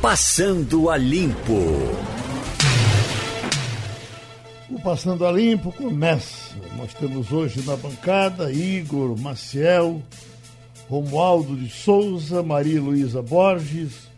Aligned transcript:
Passando 0.00 0.88
a 0.88 0.96
Limpo. 0.96 1.58
O 4.70 4.80
Passando 4.80 5.26
a 5.26 5.32
Limpo 5.32 5.70
começa. 5.72 6.56
Nós 6.74 6.94
temos 6.94 7.30
hoje 7.30 7.60
na 7.66 7.76
bancada 7.76 8.50
Igor 8.50 9.14
Maciel, 9.18 10.02
Romualdo 10.88 11.54
de 11.54 11.68
Souza, 11.68 12.42
Maria 12.42 12.80
Luísa 12.80 13.20
Borges. 13.20 14.08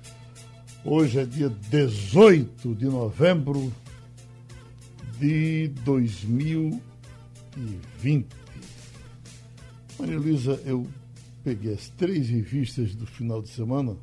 Hoje 0.85 1.19
é 1.19 1.25
dia 1.25 1.51
18 1.51 2.77
de 2.77 2.85
novembro 2.85 3.73
de 5.19 5.67
2020. 5.85 6.81
Maria 9.99 10.17
Luísa, 10.17 10.63
eu 10.65 10.87
peguei 11.43 11.75
as 11.75 11.89
três 11.89 12.29
revistas 12.29 12.95
do 12.95 13.05
final 13.05 13.43
de 13.43 13.49
semana, 13.49 13.97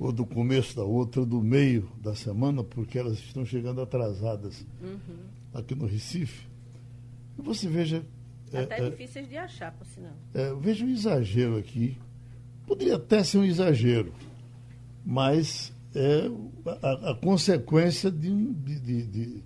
ou 0.00 0.10
do 0.10 0.24
começo 0.24 0.74
da 0.74 0.82
outra, 0.82 1.26
do 1.26 1.42
meio 1.42 1.92
da 2.00 2.14
semana, 2.14 2.64
porque 2.64 2.98
elas 2.98 3.18
estão 3.18 3.44
chegando 3.44 3.82
atrasadas 3.82 4.66
uhum. 4.82 5.18
aqui 5.52 5.74
no 5.74 5.84
Recife. 5.84 6.48
E 7.38 7.42
você 7.42 7.68
veja. 7.68 8.02
É, 8.50 8.62
até 8.62 8.80
é, 8.80 8.90
difíceis 8.90 9.28
de 9.28 9.36
achar, 9.36 9.70
por 9.72 9.86
sinal. 9.86 10.14
É, 10.32 10.54
veja 10.54 10.86
um 10.86 10.88
exagero 10.88 11.58
aqui. 11.58 11.98
Poderia 12.66 12.96
até 12.96 13.22
ser 13.22 13.38
um 13.38 13.44
exagero, 13.44 14.14
mas 15.04 15.70
é 15.94 16.30
a, 16.82 17.10
a 17.10 17.14
consequência 17.14 18.10
de, 18.10 18.30
de, 18.54 18.80
de, 18.80 19.06
de, 19.06 19.44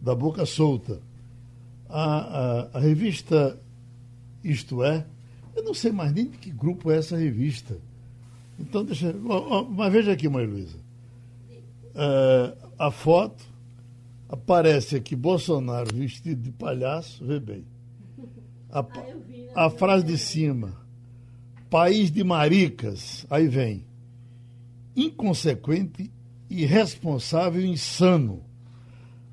da 0.00 0.14
boca 0.14 0.46
solta. 0.46 1.00
A, 1.86 2.70
a, 2.72 2.78
a 2.78 2.80
revista 2.80 3.60
Isto 4.42 4.82
É 4.82 5.04
eu 5.54 5.62
não 5.62 5.74
sei 5.74 5.92
mais 5.92 6.10
nem 6.14 6.30
de 6.30 6.38
que 6.38 6.50
grupo 6.50 6.90
é 6.90 6.96
essa 6.96 7.14
revista. 7.14 7.76
Então, 8.58 8.84
deixa. 8.84 9.14
Mas 9.70 9.92
veja 9.92 10.12
aqui, 10.12 10.28
Maria 10.28 10.48
Luísa. 10.48 10.78
É, 11.94 12.56
a 12.78 12.90
foto 12.90 13.44
aparece 14.28 14.96
aqui 14.96 15.14
Bolsonaro 15.14 15.94
vestido 15.94 16.42
de 16.42 16.50
palhaço, 16.50 17.24
vê 17.24 17.38
bem. 17.38 17.64
A, 18.70 18.80
ah, 18.80 19.66
a 19.66 19.70
frase 19.70 20.04
de 20.04 20.16
cima, 20.16 20.74
país 21.68 22.10
de 22.10 22.24
maricas, 22.24 23.26
aí 23.28 23.46
vem. 23.46 23.84
Inconsequente, 24.96 26.10
irresponsável 26.48 27.62
e 27.62 27.68
insano. 27.68 28.42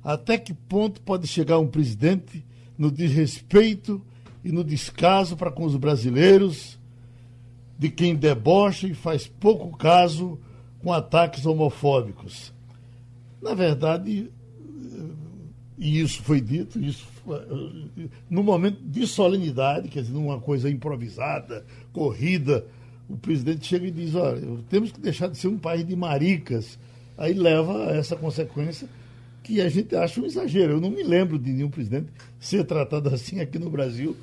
Até 0.02 0.38
que 0.38 0.52
ponto 0.52 1.00
pode 1.02 1.26
chegar 1.26 1.58
um 1.58 1.66
presidente 1.66 2.44
no 2.76 2.90
desrespeito 2.90 4.02
e 4.42 4.50
no 4.50 4.64
descaso 4.64 5.36
para 5.36 5.50
com 5.50 5.64
os 5.64 5.76
brasileiros, 5.76 6.78
de 7.80 7.88
quem 7.88 8.14
debocha 8.14 8.86
e 8.86 8.92
faz 8.92 9.26
pouco 9.26 9.74
caso 9.74 10.38
com 10.80 10.92
ataques 10.92 11.46
homofóbicos. 11.46 12.52
Na 13.40 13.54
verdade, 13.54 14.30
e 15.78 15.98
isso 15.98 16.22
foi 16.22 16.42
dito, 16.42 16.78
isso 16.78 17.08
no 18.28 18.42
momento 18.42 18.82
de 18.82 19.06
solenidade, 19.06 19.88
quer 19.88 20.02
dizer, 20.02 20.12
numa 20.12 20.38
coisa 20.38 20.68
improvisada, 20.68 21.64
corrida, 21.90 22.66
o 23.08 23.16
presidente 23.16 23.66
chega 23.66 23.86
e 23.86 23.90
diz, 23.90 24.14
olha, 24.14 24.42
temos 24.68 24.92
que 24.92 25.00
deixar 25.00 25.28
de 25.28 25.38
ser 25.38 25.48
um 25.48 25.56
país 25.56 25.86
de 25.86 25.96
maricas. 25.96 26.78
Aí 27.16 27.32
leva 27.32 27.88
a 27.88 27.96
essa 27.96 28.14
consequência 28.14 28.86
que 29.42 29.58
a 29.62 29.70
gente 29.70 29.96
acha 29.96 30.20
um 30.20 30.26
exagero. 30.26 30.74
Eu 30.74 30.80
não 30.82 30.90
me 30.90 31.02
lembro 31.02 31.38
de 31.38 31.50
nenhum 31.50 31.70
presidente 31.70 32.08
ser 32.38 32.62
tratado 32.64 33.08
assim 33.14 33.40
aqui 33.40 33.58
no 33.58 33.70
Brasil. 33.70 34.14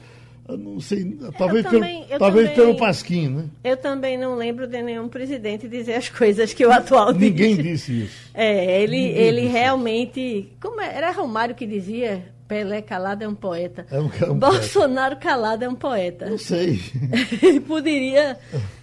Eu 0.48 0.58
não 0.58 0.80
sei, 0.80 1.18
talvez, 1.38 1.66
também, 1.66 2.06
pelo, 2.06 2.20
talvez 2.20 2.50
também, 2.50 2.56
pelo 2.56 2.78
Pasquim, 2.78 3.28
né? 3.28 3.46
Eu 3.66 3.76
também 3.76 4.18
não 4.18 4.36
lembro 4.36 4.66
de 4.66 4.82
nenhum 4.82 5.10
presidente 5.10 5.68
dizer 5.68 5.96
as 5.96 6.08
coisas 6.08 6.54
que 6.54 6.66
o 6.66 6.72
atual 6.72 7.12
diz. 7.12 7.22
Ninguém 7.22 7.58
disse 7.58 8.04
isso. 8.04 8.28
É, 8.38 8.84
ele, 8.84 8.98
ele 8.98 9.48
realmente. 9.48 10.48
Como 10.62 10.80
é, 10.80 10.96
era 10.96 11.12
Romário 11.12 11.56
que 11.56 11.66
dizia? 11.66 12.24
Pelé 12.48 12.84
calado 12.84 13.24
é 13.24 13.28
um 13.28 13.34
poeta. 13.34 13.86
É 13.92 14.00
um, 14.00 14.12
é 14.22 14.30
um 14.30 14.38
Bolsonaro 14.38 15.16
poeta. 15.16 15.28
calado 15.28 15.66
é 15.66 15.70
um 15.70 15.76
poeta. 15.76 16.30
Não 16.30 16.38
sei. 16.38 16.80
ele 17.42 17.60
poderia. 17.60 18.38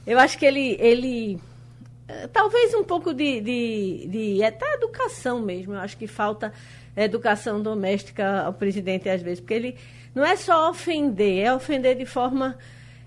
Eu 0.05 0.19
acho 0.19 0.37
que 0.37 0.45
ele. 0.45 0.77
ele 0.81 1.39
eh, 2.09 2.29
talvez 2.33 2.75
um 2.75 2.83
pouco 2.83 3.15
de, 3.15 3.41
de, 3.41 4.09
de 4.09 4.45
até 4.45 4.75
educação 4.75 5.41
mesmo. 5.41 5.73
Eu 5.73 5.79
acho 5.79 5.97
que 5.97 6.09
falta 6.09 6.53
educação 6.97 7.63
doméstica 7.63 8.43
ao 8.43 8.53
presidente 8.53 9.09
às 9.09 9.23
vezes, 9.23 9.41
porque 9.41 9.55
ele 9.55 9.77
não 10.15 10.25
é 10.25 10.37
só 10.37 10.71
ofender, 10.71 11.45
é 11.45 11.55
ofender 11.55 11.97
de 11.97 12.07
forma 12.07 12.57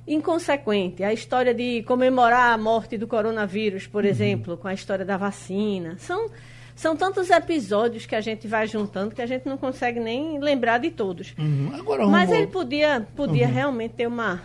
inconsequente. 0.07 1.03
A 1.03 1.13
história 1.13 1.53
de 1.53 1.83
comemorar 1.83 2.53
a 2.53 2.57
morte 2.57 2.97
do 2.97 3.07
coronavírus, 3.07 3.85
por 3.85 4.03
uhum. 4.03 4.09
exemplo, 4.09 4.57
com 4.57 4.67
a 4.67 4.73
história 4.73 5.03
da 5.03 5.17
vacina. 5.17 5.97
São, 5.99 6.29
são 6.75 6.95
tantos 6.95 7.29
episódios 7.29 8.05
que 8.05 8.15
a 8.15 8.21
gente 8.21 8.47
vai 8.47 8.67
juntando 8.67 9.13
que 9.13 9.21
a 9.21 9.25
gente 9.25 9.45
não 9.45 9.57
consegue 9.57 9.99
nem 9.99 10.39
lembrar 10.39 10.77
de 10.79 10.91
todos. 10.91 11.33
Uhum. 11.37 11.71
Agora, 11.73 12.07
Mas 12.07 12.31
ele 12.31 12.47
podia, 12.47 13.05
podia 13.15 13.47
uhum. 13.47 13.53
realmente 13.53 13.95
ter 13.95 14.07
uma, 14.07 14.41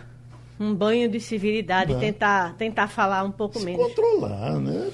um 0.59 0.73
banho 0.73 1.09
de 1.09 1.19
civilidade, 1.19 1.97
tentar, 1.99 2.55
tentar 2.55 2.87
falar 2.87 3.23
um 3.23 3.31
pouco 3.31 3.59
Se 3.59 3.65
menos. 3.65 3.87
Controlar, 3.87 4.59
né? 4.59 4.89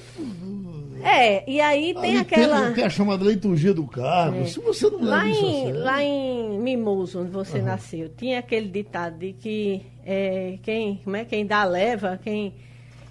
É, 1.02 1.48
e 1.50 1.60
aí 1.60 1.94
tem 1.94 2.12
aí 2.12 2.16
aquela. 2.18 2.66
Tem, 2.66 2.74
tem 2.74 2.84
a 2.84 2.90
chamada 2.90 3.24
liturgia 3.24 3.74
do 3.74 3.86
cargo. 3.86 4.40
É. 4.40 4.44
Se 4.46 4.60
você 4.60 4.88
não 4.90 5.02
lá 5.02 5.26
em, 5.26 5.72
Lá 5.72 6.02
em 6.02 6.58
Mimoso, 6.58 7.20
onde 7.20 7.30
você 7.30 7.58
uhum. 7.58 7.64
nasceu, 7.64 8.08
tinha 8.16 8.38
aquele 8.38 8.68
ditado 8.68 9.18
de 9.18 9.32
que 9.32 9.82
é, 10.04 10.58
quem, 10.62 11.00
como 11.02 11.16
é, 11.16 11.24
quem 11.24 11.46
dá 11.46 11.64
leva, 11.64 12.18
quem. 12.22 12.54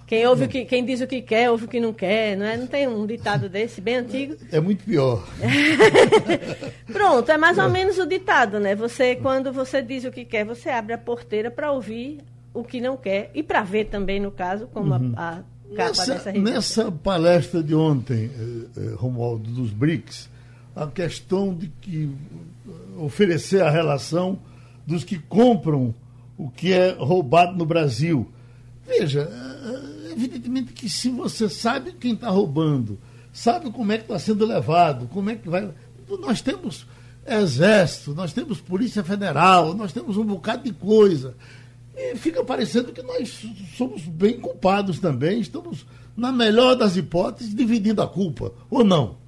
Quem, 0.06 0.26
ouve 0.26 0.46
o 0.46 0.48
que, 0.48 0.64
quem 0.64 0.84
diz 0.84 1.00
o 1.00 1.06
que 1.06 1.22
quer, 1.22 1.52
ouve 1.52 1.66
o 1.66 1.68
que 1.68 1.78
não 1.78 1.92
quer, 1.92 2.36
não 2.36 2.44
é? 2.44 2.56
Não 2.56 2.66
tem 2.66 2.88
um 2.88 3.06
ditado 3.06 3.48
desse 3.48 3.80
bem 3.80 3.94
antigo? 3.94 4.34
É, 4.50 4.56
é 4.56 4.60
muito 4.60 4.82
pior. 4.82 5.24
Pronto, 6.92 7.30
é 7.30 7.38
mais 7.38 7.58
ou 7.58 7.66
é. 7.66 7.68
menos 7.68 7.96
o 7.96 8.04
ditado, 8.04 8.58
né? 8.58 8.74
Você, 8.74 9.14
quando 9.14 9.52
você 9.52 9.80
diz 9.80 10.04
o 10.04 10.10
que 10.10 10.24
quer, 10.24 10.44
você 10.44 10.68
abre 10.68 10.94
a 10.94 10.98
porteira 10.98 11.48
para 11.48 11.70
ouvir 11.70 12.18
o 12.52 12.64
que 12.64 12.80
não 12.80 12.96
quer 12.96 13.30
e 13.34 13.40
para 13.40 13.62
ver 13.62 13.84
também, 13.84 14.18
no 14.18 14.32
caso, 14.32 14.66
como 14.72 14.92
uhum. 14.92 15.12
a, 15.16 15.38
a 15.38 15.42
nessa, 15.70 16.32
nessa 16.32 16.92
palestra 16.92 17.62
de 17.62 17.74
ontem, 17.74 18.30
eh, 18.32 18.66
eh, 18.76 18.94
Romualdo, 18.96 19.50
dos 19.50 19.70
BRICS, 19.70 20.28
a 20.74 20.86
questão 20.86 21.54
de 21.54 21.68
que 21.80 22.10
eh, 22.66 22.70
oferecer 22.98 23.62
a 23.62 23.70
relação 23.70 24.38
dos 24.86 25.04
que 25.04 25.18
compram 25.18 25.94
o 26.36 26.50
que 26.50 26.72
é 26.72 26.92
roubado 26.92 27.56
no 27.56 27.64
Brasil. 27.64 28.28
Veja, 28.86 29.30
evidentemente 30.10 30.72
que 30.72 30.88
se 30.88 31.08
você 31.10 31.48
sabe 31.48 31.92
quem 31.92 32.14
está 32.14 32.28
roubando, 32.28 32.98
sabe 33.32 33.70
como 33.70 33.92
é 33.92 33.98
que 33.98 34.04
está 34.04 34.18
sendo 34.18 34.44
levado, 34.44 35.06
como 35.08 35.30
é 35.30 35.36
que 35.36 35.48
vai. 35.48 35.70
Nós 36.20 36.40
temos 36.40 36.86
exército, 37.26 38.14
nós 38.14 38.32
temos 38.32 38.60
polícia 38.60 39.04
federal, 39.04 39.74
nós 39.74 39.92
temos 39.92 40.16
um 40.16 40.24
bocado 40.24 40.64
de 40.64 40.72
coisa. 40.72 41.34
E 42.00 42.16
fica 42.16 42.42
parecendo 42.42 42.92
que 42.92 43.02
nós 43.02 43.44
somos 43.76 44.02
bem 44.02 44.40
culpados 44.40 44.98
também, 44.98 45.40
estamos, 45.40 45.84
na 46.16 46.32
melhor 46.32 46.74
das 46.74 46.96
hipóteses, 46.96 47.54
dividindo 47.54 48.00
a 48.00 48.08
culpa, 48.08 48.52
ou 48.70 48.82
não? 48.82 49.18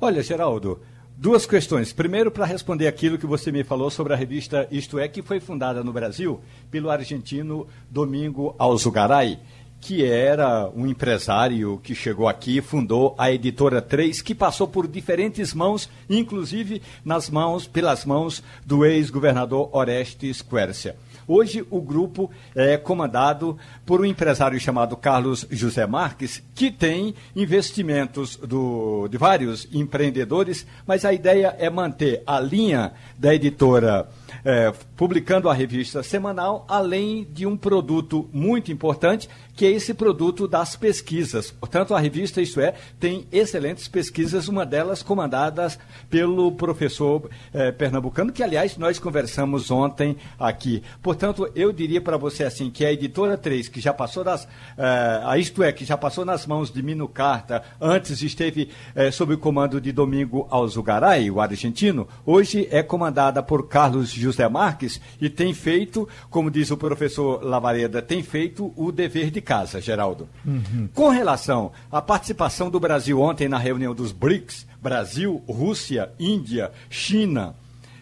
Olha, 0.00 0.20
Geraldo, 0.20 0.80
duas 1.16 1.46
questões. 1.46 1.92
Primeiro, 1.92 2.30
para 2.30 2.44
responder 2.44 2.88
aquilo 2.88 3.16
que 3.16 3.26
você 3.26 3.52
me 3.52 3.62
falou 3.62 3.88
sobre 3.88 4.12
a 4.12 4.16
revista 4.16 4.66
Isto 4.70 4.98
É, 4.98 5.06
que 5.06 5.22
foi 5.22 5.38
fundada 5.38 5.84
no 5.84 5.92
Brasil 5.92 6.40
pelo 6.70 6.90
argentino 6.90 7.68
Domingo 7.88 8.54
Alzugaray 8.58 9.38
que 9.80 10.04
era 10.04 10.68
um 10.74 10.86
empresário 10.86 11.78
que 11.82 11.94
chegou 11.94 12.28
aqui, 12.28 12.60
fundou 12.60 13.14
a 13.18 13.30
editora 13.30 13.80
3, 13.80 14.20
que 14.20 14.34
passou 14.34 14.66
por 14.66 14.88
diferentes 14.88 15.54
mãos, 15.54 15.88
inclusive 16.08 16.82
nas 17.04 17.30
mãos, 17.30 17.66
pelas 17.66 18.04
mãos 18.04 18.42
do 18.64 18.84
ex-governador 18.84 19.68
Orestes 19.72 20.42
Quercia. 20.42 20.96
Hoje 21.28 21.66
o 21.70 21.80
grupo 21.80 22.30
é 22.54 22.76
comandado 22.76 23.58
por 23.84 24.00
um 24.00 24.04
empresário 24.04 24.58
chamado 24.60 24.96
Carlos 24.96 25.44
José 25.50 25.84
Marques, 25.86 26.42
que 26.54 26.70
tem 26.70 27.14
investimentos 27.34 28.36
do, 28.36 29.08
de 29.08 29.18
vários 29.18 29.68
empreendedores, 29.72 30.66
mas 30.86 31.04
a 31.04 31.12
ideia 31.12 31.56
é 31.58 31.68
manter 31.68 32.22
a 32.26 32.38
linha 32.38 32.92
da 33.18 33.34
editora 33.34 34.08
é, 34.44 34.72
publicando 34.96 35.48
a 35.48 35.54
revista 35.54 36.02
semanal, 36.02 36.64
além 36.68 37.26
de 37.30 37.46
um 37.46 37.56
produto 37.56 38.28
muito 38.32 38.70
importante, 38.72 39.28
que 39.56 39.64
é 39.64 39.70
esse 39.70 39.94
produto 39.94 40.46
das 40.46 40.76
pesquisas. 40.76 41.50
Portanto, 41.50 41.94
a 41.94 41.98
revista, 41.98 42.42
isso 42.42 42.60
é, 42.60 42.74
tem 43.00 43.26
excelentes 43.32 43.88
pesquisas, 43.88 44.48
uma 44.48 44.66
delas 44.66 45.02
comandadas 45.02 45.78
pelo 46.10 46.52
professor 46.52 47.30
é, 47.52 47.72
pernambucano, 47.72 48.32
que, 48.32 48.42
aliás, 48.42 48.76
nós 48.76 48.98
conversamos 48.98 49.70
ontem 49.70 50.16
aqui. 50.38 50.82
Portanto, 51.02 51.50
eu 51.54 51.72
diria 51.72 52.00
para 52.00 52.18
você 52.18 52.44
assim, 52.44 52.70
que 52.70 52.84
a 52.84 52.92
editora 52.92 53.38
3, 53.38 53.68
que 53.68 53.80
já 53.80 53.94
passou 53.94 54.22
das. 54.22 54.46
É, 54.76 55.22
a 55.24 55.38
Isto 55.38 55.62
é, 55.62 55.72
que 55.72 55.84
já 55.84 55.96
passou 55.96 56.24
nas 56.24 56.46
mãos 56.46 56.70
de 56.70 56.82
Mino 56.82 57.08
Carta, 57.08 57.62
antes 57.80 58.20
esteve 58.20 58.68
é, 58.94 59.10
sob 59.10 59.34
o 59.34 59.38
comando 59.38 59.80
de 59.80 59.90
Domingo 59.90 60.46
Alzugaray, 60.50 61.30
o 61.30 61.40
argentino, 61.40 62.06
hoje 62.26 62.68
é 62.70 62.82
comandada 62.82 63.42
por 63.42 63.68
Carlos 63.68 64.10
José 64.26 64.48
Marques 64.48 65.00
e 65.20 65.30
tem 65.30 65.54
feito, 65.54 66.08
como 66.28 66.50
diz 66.50 66.70
o 66.70 66.76
professor 66.76 67.42
Lavareda, 67.44 68.02
tem 68.02 68.22
feito 68.22 68.72
o 68.76 68.90
dever 68.90 69.30
de 69.30 69.40
casa, 69.40 69.80
Geraldo. 69.80 70.28
Uhum. 70.44 70.88
Com 70.92 71.08
relação 71.08 71.72
à 71.90 72.02
participação 72.02 72.68
do 72.68 72.80
Brasil 72.80 73.20
ontem 73.20 73.48
na 73.48 73.58
reunião 73.58 73.94
dos 73.94 74.12
BRICS, 74.12 74.66
Brasil, 74.82 75.42
Rússia, 75.48 76.10
Índia, 76.18 76.72
China 76.90 77.54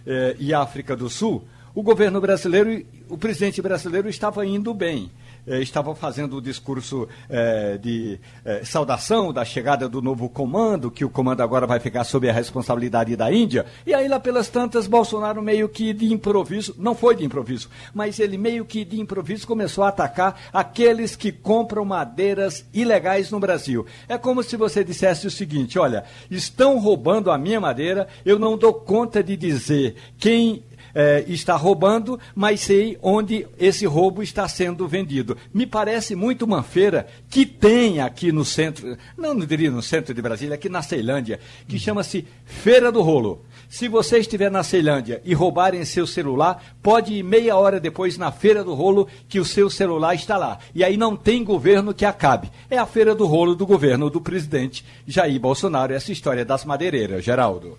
eh, 0.06 0.37
e 0.38 0.55
África 0.55 0.97
do 0.97 1.09
Sul, 1.09 1.44
o 1.75 1.82
governo 1.82 2.21
brasileiro, 2.21 2.85
o 3.09 3.19
presidente 3.19 3.61
brasileiro 3.61 4.09
estava 4.09 4.47
indo 4.47 4.73
bem 4.73 5.11
eh, 5.46 5.61
estava 5.61 5.94
fazendo 5.94 6.37
o 6.37 6.41
discurso 6.43 7.08
eh, 7.29 7.79
de 7.81 8.19
eh, 8.44 8.62
saudação 8.64 9.32
da 9.32 9.44
chegada 9.44 9.88
do 9.88 10.00
novo 10.00 10.29
comando, 10.29 10.91
que 10.91 11.05
o 11.05 11.11
comando 11.11 11.43
agora 11.43 11.67
vai 11.67 11.79
ficar 11.81 12.05
sob 12.05 12.29
a 12.29 12.32
responsabilidade 12.32 13.14
da 13.17 13.32
Índia. 13.32 13.67
E 13.87 13.93
aí, 13.93 14.08
lá 14.08 14.19
pelas 14.19 14.49
tantas, 14.49 14.87
Bolsonaro 14.87 15.43
meio 15.43 15.69
que 15.69 15.93
de 15.93 16.12
improviso, 16.12 16.75
não 16.79 16.94
foi 16.94 17.17
de 17.17 17.25
improviso, 17.25 17.69
mas 17.93 18.19
ele 18.19 18.38
meio 18.38 18.64
que 18.64 18.85
de 18.85 19.00
improviso 19.00 19.46
começou 19.46 19.85
a 19.85 19.88
atacar 19.88 20.41
aqueles 20.52 21.17
que 21.17 21.31
compram 21.31 21.85
madeiras 21.85 22.64
ilegais 22.73 23.31
no 23.31 23.41
Brasil. 23.41 23.87
É 24.08 24.17
como 24.17 24.43
se 24.43 24.56
você 24.56 24.82
dissesse 24.82 25.26
o 25.26 25.31
seguinte: 25.31 25.79
olha, 25.79 26.05
estão 26.31 26.79
roubando 26.79 27.31
a 27.31 27.38
minha 27.38 27.61
madeira, 27.61 28.08
eu 28.25 28.38
não 28.38 28.56
dou 28.56 28.73
conta 28.73 29.23
de 29.23 29.37
dizer 29.37 29.96
quem 30.19 30.62
é, 30.94 31.25
está 31.26 31.56
roubando, 31.56 32.19
mas 32.35 32.61
sei 32.61 32.99
onde 33.02 33.46
esse 33.58 33.85
roubo 33.87 34.23
está 34.23 34.46
sendo 34.49 34.87
vendido. 34.87 35.37
Me 35.52 35.67
parece 35.67 36.14
muito 36.14 36.44
uma 36.44 36.62
feira 36.62 37.06
que 37.29 37.44
tem 37.44 38.00
aqui 38.00 38.31
no 38.31 38.44
centro, 38.44 38.96
não, 39.17 39.35
não 39.35 39.46
diria 39.46 39.70
no 39.70 39.82
centro 39.82 40.14
de 40.14 40.23
Brasília, 40.23 40.55
aqui 40.55 40.69
na 40.69 40.82
Ceilândia, 40.82 41.41
que 41.67 41.79
chama-se 41.79 42.26
Feira 42.44 42.93
do 42.93 43.02
Rolo. 43.02 43.44
Se 43.69 43.88
você 43.88 44.19
estiver 44.19 44.50
na 44.50 44.62
Ceilândia 44.62 45.20
e 45.25 45.35
roubarem 45.35 45.85
seu 45.85 46.06
celular, 46.06 46.62
pode 46.82 47.14
ir 47.14 47.23
meia 47.23 47.56
hora 47.56 47.81
depois 47.81 48.17
na 48.17 48.31
Feira 48.31 48.62
do 48.62 48.75
Rolo 48.75 49.08
que 49.29 49.41
o 49.41 49.44
seu 49.44 49.69
celular 49.69 50.14
está 50.14 50.37
lá. 50.37 50.58
E 50.75 50.85
aí 50.85 50.96
não 50.96 51.17
tem 51.17 51.43
governo 51.43 51.93
que 51.93 52.05
acabe. 52.05 52.50
É 52.70 52.79
a 52.79 52.87
Feira 52.87 53.14
do 53.14 53.26
Rolo 53.26 53.55
do 53.55 53.67
governo 53.67 54.08
do 54.08 54.20
presidente 54.20 54.85
Jair 55.06 55.41
Bolsonaro. 55.41 55.93
Essa 55.93 56.12
história 56.12 56.44
das 56.44 56.64
madeireiras, 56.64 57.25
Geraldo. 57.25 57.76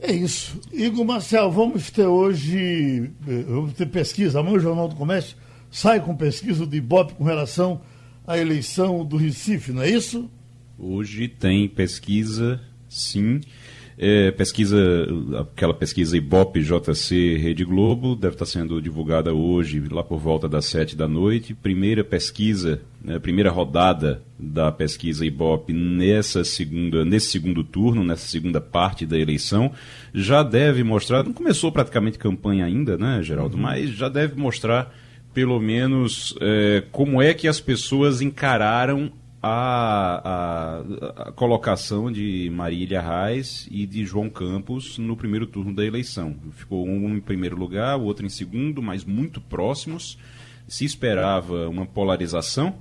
É 0.00 0.12
isso. 0.12 0.60
Igor 0.72 1.04
Marcel, 1.04 1.50
vamos 1.50 1.90
ter 1.90 2.06
hoje, 2.06 3.10
eh, 3.26 3.42
vamos 3.46 3.72
ter 3.72 3.86
pesquisa. 3.86 4.38
Amanhã 4.38 4.56
o 4.56 4.60
Jornal 4.60 4.88
do 4.88 4.94
Comércio 4.94 5.36
sai 5.70 6.00
com 6.00 6.14
pesquisa 6.14 6.64
do 6.64 6.76
Ibope 6.76 7.14
com 7.14 7.24
relação 7.24 7.80
à 8.26 8.38
eleição 8.38 9.04
do 9.04 9.16
Recife, 9.16 9.72
não 9.72 9.82
é 9.82 9.90
isso? 9.90 10.30
Hoje 10.78 11.26
tem 11.26 11.68
pesquisa, 11.68 12.60
sim. 12.88 13.40
É, 14.00 14.30
pesquisa, 14.30 14.78
aquela 15.40 15.74
pesquisa 15.74 16.16
Ibope 16.16 16.62
JC 16.62 17.36
Rede 17.36 17.64
Globo, 17.64 18.14
deve 18.14 18.36
estar 18.36 18.46
sendo 18.46 18.80
divulgada 18.80 19.34
hoje, 19.34 19.82
lá 19.90 20.04
por 20.04 20.20
volta 20.20 20.48
das 20.48 20.66
sete 20.66 20.94
da 20.94 21.08
noite. 21.08 21.52
Primeira 21.52 22.04
pesquisa, 22.04 22.80
né, 23.02 23.18
primeira 23.18 23.50
rodada 23.50 24.22
da 24.38 24.70
pesquisa 24.70 25.26
Ibope 25.26 25.72
nessa 25.72 26.44
segunda, 26.44 27.04
nesse 27.04 27.26
segundo 27.30 27.64
turno, 27.64 28.04
nessa 28.04 28.28
segunda 28.28 28.60
parte 28.60 29.04
da 29.04 29.18
eleição, 29.18 29.72
já 30.14 30.44
deve 30.44 30.84
mostrar, 30.84 31.24
não 31.24 31.32
começou 31.32 31.72
praticamente 31.72 32.18
campanha 32.18 32.66
ainda, 32.66 32.96
né, 32.96 33.20
Geraldo, 33.20 33.56
uhum. 33.56 33.62
mas 33.62 33.90
já 33.90 34.08
deve 34.08 34.40
mostrar 34.40 34.94
pelo 35.34 35.60
menos 35.60 36.36
é, 36.40 36.84
como 36.92 37.20
é 37.20 37.34
que 37.34 37.48
as 37.48 37.60
pessoas 37.60 38.20
encararam 38.20 39.10
a, 39.42 40.20
a, 40.24 41.28
a, 41.28 41.32
colocação 41.32 42.10
de 42.10 42.50
Marília 42.52 43.00
Reis 43.00 43.68
e 43.70 43.86
de 43.86 44.04
João 44.04 44.28
Campos 44.28 44.98
no 44.98 45.16
primeiro 45.16 45.46
turno 45.46 45.74
da 45.74 45.84
eleição. 45.84 46.36
Ficou 46.52 46.86
um 46.86 47.16
em 47.16 47.20
primeiro 47.20 47.56
lugar, 47.56 47.96
o 47.98 48.04
outro 48.04 48.26
em 48.26 48.28
segundo, 48.28 48.82
mas 48.82 49.04
muito 49.04 49.40
próximos. 49.40 50.18
Se 50.66 50.84
esperava 50.84 51.68
uma 51.68 51.86
polarização. 51.86 52.76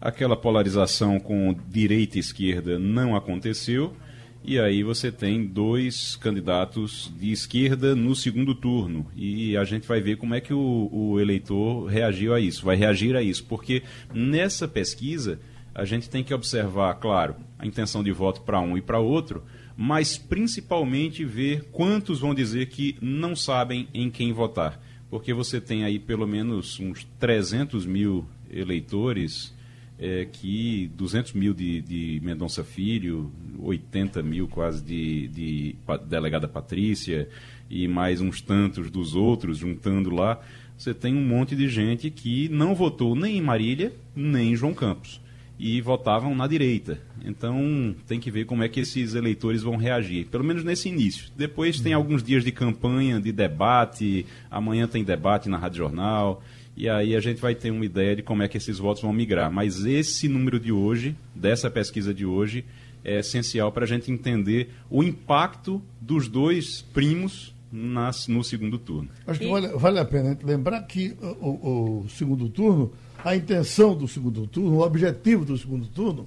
Aquela 0.00 0.36
polarização 0.36 1.18
com 1.18 1.56
direita 1.68 2.16
e 2.18 2.20
esquerda 2.20 2.78
não 2.78 3.16
aconteceu. 3.16 3.96
E 4.44 4.58
aí 4.58 4.82
você 4.82 5.12
tem 5.12 5.46
dois 5.46 6.16
candidatos 6.16 7.12
de 7.16 7.30
esquerda 7.30 7.94
no 7.94 8.14
segundo 8.14 8.54
turno. 8.54 9.06
E 9.16 9.56
a 9.56 9.64
gente 9.64 9.86
vai 9.86 10.00
ver 10.00 10.16
como 10.16 10.34
é 10.34 10.40
que 10.40 10.52
o, 10.52 10.88
o 10.92 11.20
eleitor 11.20 11.86
reagiu 11.86 12.34
a 12.34 12.40
isso, 12.40 12.64
vai 12.64 12.76
reagir 12.76 13.14
a 13.16 13.22
isso. 13.22 13.44
Porque 13.44 13.84
nessa 14.12 14.66
pesquisa 14.66 15.38
a 15.74 15.84
gente 15.84 16.08
tem 16.10 16.22
que 16.22 16.34
observar, 16.34 16.94
claro, 16.94 17.36
a 17.58 17.66
intenção 17.66 18.02
de 18.02 18.12
voto 18.12 18.42
para 18.42 18.60
um 18.60 18.76
e 18.76 18.82
para 18.82 18.98
outro, 18.98 19.42
mas 19.76 20.18
principalmente 20.18 21.24
ver 21.24 21.64
quantos 21.72 22.20
vão 22.20 22.34
dizer 22.34 22.66
que 22.66 22.96
não 23.00 23.34
sabem 23.34 23.88
em 23.94 24.10
quem 24.10 24.32
votar. 24.32 24.80
Porque 25.08 25.32
você 25.32 25.60
tem 25.60 25.84
aí 25.84 25.98
pelo 25.98 26.26
menos 26.26 26.78
uns 26.78 27.06
300 27.18 27.86
mil 27.86 28.26
eleitores, 28.50 29.54
é, 29.98 30.26
que 30.30 30.90
200 30.94 31.32
mil 31.32 31.54
de, 31.54 31.80
de 31.80 32.20
Mendonça 32.22 32.64
Filho, 32.64 33.32
80 33.58 34.22
mil 34.22 34.48
quase 34.48 34.82
de, 34.82 35.28
de 35.28 35.76
delegada 36.06 36.48
Patrícia 36.48 37.28
e 37.70 37.86
mais 37.88 38.20
uns 38.20 38.40
tantos 38.40 38.90
dos 38.90 39.14
outros, 39.14 39.58
juntando 39.58 40.10
lá, 40.10 40.40
você 40.76 40.92
tem 40.92 41.14
um 41.14 41.24
monte 41.24 41.54
de 41.54 41.68
gente 41.68 42.10
que 42.10 42.48
não 42.48 42.74
votou 42.74 43.14
nem 43.14 43.38
em 43.38 43.42
Marília, 43.42 43.92
nem 44.14 44.52
em 44.52 44.56
João 44.56 44.74
Campos 44.74 45.21
e 45.62 45.80
votavam 45.80 46.34
na 46.34 46.48
direita. 46.48 46.98
Então 47.24 47.94
tem 48.08 48.18
que 48.18 48.32
ver 48.32 48.46
como 48.46 48.64
é 48.64 48.68
que 48.68 48.80
esses 48.80 49.14
eleitores 49.14 49.62
vão 49.62 49.76
reagir, 49.76 50.26
pelo 50.26 50.42
menos 50.42 50.64
nesse 50.64 50.88
início. 50.88 51.30
Depois 51.36 51.80
tem 51.80 51.92
alguns 51.92 52.20
dias 52.20 52.42
de 52.42 52.50
campanha, 52.50 53.20
de 53.20 53.30
debate, 53.30 54.26
amanhã 54.50 54.88
tem 54.88 55.04
debate 55.04 55.48
na 55.48 55.56
Rádio 55.56 55.78
Jornal, 55.78 56.42
e 56.76 56.88
aí 56.88 57.14
a 57.14 57.20
gente 57.20 57.40
vai 57.40 57.54
ter 57.54 57.70
uma 57.70 57.84
ideia 57.84 58.16
de 58.16 58.22
como 58.22 58.42
é 58.42 58.48
que 58.48 58.56
esses 58.56 58.76
votos 58.76 59.04
vão 59.04 59.12
migrar. 59.12 59.52
Mas 59.52 59.84
esse 59.84 60.28
número 60.28 60.58
de 60.58 60.72
hoje, 60.72 61.14
dessa 61.32 61.70
pesquisa 61.70 62.12
de 62.12 62.26
hoje, 62.26 62.64
é 63.04 63.20
essencial 63.20 63.70
para 63.70 63.84
a 63.84 63.88
gente 63.88 64.10
entender 64.10 64.70
o 64.90 65.00
impacto 65.04 65.80
dos 66.00 66.26
dois 66.26 66.82
primos 66.92 67.51
nas, 67.72 68.28
no 68.28 68.44
segundo 68.44 68.78
turno. 68.78 69.08
Acho 69.26 69.40
que 69.40 69.48
vale, 69.48 69.68
vale 69.68 69.98
a 69.98 70.04
pena 70.04 70.38
lembrar 70.44 70.82
que 70.82 71.16
o, 71.40 71.46
o, 71.48 72.00
o 72.04 72.08
segundo 72.10 72.48
turno 72.50 72.92
a 73.24 73.36
intenção 73.36 73.96
do 73.96 74.08
segundo 74.08 74.46
turno, 74.46 74.78
o 74.78 74.80
objetivo 74.82 75.44
do 75.44 75.56
segundo 75.56 75.86
turno 75.86 76.24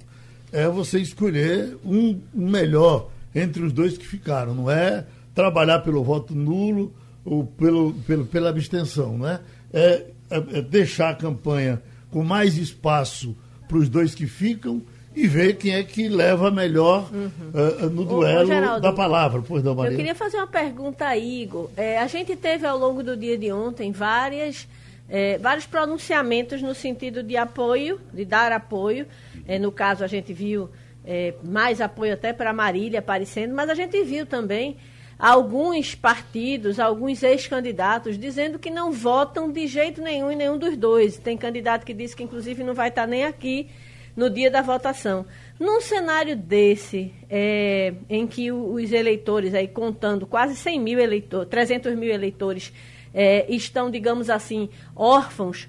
é 0.50 0.66
você 0.68 0.98
escolher 0.98 1.76
um 1.84 2.18
melhor 2.32 3.10
entre 3.34 3.62
os 3.62 3.72
dois 3.72 3.98
que 3.98 4.06
ficaram, 4.06 4.54
não 4.54 4.70
é 4.70 5.06
trabalhar 5.34 5.80
pelo 5.80 6.02
voto 6.02 6.34
nulo 6.34 6.94
ou 7.24 7.44
pelo, 7.44 7.92
pelo, 8.06 8.24
pela 8.24 8.48
abstenção, 8.48 9.18
não 9.18 9.28
é? 9.28 9.40
É, 9.72 10.06
é, 10.30 10.36
é 10.58 10.62
deixar 10.62 11.10
a 11.10 11.14
campanha 11.14 11.82
com 12.10 12.24
mais 12.24 12.56
espaço 12.56 13.36
para 13.68 13.76
os 13.76 13.88
dois 13.88 14.14
que 14.14 14.26
ficam 14.26 14.82
e 15.16 15.26
ver 15.26 15.56
quem 15.56 15.74
é 15.74 15.82
que 15.82 16.08
leva 16.08 16.50
melhor 16.50 17.10
uhum. 17.10 17.30
uh, 17.54 17.88
no 17.88 18.04
duelo 18.04 18.42
ô, 18.42 18.46
Geraldo, 18.46 18.82
da 18.82 18.92
palavra. 18.92 19.42
Pois 19.42 19.64
não, 19.64 19.74
Maria. 19.74 19.92
Eu 19.92 19.96
queria 19.96 20.14
fazer 20.14 20.36
uma 20.36 20.46
pergunta 20.46 21.06
a 21.06 21.16
Igor. 21.16 21.70
É, 21.74 21.98
a 21.98 22.06
gente 22.06 22.36
teve 22.36 22.66
ao 22.66 22.76
longo 22.76 23.02
do 23.02 23.16
dia 23.16 23.38
de 23.38 23.50
ontem 23.50 23.90
várias 23.90 24.68
é, 25.08 25.38
vários 25.38 25.64
pronunciamentos 25.64 26.60
no 26.60 26.74
sentido 26.74 27.22
de 27.22 27.36
apoio, 27.36 27.98
de 28.12 28.26
dar 28.26 28.52
apoio. 28.52 29.06
É, 29.48 29.58
no 29.58 29.72
caso, 29.72 30.04
a 30.04 30.06
gente 30.06 30.34
viu 30.34 30.68
é, 31.04 31.32
mais 31.42 31.80
apoio 31.80 32.12
até 32.12 32.34
para 32.34 32.52
Marília 32.52 32.98
aparecendo, 32.98 33.54
mas 33.54 33.70
a 33.70 33.74
gente 33.74 34.02
viu 34.02 34.26
também 34.26 34.76
alguns 35.18 35.94
partidos, 35.94 36.78
alguns 36.78 37.22
ex-candidatos 37.22 38.18
dizendo 38.18 38.58
que 38.58 38.68
não 38.68 38.92
votam 38.92 39.50
de 39.50 39.66
jeito 39.66 40.02
nenhum 40.02 40.30
em 40.30 40.36
nenhum 40.36 40.58
dos 40.58 40.76
dois. 40.76 41.16
Tem 41.16 41.38
candidato 41.38 41.86
que 41.86 41.94
disse 41.94 42.14
que, 42.14 42.22
inclusive, 42.22 42.62
não 42.62 42.74
vai 42.74 42.88
estar 42.88 43.06
nem 43.06 43.24
aqui 43.24 43.70
no 44.16 44.30
dia 44.30 44.50
da 44.50 44.62
votação. 44.62 45.26
Num 45.60 45.80
cenário 45.80 46.34
desse, 46.34 47.12
é, 47.28 47.94
em 48.08 48.26
que 48.26 48.50
os 48.50 48.90
eleitores, 48.92 49.54
aí 49.54 49.68
contando 49.68 50.26
quase 50.26 50.56
100 50.56 50.80
mil 50.80 50.98
eleitores, 50.98 51.48
300 51.48 51.94
mil 51.94 52.10
eleitores, 52.10 52.72
é, 53.12 53.46
estão, 53.52 53.90
digamos 53.90 54.30
assim, 54.30 54.68
órfãos, 54.94 55.68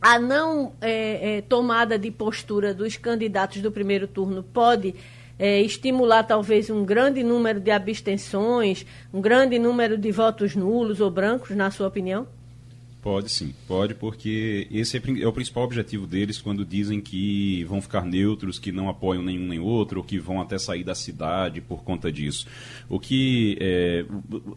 a 0.00 0.18
não 0.18 0.72
é, 0.80 1.38
é, 1.38 1.40
tomada 1.42 1.98
de 1.98 2.10
postura 2.10 2.72
dos 2.72 2.96
candidatos 2.96 3.60
do 3.60 3.72
primeiro 3.72 4.06
turno 4.06 4.42
pode 4.42 4.94
é, 5.38 5.60
estimular 5.60 6.22
talvez 6.22 6.70
um 6.70 6.84
grande 6.84 7.22
número 7.22 7.60
de 7.60 7.70
abstenções, 7.70 8.86
um 9.12 9.20
grande 9.20 9.58
número 9.58 9.98
de 9.98 10.10
votos 10.12 10.54
nulos 10.54 11.00
ou 11.00 11.10
brancos, 11.10 11.50
na 11.50 11.70
sua 11.70 11.88
opinião? 11.88 12.26
Pode 13.00 13.30
sim, 13.30 13.54
pode, 13.68 13.94
porque 13.94 14.66
esse 14.72 14.96
é, 14.96 15.02
é, 15.20 15.26
o 15.26 15.32
principal 15.32 15.62
objetivo 15.62 16.04
deles 16.04 16.40
quando 16.40 16.64
dizem 16.64 17.00
que 17.00 17.62
vão 17.64 17.80
ficar 17.80 18.04
neutros, 18.04 18.58
que 18.58 18.72
não 18.72 18.88
apoiam 18.88 19.22
nenhum 19.22 19.46
nem 19.46 19.60
outro, 19.60 20.00
ou 20.00 20.04
que 20.04 20.18
vão 20.18 20.40
até 20.40 20.58
sair 20.58 20.82
da 20.82 20.96
cidade 20.96 21.60
por 21.60 21.84
conta 21.84 22.10
disso. 22.10 22.48
O 22.88 22.98
que 22.98 23.56
é, 23.60 24.04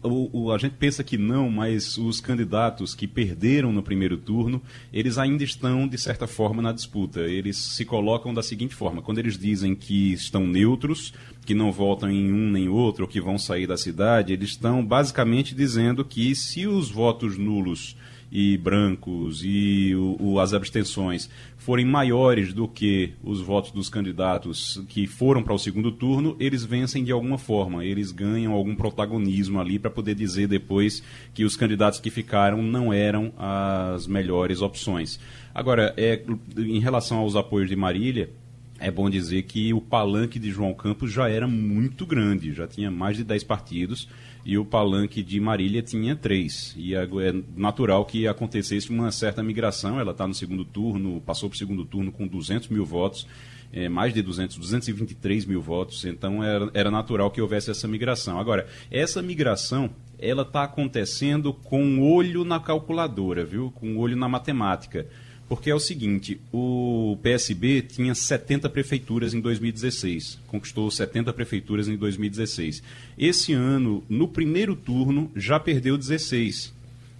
o, 0.02 0.46
o, 0.46 0.52
a 0.52 0.58
gente 0.58 0.74
pensa 0.74 1.04
que 1.04 1.16
não, 1.16 1.48
mas 1.48 1.96
os 1.96 2.20
candidatos 2.20 2.96
que 2.96 3.06
perderam 3.06 3.72
no 3.72 3.82
primeiro 3.82 4.16
turno, 4.16 4.60
eles 4.92 5.18
ainda 5.18 5.44
estão, 5.44 5.86
de 5.86 5.96
certa 5.96 6.26
forma, 6.26 6.60
na 6.60 6.72
disputa. 6.72 7.20
Eles 7.20 7.56
se 7.56 7.84
colocam 7.84 8.34
da 8.34 8.42
seguinte 8.42 8.74
forma: 8.74 9.00
quando 9.00 9.18
eles 9.18 9.38
dizem 9.38 9.72
que 9.72 10.12
estão 10.14 10.48
neutros, 10.48 11.14
que 11.46 11.54
não 11.54 11.70
votam 11.70 12.10
em 12.10 12.32
um 12.32 12.50
nem 12.50 12.68
outro, 12.68 13.04
ou 13.04 13.08
que 13.08 13.20
vão 13.20 13.38
sair 13.38 13.68
da 13.68 13.76
cidade, 13.76 14.32
eles 14.32 14.50
estão 14.50 14.84
basicamente 14.84 15.54
dizendo 15.54 16.04
que 16.04 16.34
se 16.34 16.66
os 16.66 16.90
votos 16.90 17.38
nulos 17.38 17.96
e 18.34 18.56
brancos 18.56 19.42
e 19.44 19.94
o, 19.94 20.16
o, 20.18 20.40
as 20.40 20.54
abstenções 20.54 21.28
forem 21.58 21.84
maiores 21.84 22.54
do 22.54 22.66
que 22.66 23.12
os 23.22 23.42
votos 23.42 23.70
dos 23.72 23.90
candidatos 23.90 24.82
que 24.88 25.06
foram 25.06 25.42
para 25.42 25.52
o 25.52 25.58
segundo 25.58 25.92
turno, 25.92 26.34
eles 26.40 26.64
vencem 26.64 27.04
de 27.04 27.12
alguma 27.12 27.36
forma, 27.36 27.84
eles 27.84 28.10
ganham 28.10 28.54
algum 28.54 28.74
protagonismo 28.74 29.60
ali 29.60 29.78
para 29.78 29.90
poder 29.90 30.14
dizer 30.14 30.48
depois 30.48 31.02
que 31.34 31.44
os 31.44 31.56
candidatos 31.56 32.00
que 32.00 32.08
ficaram 32.08 32.62
não 32.62 32.90
eram 32.90 33.34
as 33.36 34.06
melhores 34.06 34.62
opções. 34.62 35.20
Agora, 35.54 35.92
é, 35.98 36.22
em 36.56 36.80
relação 36.80 37.18
aos 37.18 37.36
apoios 37.36 37.68
de 37.68 37.76
Marília, 37.76 38.30
é 38.80 38.90
bom 38.90 39.10
dizer 39.10 39.42
que 39.42 39.74
o 39.74 39.80
palanque 39.80 40.38
de 40.38 40.50
João 40.50 40.72
Campos 40.72 41.12
já 41.12 41.28
era 41.28 41.46
muito 41.46 42.06
grande, 42.06 42.54
já 42.54 42.66
tinha 42.66 42.90
mais 42.90 43.16
de 43.16 43.24
10 43.24 43.44
partidos 43.44 44.08
e 44.44 44.58
o 44.58 44.64
palanque 44.64 45.22
de 45.22 45.38
Marília 45.40 45.82
tinha 45.82 46.16
três. 46.16 46.74
E 46.76 46.94
é, 46.94 47.06
natural 47.56 48.04
que 48.04 48.26
acontecesse 48.26 48.90
uma 48.90 49.12
certa 49.12 49.42
migração. 49.42 50.00
Ela 50.00 50.12
está 50.12 50.26
no 50.26 50.34
segundo 50.34 50.64
turno, 50.64 51.20
passou 51.20 51.48
para 51.48 51.54
o 51.54 51.58
segundo 51.58 51.84
turno 51.84 52.10
com 52.10 52.26
200 52.26 52.68
mil 52.68 52.84
votos, 52.84 53.26
é, 53.72 53.88
mais 53.88 54.12
de 54.12 54.20
200, 54.20 54.56
223 54.56 55.44
mil 55.44 55.62
votos. 55.62 56.04
Então 56.04 56.42
era, 56.42 56.70
era 56.74 56.90
natural 56.90 57.30
que 57.30 57.40
houvesse 57.40 57.70
essa 57.70 57.86
migração. 57.86 58.38
Agora, 58.38 58.66
essa 58.90 59.22
migração 59.22 59.90
ela 60.18 60.42
está 60.42 60.62
acontecendo 60.64 61.52
com 61.52 62.00
olho 62.00 62.44
na 62.44 62.60
calculadora, 62.60 63.44
viu? 63.44 63.72
Com 63.72 63.96
olho 63.96 64.16
na 64.16 64.28
matemática. 64.28 65.06
Porque 65.52 65.68
é 65.68 65.74
o 65.74 65.78
seguinte, 65.78 66.40
o 66.50 67.18
PSB 67.22 67.82
tinha 67.82 68.14
70 68.14 68.70
prefeituras 68.70 69.34
em 69.34 69.40
2016, 69.42 70.40
conquistou 70.46 70.90
70 70.90 71.30
prefeituras 71.34 71.88
em 71.88 71.94
2016. 71.94 72.82
Esse 73.18 73.52
ano, 73.52 74.02
no 74.08 74.26
primeiro 74.26 74.74
turno, 74.74 75.30
já 75.36 75.60
perdeu 75.60 75.98
16. 75.98 76.72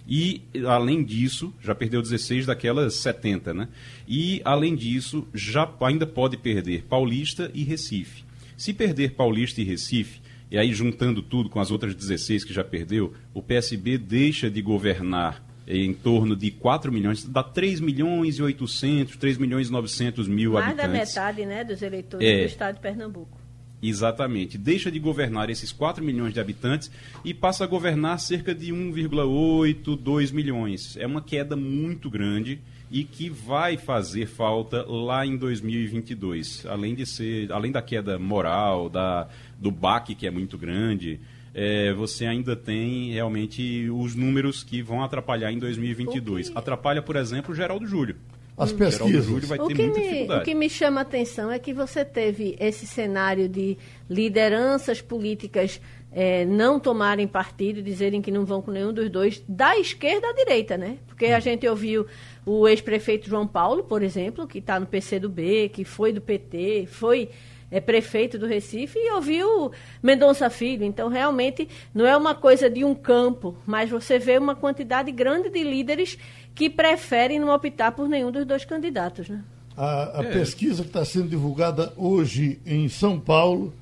E, 0.09 0.41
além 0.65 1.03
disso, 1.03 1.53
já 1.61 1.75
perdeu 1.75 2.01
16 2.01 2.47
daquelas 2.47 2.95
70, 2.95 3.53
né? 3.53 3.67
E, 4.07 4.41
além 4.43 4.75
disso, 4.75 5.27
já 5.31 5.71
ainda 5.81 6.07
pode 6.07 6.35
perder 6.35 6.85
Paulista 6.85 7.51
e 7.53 7.63
Recife. 7.63 8.23
Se 8.57 8.73
perder 8.73 9.11
Paulista 9.11 9.61
e 9.61 9.63
Recife, 9.63 10.21
e 10.49 10.57
aí 10.57 10.73
juntando 10.73 11.21
tudo 11.21 11.51
com 11.51 11.59
as 11.59 11.69
outras 11.69 11.93
16 11.93 12.45
que 12.45 12.51
já 12.51 12.63
perdeu, 12.63 13.13
o 13.31 13.43
PSB 13.43 13.99
deixa 13.99 14.49
de 14.49 14.59
governar 14.59 15.52
em 15.67 15.93
torno 15.93 16.35
de 16.35 16.51
4 16.51 16.91
milhões, 16.91 17.23
dá 17.23 17.41
3 17.41 17.79
milhões 17.79 18.37
e 18.37 18.43
800, 18.43 19.15
3 19.15 19.37
milhões 19.37 19.69
e 19.69 19.71
900 19.71 20.27
mil 20.27 20.53
Mais 20.53 20.65
habitantes. 20.65 20.89
Mais 20.89 21.13
da 21.13 21.21
metade 21.21 21.45
né, 21.45 21.63
dos 21.63 21.81
eleitores 21.81 22.27
é, 22.27 22.41
do 22.41 22.45
estado 22.45 22.75
de 22.75 22.81
Pernambuco. 22.81 23.43
Exatamente. 23.81 24.57
Deixa 24.57 24.89
de 24.89 24.97
governar 24.97 25.49
esses 25.49 25.71
4 25.71 26.03
milhões 26.03 26.33
de 26.33 26.39
habitantes 26.39 26.89
e 27.23 27.33
passa 27.33 27.65
a 27.65 27.67
governar 27.67 28.17
cerca 28.19 28.55
de 28.55 28.71
1,8, 28.71 29.97
2 29.97 30.31
milhões. 30.31 30.95
É 30.95 31.05
uma 31.05 31.21
queda 31.21 31.55
muito 31.55 32.09
grande 32.09 32.61
e 32.89 33.03
que 33.03 33.29
vai 33.29 33.75
fazer 33.75 34.27
falta 34.27 34.83
lá 34.83 35.25
em 35.25 35.35
2022. 35.35 36.65
Além 36.65 36.95
de 36.95 37.05
ser, 37.05 37.51
além 37.51 37.71
da 37.71 37.81
queda 37.81 38.17
moral, 38.17 38.87
da, 38.87 39.27
do 39.59 39.69
baque 39.69 40.15
que 40.15 40.27
é 40.27 40.31
muito 40.31 40.57
grande, 40.57 41.19
é, 41.53 41.93
você 41.93 42.25
ainda 42.25 42.55
tem 42.55 43.11
realmente 43.11 43.89
os 43.89 44.15
números 44.15 44.63
que 44.63 44.81
vão 44.81 45.03
atrapalhar 45.03 45.51
em 45.51 45.59
2022. 45.59 46.49
Que... 46.49 46.57
Atrapalha, 46.57 47.01
por 47.01 47.15
exemplo, 47.15 47.51
o 47.51 47.55
Geraldo 47.55 47.85
Júlio. 47.85 48.15
As 48.57 48.71
hum. 48.71 48.77
pesquisas. 48.77 49.25
Júlio 49.25 49.47
vai 49.47 49.59
o 49.59 49.67
ter 49.67 49.75
que 49.75 49.83
muita 49.83 49.99
me, 49.99 50.05
dificuldade. 50.05 50.41
O 50.41 50.45
que 50.45 50.55
me 50.55 50.69
chama 50.69 51.01
a 51.01 51.03
atenção 51.03 51.51
é 51.51 51.59
que 51.59 51.73
você 51.73 52.03
teve 52.03 52.55
esse 52.59 52.87
cenário 52.87 53.47
de 53.47 53.77
lideranças 54.09 55.01
políticas 55.01 55.79
é, 56.11 56.45
não 56.45 56.79
tomarem 56.79 57.27
partido, 57.27 57.81
dizerem 57.81 58.21
que 58.21 58.31
não 58.31 58.45
vão 58.45 58.61
com 58.61 58.69
nenhum 58.69 58.93
dos 58.93 59.09
dois, 59.09 59.43
da 59.47 59.77
esquerda 59.77 60.27
à 60.27 60.33
direita, 60.33 60.77
né? 60.77 60.97
Porque 61.07 61.25
a 61.25 61.37
hum. 61.37 61.41
gente 61.41 61.67
ouviu 61.67 62.05
o 62.45 62.67
ex-prefeito 62.67 63.29
João 63.29 63.47
Paulo, 63.47 63.83
por 63.83 64.01
exemplo, 64.03 64.47
que 64.47 64.59
está 64.59 64.79
no 64.79 64.85
PCdoB, 64.85 65.69
que 65.69 65.83
foi 65.83 66.11
do 66.11 66.21
PT, 66.21 66.87
foi 66.87 67.29
é 67.73 67.81
prefeito 67.81 68.37
do 68.37 68.45
Recife 68.45 68.99
e 68.99 69.11
ouviu 69.11 69.71
Mendonça 70.01 70.47
Filho. 70.47 70.85
Então, 70.85 71.09
realmente, 71.09 71.67
não 71.91 72.05
é 72.05 72.15
uma 72.15 72.35
coisa 72.35 72.69
de 72.69 72.85
um 72.85 72.93
campo, 72.93 73.57
mas 73.65 73.89
você 73.89 74.19
vê 74.19 74.37
uma 74.37 74.55
quantidade 74.55 75.11
grande 75.11 75.49
de 75.49 75.63
líderes 75.63 76.15
que 76.53 76.69
preferem 76.69 77.39
não 77.39 77.49
optar 77.49 77.91
por 77.91 78.07
nenhum 78.07 78.31
dos 78.31 78.45
dois 78.45 78.63
candidatos. 78.63 79.27
Né? 79.27 79.43
A, 79.75 80.19
a 80.19 80.23
é. 80.23 80.31
pesquisa 80.31 80.83
que 80.83 80.89
está 80.89 81.03
sendo 81.03 81.29
divulgada 81.29 81.91
hoje 81.97 82.61
em 82.63 82.87
São 82.87 83.19
Paulo, 83.19 83.73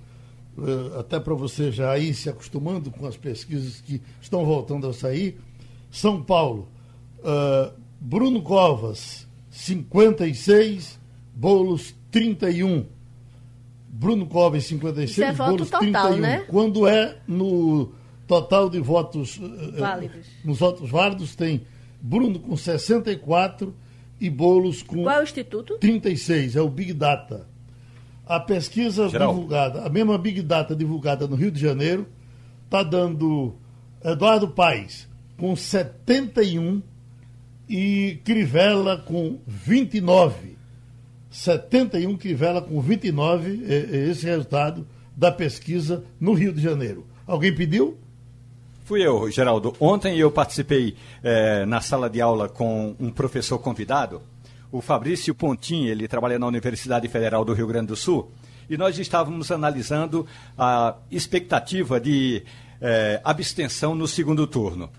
uh, 0.57 0.99
até 0.99 1.19
para 1.19 1.33
você 1.33 1.69
já 1.69 1.97
ir 1.97 2.13
se 2.13 2.29
acostumando 2.29 2.89
com 2.91 3.05
as 3.05 3.17
pesquisas 3.17 3.81
que 3.81 4.01
estão 4.21 4.45
voltando 4.45 4.87
a 4.87 4.93
sair, 4.93 5.37
São 5.91 6.23
Paulo, 6.23 6.69
uh, 7.19 7.73
Bruno 7.99 8.41
Covas, 8.41 9.27
56, 9.49 10.97
Bolos, 11.35 11.93
31. 12.09 12.85
Bruno 14.01 14.25
Covas 14.25 14.63
56, 14.63 15.11
Isso 15.11 15.23
é 15.23 15.31
voto 15.31 15.49
Boulos 15.49 15.69
total, 15.69 16.07
31. 16.07 16.17
Né? 16.17 16.39
Quando 16.47 16.87
é 16.87 17.17
no 17.27 17.91
total 18.25 18.67
de 18.67 18.79
votos 18.79 19.39
eh, 19.39 19.45
eh, 19.45 19.79
válidos. 19.79 20.27
nos 20.43 20.57
votos 20.57 20.89
válidos 20.89 21.35
tem 21.35 21.61
Bruno 22.01 22.39
com 22.39 22.57
64 22.57 23.75
e 24.19 24.27
Bolos 24.27 24.81
com 24.81 25.03
Qual 25.03 25.17
é 25.17 25.19
o 25.19 25.23
instituto? 25.23 25.77
36, 25.77 26.55
é 26.55 26.61
o 26.61 26.67
Big 26.67 26.93
Data. 26.93 27.47
A 28.25 28.39
pesquisa 28.39 29.07
Geral. 29.07 29.35
divulgada, 29.35 29.85
a 29.85 29.89
mesma 29.89 30.17
Big 30.17 30.41
Data 30.41 30.75
divulgada 30.75 31.27
no 31.27 31.35
Rio 31.35 31.51
de 31.51 31.61
Janeiro, 31.61 32.07
está 32.65 32.81
dando 32.81 33.53
Eduardo 34.03 34.47
Paes 34.47 35.07
com 35.37 35.55
71 35.55 36.81
e 37.69 38.19
Crivella 38.23 38.97
com 38.97 39.39
29. 39.45 40.57
71 41.31 42.17
Crivella 42.17 42.61
com 42.61 42.81
29, 42.81 43.63
é, 43.65 43.73
é 43.73 44.09
esse 44.09 44.25
resultado 44.25 44.85
da 45.15 45.31
pesquisa 45.31 46.03
no 46.19 46.33
Rio 46.33 46.51
de 46.51 46.61
Janeiro. 46.61 47.07
Alguém 47.25 47.55
pediu? 47.55 47.97
Fui 48.83 49.01
eu, 49.01 49.31
Geraldo. 49.31 49.73
Ontem 49.79 50.19
eu 50.19 50.29
participei 50.29 50.97
é, 51.23 51.65
na 51.65 51.79
sala 51.79 52.09
de 52.09 52.19
aula 52.19 52.49
com 52.49 52.95
um 52.99 53.09
professor 53.09 53.57
convidado, 53.57 54.21
o 54.69 54.81
Fabrício 54.81 55.33
Pontin, 55.33 55.85
ele 55.85 56.07
trabalha 56.07 56.37
na 56.37 56.47
Universidade 56.47 57.07
Federal 57.07 57.45
do 57.45 57.53
Rio 57.53 57.67
Grande 57.67 57.87
do 57.87 57.95
Sul, 57.95 58.31
e 58.69 58.77
nós 58.77 58.97
estávamos 58.99 59.51
analisando 59.51 60.25
a 60.57 60.95
expectativa 61.09 61.99
de 61.99 62.43
abstenção 63.23 63.93
no 63.93 64.07
segundo 64.07 64.47
turno. 64.47 64.89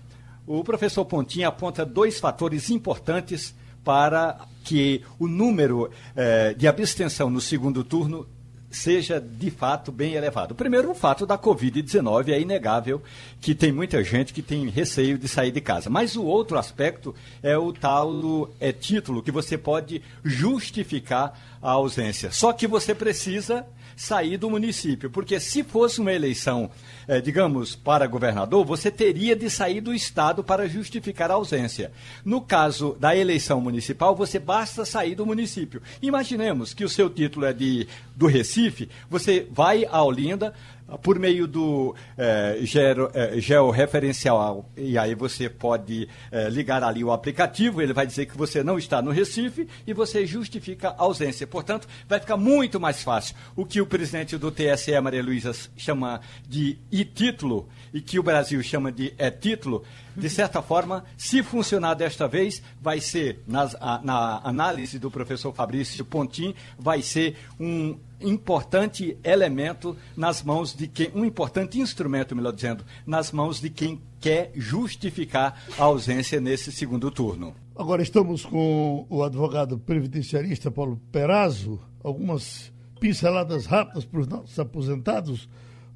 O 0.45 0.63
professor 0.63 1.03
Pontin 1.05 1.43
aponta 1.43 1.85
dois 1.85 2.19
fatores 2.19 2.69
importantes 2.69 3.53
para 3.83 4.47
que 4.63 5.01
o 5.19 5.27
número 5.27 5.91
eh, 6.15 6.53
de 6.57 6.67
abstenção 6.67 7.29
no 7.29 7.41
segundo 7.41 7.83
turno 7.83 8.27
seja 8.73 9.21
de 9.21 9.51
fato 9.51 9.91
bem 9.91 10.13
elevado. 10.13 10.55
Primeiro, 10.55 10.91
o 10.91 10.95
fato 10.95 11.25
da 11.25 11.37
Covid-19 11.37 12.29
é 12.29 12.41
inegável 12.41 13.01
que 13.39 13.53
tem 13.53 13.71
muita 13.71 14.03
gente 14.03 14.33
que 14.33 14.41
tem 14.41 14.67
receio 14.67 15.17
de 15.17 15.27
sair 15.27 15.51
de 15.51 15.61
casa. 15.61 15.89
Mas 15.89 16.15
o 16.15 16.23
outro 16.23 16.57
aspecto 16.57 17.13
é 17.41 17.57
o 17.57 17.71
tal 17.71 18.11
do, 18.13 18.49
é, 18.59 18.71
título 18.71 19.21
que 19.21 19.31
você 19.31 19.57
pode 19.57 20.01
justificar 20.23 21.39
a 21.61 21.71
ausência. 21.71 22.31
Só 22.31 22.51
que 22.51 22.67
você 22.67 22.95
precisa 22.95 23.65
sair 23.95 24.37
do 24.37 24.49
município, 24.49 25.09
porque 25.09 25.39
se 25.39 25.63
fosse 25.63 26.01
uma 26.01 26.11
eleição, 26.11 26.71
eh, 27.07 27.21
digamos, 27.21 27.75
para 27.75 28.07
governador, 28.07 28.65
você 28.65 28.89
teria 28.91 29.35
de 29.35 29.49
sair 29.49 29.81
do 29.81 29.93
estado 29.93 30.43
para 30.43 30.67
justificar 30.67 31.31
a 31.31 31.35
ausência. 31.35 31.91
No 32.23 32.41
caso 32.41 32.95
da 32.99 33.15
eleição 33.15 33.59
municipal, 33.61 34.15
você 34.15 34.39
basta 34.39 34.85
sair 34.85 35.15
do 35.15 35.25
município. 35.25 35.81
Imaginemos 36.01 36.73
que 36.73 36.83
o 36.83 36.89
seu 36.89 37.09
título 37.09 37.45
é 37.45 37.53
de 37.53 37.87
do 38.15 38.27
Recife, 38.27 38.89
você 39.09 39.47
vai 39.51 39.85
a 39.89 40.03
Olinda, 40.03 40.53
por 41.01 41.17
meio 41.17 41.47
do 41.47 41.95
é, 42.17 42.59
geo, 42.61 43.09
é, 43.13 43.39
georreferencial, 43.39 44.69
e 44.75 44.97
aí 44.97 45.15
você 45.15 45.49
pode 45.49 46.07
é, 46.31 46.49
ligar 46.49 46.83
ali 46.83 47.03
o 47.03 47.11
aplicativo, 47.11 47.81
ele 47.81 47.93
vai 47.93 48.05
dizer 48.05 48.25
que 48.25 48.37
você 48.37 48.63
não 48.63 48.77
está 48.77 49.01
no 49.01 49.11
Recife 49.11 49.67
e 49.87 49.93
você 49.93 50.25
justifica 50.25 50.89
a 50.89 51.03
ausência. 51.03 51.47
Portanto, 51.47 51.87
vai 52.07 52.19
ficar 52.19 52.37
muito 52.37 52.79
mais 52.79 53.01
fácil. 53.01 53.35
O 53.55 53.65
que 53.65 53.81
o 53.81 53.85
presidente 53.85 54.37
do 54.37 54.51
TSE, 54.51 54.99
Maria 55.01 55.23
Luísa, 55.23 55.53
chama 55.75 56.21
de 56.47 56.77
e-título 56.93 57.67
e 57.91 57.99
que 57.99 58.19
o 58.19 58.23
Brasil 58.23 58.61
chama 58.61 58.91
de 58.91 59.13
e-título, 59.17 59.83
de 60.15 60.29
certa 60.29 60.61
forma, 60.63 61.03
se 61.17 61.41
funcionar 61.41 61.95
desta 61.95 62.27
vez, 62.27 62.61
vai 62.79 62.99
ser, 62.99 63.41
nas, 63.47 63.75
a, 63.81 63.99
na 64.03 64.41
análise 64.43 64.99
do 64.99 65.09
professor 65.09 65.53
Fabrício 65.53 66.05
Pontin, 66.05 66.53
vai 66.77 67.01
ser 67.01 67.35
um 67.59 67.97
importante 68.21 69.17
elemento 69.23 69.97
nas 70.15 70.43
mãos 70.43 70.75
de 70.75 70.87
quem, 70.87 71.11
um 71.15 71.25
importante 71.25 71.79
instrumento, 71.79 72.35
melhor 72.35 72.53
dizendo, 72.53 72.85
nas 73.05 73.31
mãos 73.31 73.59
de 73.59 73.69
quem 73.69 74.01
quer 74.21 74.51
justificar 74.55 75.61
a 75.77 75.83
ausência 75.83 76.39
nesse 76.39 76.71
segundo 76.71 77.09
turno. 77.09 77.55
Agora 77.75 78.03
estamos 78.03 78.45
com 78.45 79.05
o 79.09 79.23
advogado 79.23 79.79
previdenciarista 79.79 80.69
Paulo 80.69 81.01
Perazzo, 81.11 81.79
algumas 82.03 82.71
pinceladas 82.99 83.65
rápidas 83.65 84.05
para 84.05 84.19
os 84.21 84.27
nossos 84.27 84.57
aposentados, 84.59 85.49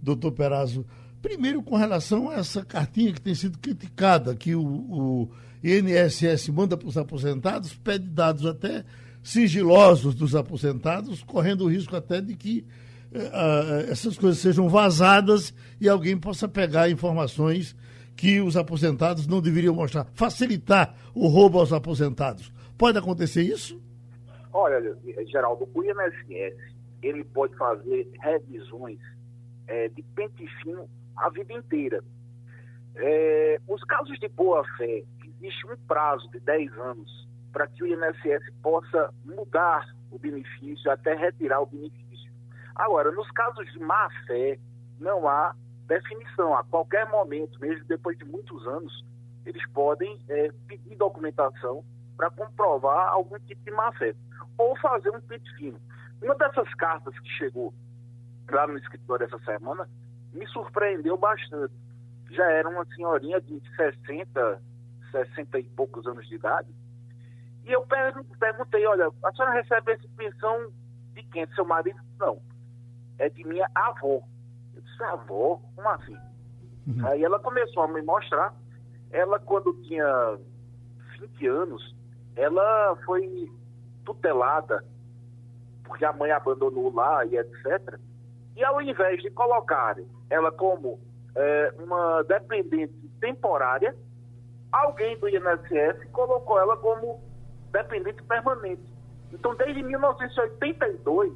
doutor 0.08 0.32
Perazzo. 0.32 0.86
Primeiro, 1.22 1.62
com 1.62 1.76
relação 1.76 2.30
a 2.30 2.36
essa 2.36 2.64
cartinha 2.64 3.12
que 3.12 3.22
tem 3.22 3.36
sido 3.36 3.58
criticada, 3.58 4.36
que 4.36 4.56
o, 4.56 4.64
o 4.64 5.30
INSS 5.64 6.50
manda 6.50 6.78
para 6.78 6.88
os 6.88 6.98
aposentados, 6.98 7.74
pede 7.74 8.08
dados 8.08 8.46
até 8.46 8.86
sigilosos 9.22 10.16
dos 10.16 10.36
aposentados, 10.36 11.24
correndo 11.24 11.66
o 11.66 11.68
risco 11.68 11.96
até 11.96 12.22
de 12.22 12.36
que 12.36 12.66
uh, 13.12 13.92
essas 13.92 14.18
coisas 14.18 14.40
sejam 14.40 14.70
vazadas 14.70 15.54
e 15.82 15.90
alguém 15.90 16.18
possa 16.18 16.48
pegar 16.48 16.90
informações 16.90 17.76
que 18.16 18.40
os 18.40 18.56
aposentados 18.56 19.28
não 19.28 19.42
deveriam 19.42 19.76
mostrar. 19.76 20.08
Facilitar 20.14 20.96
o 21.14 21.28
roubo 21.28 21.60
aos 21.60 21.74
aposentados. 21.74 22.52
Pode 22.78 22.98
acontecer 22.98 23.42
isso? 23.42 23.82
Olha, 24.54 24.96
Geraldo, 25.26 25.68
o 25.74 25.84
INSS 25.84 26.78
ele 27.04 27.24
pode 27.26 27.56
fazer 27.56 28.10
revisões 28.22 29.00
é, 29.68 29.90
de 29.90 30.02
pente 30.02 30.48
fino 30.62 30.90
a 31.16 31.30
vida 31.30 31.54
inteira. 31.54 32.04
É, 32.96 33.62
os 33.68 33.84
casos 33.84 34.18
de 34.20 34.28
boa-fé, 34.30 35.04
existe 35.24 35.68
um 35.68 35.76
prazo 35.88 36.30
de 36.32 36.40
10 36.40 36.72
anos 36.80 37.28
para 37.52 37.68
que 37.68 37.84
o 37.84 37.88
INSS 37.88 38.44
possa 38.62 39.14
mudar 39.26 39.88
o 40.12 40.18
benefício, 40.18 40.92
até 40.92 41.14
retirar 41.14 41.62
o 41.62 41.66
benefício. 41.66 42.32
Agora, 42.76 43.12
nos 43.12 43.30
casos 43.32 43.72
de 43.72 43.80
má-fé, 43.80 44.60
não 45.00 45.28
há 45.28 45.56
definição. 45.88 46.56
A 46.56 46.64
qualquer 46.64 47.08
momento, 47.10 47.60
mesmo 47.60 47.86
depois 47.86 48.18
de 48.18 48.26
muitos 48.26 48.66
anos, 48.68 49.04
eles 49.46 49.66
podem 49.72 50.20
é, 50.30 50.52
pedir 50.68 50.96
documentação 50.96 51.84
para 52.16 52.30
comprovar 52.30 53.10
algum 53.10 53.40
tipo 53.40 53.64
de 53.64 53.72
má-fé. 53.72 54.16
Ou 54.58 54.76
fazer 54.78 55.10
um 55.10 55.22
pente 55.22 55.52
fino. 55.56 55.80
Uma 56.22 56.36
dessas 56.36 56.72
cartas 56.76 57.18
que 57.20 57.30
chegou 57.30 57.74
lá 58.56 58.68
no 58.68 58.78
escritório 58.78 59.26
essa 59.26 59.40
semana 59.40 59.88
me 60.34 60.46
surpreendeu 60.48 61.18
bastante. 61.18 61.74
Já 62.32 62.46
era 62.52 62.70
uma 62.70 62.86
senhorinha 62.96 63.40
de 63.42 63.62
60, 63.76 64.62
60 65.12 65.60
e 65.60 65.64
poucos 65.64 66.06
anos 66.06 66.28
de 66.28 66.36
idade. 66.36 66.70
E 67.66 67.72
eu 67.72 67.86
perguntei, 68.40 68.86
olha, 68.86 69.10
a 69.24 69.32
senhora 69.32 69.54
recebe 69.54 69.92
essa 69.92 70.08
pensão 70.16 70.72
de 71.14 71.24
quem? 71.24 71.46
De 71.46 71.56
seu 71.56 71.66
marido? 71.66 72.00
Não. 72.20 72.42
É 73.18 73.30
de 73.30 73.44
minha 73.46 73.70
avó. 73.76 74.22
Eu 74.76 74.82
disse, 74.82 75.04
avó? 75.04 75.62
Como 75.76 75.90
assim? 75.90 76.18
Uhum. 76.88 77.08
Aí 77.08 77.24
ela 77.24 77.40
começou 77.40 77.84
a 77.84 77.88
me 77.88 78.02
mostrar. 78.02 78.54
Ela, 79.12 79.40
quando 79.40 79.74
tinha 79.84 80.40
20 81.20 81.48
anos, 81.48 81.96
ela 82.36 82.96
foi 83.06 83.52
tutelada 84.06 84.84
porque 85.84 86.06
a 86.06 86.14
mãe 86.14 86.32
abandonou 86.32 86.94
lá 86.94 87.26
e 87.26 87.38
etc. 87.38 88.00
E 88.58 88.64
ao 88.64 88.82
invés 88.82 89.22
de 89.22 89.30
colocarem 89.30 90.08
ela 90.32 90.52
como 90.52 91.00
é, 91.36 91.74
uma 91.78 92.24
dependente 92.24 92.92
temporária, 93.22 93.96
alguém 94.72 95.16
do 95.20 95.30
INSS 95.30 96.04
colocou 96.12 96.60
ela 96.60 96.76
como 96.76 97.22
dependente 97.72 98.24
permanente. 98.24 98.82
Então, 99.32 99.56
desde 99.56 99.84
1982, 99.84 101.34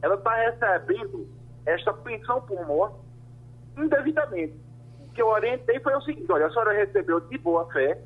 ela 0.00 0.14
está 0.14 0.34
recebendo 0.34 1.28
esta 1.66 1.92
pensão 1.92 2.40
por 2.40 2.66
morte 2.66 2.96
indevidamente. 3.76 4.58
O 5.00 5.12
que 5.12 5.20
eu 5.20 5.28
orientei 5.28 5.78
foi 5.80 5.94
o 5.94 6.00
seguinte: 6.00 6.32
olha, 6.32 6.46
a 6.46 6.50
senhora 6.50 6.72
recebeu 6.72 7.20
de 7.20 7.36
boa 7.36 7.70
fé, 7.70 8.00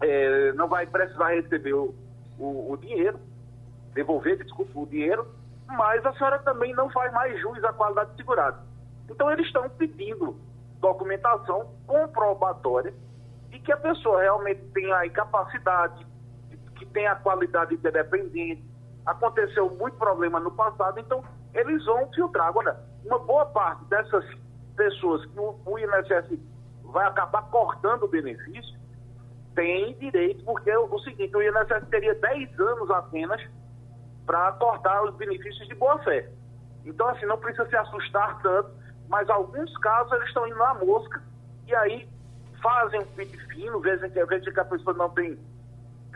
é, 0.00 0.52
não 0.54 0.66
vai 0.66 0.88
precisar 0.88 1.36
receber 1.36 1.74
o, 1.74 1.94
o, 2.36 2.72
o 2.72 2.76
dinheiro, 2.78 3.20
devolver, 3.92 4.42
desculpa, 4.42 4.72
o 4.74 4.86
dinheiro, 4.86 5.24
mas 5.66 6.04
a 6.04 6.12
senhora 6.14 6.38
também 6.40 6.74
não 6.74 6.90
faz 6.90 7.12
mais 7.12 7.40
jus 7.40 7.62
à 7.64 7.72
qualidade 7.72 8.14
segurada. 8.16 8.58
Então, 9.08 9.30
eles 9.30 9.46
estão 9.46 9.68
pedindo 9.70 10.36
documentação 10.80 11.74
comprobatória 11.86 12.94
de 13.50 13.58
que 13.58 13.72
a 13.72 13.76
pessoa 13.76 14.20
realmente 14.20 14.60
tem 14.72 14.92
a 14.92 15.06
incapacidade, 15.06 16.06
que 16.76 16.86
tem 16.86 17.06
a 17.06 17.16
qualidade 17.16 17.76
de 17.76 17.90
dependente. 17.90 18.64
Aconteceu 19.06 19.70
muito 19.70 19.96
problema 19.96 20.40
no 20.40 20.50
passado, 20.50 20.98
então 20.98 21.22
eles 21.54 21.84
vão 21.84 22.10
filtrar. 22.12 22.48
Agora, 22.48 22.78
uma 23.04 23.18
boa 23.18 23.46
parte 23.46 23.84
dessas 23.84 24.24
pessoas 24.76 25.24
que 25.26 25.38
o, 25.38 25.78
INSS 25.78 26.38
vai 26.82 27.06
acabar 27.06 27.42
cortando 27.50 28.04
o 28.04 28.08
benefício, 28.08 28.78
tem 29.54 29.94
direito, 29.94 30.44
porque 30.44 30.70
é 30.70 30.78
o 30.78 30.98
seguinte, 31.00 31.34
o 31.36 31.42
INSS 31.42 31.88
teria 31.90 32.14
10 32.14 32.58
anos 32.58 32.90
apenas 32.90 33.40
para 34.26 34.52
cortar 34.52 35.02
os 35.04 35.14
benefícios 35.16 35.66
de 35.68 35.74
boa-fé. 35.74 36.28
Então, 36.84 37.08
assim, 37.08 37.26
não 37.26 37.38
precisa 37.38 37.66
se 37.68 37.76
assustar 37.76 38.40
tanto, 38.42 38.70
mas 39.08 39.28
alguns 39.28 39.76
casos 39.78 40.12
eles 40.12 40.28
estão 40.28 40.46
indo 40.46 40.56
na 40.56 40.74
mosca 40.74 41.22
e 41.66 41.74
aí 41.74 42.08
fazem 42.62 43.00
um 43.00 43.06
pit 43.06 43.36
fino, 43.48 43.80
vezes 43.80 44.12
que, 44.12 44.24
vezes 44.24 44.52
que 44.52 44.60
a 44.60 44.64
pessoa 44.64 44.94
não 44.96 45.10
tem 45.10 45.38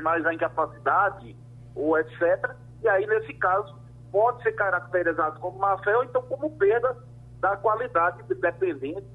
mais 0.01 0.25
a 0.25 0.33
incapacidade 0.33 1.37
ou 1.75 1.99
etc. 1.99 2.51
E 2.83 2.89
aí, 2.89 3.07
nesse 3.07 3.35
caso, 3.35 3.75
pode 4.11 4.43
ser 4.43 4.53
caracterizado 4.53 5.39
como 5.41 5.59
má-fé 5.59 5.97
ou 5.97 6.05
então 6.05 6.23
como 6.23 6.51
perda 6.57 6.97
da 7.41 7.57
qualidade 7.57 8.23
dependente, 8.35 9.07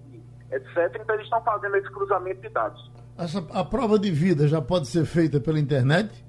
etc. 0.51 0.99
Então, 1.01 1.15
eles 1.15 1.25
estão 1.25 1.41
fazendo 1.43 1.75
esse 1.77 1.89
cruzamento 1.91 2.41
de 2.41 2.49
dados. 2.49 2.91
Essa, 3.17 3.39
a 3.53 3.63
prova 3.63 3.99
de 3.99 4.12
vida 4.12 4.47
já 4.47 4.62
pode 4.62 4.88
ser 4.88 5.06
feita 5.06 5.39
pela 5.39 5.60
internet? 5.60 6.22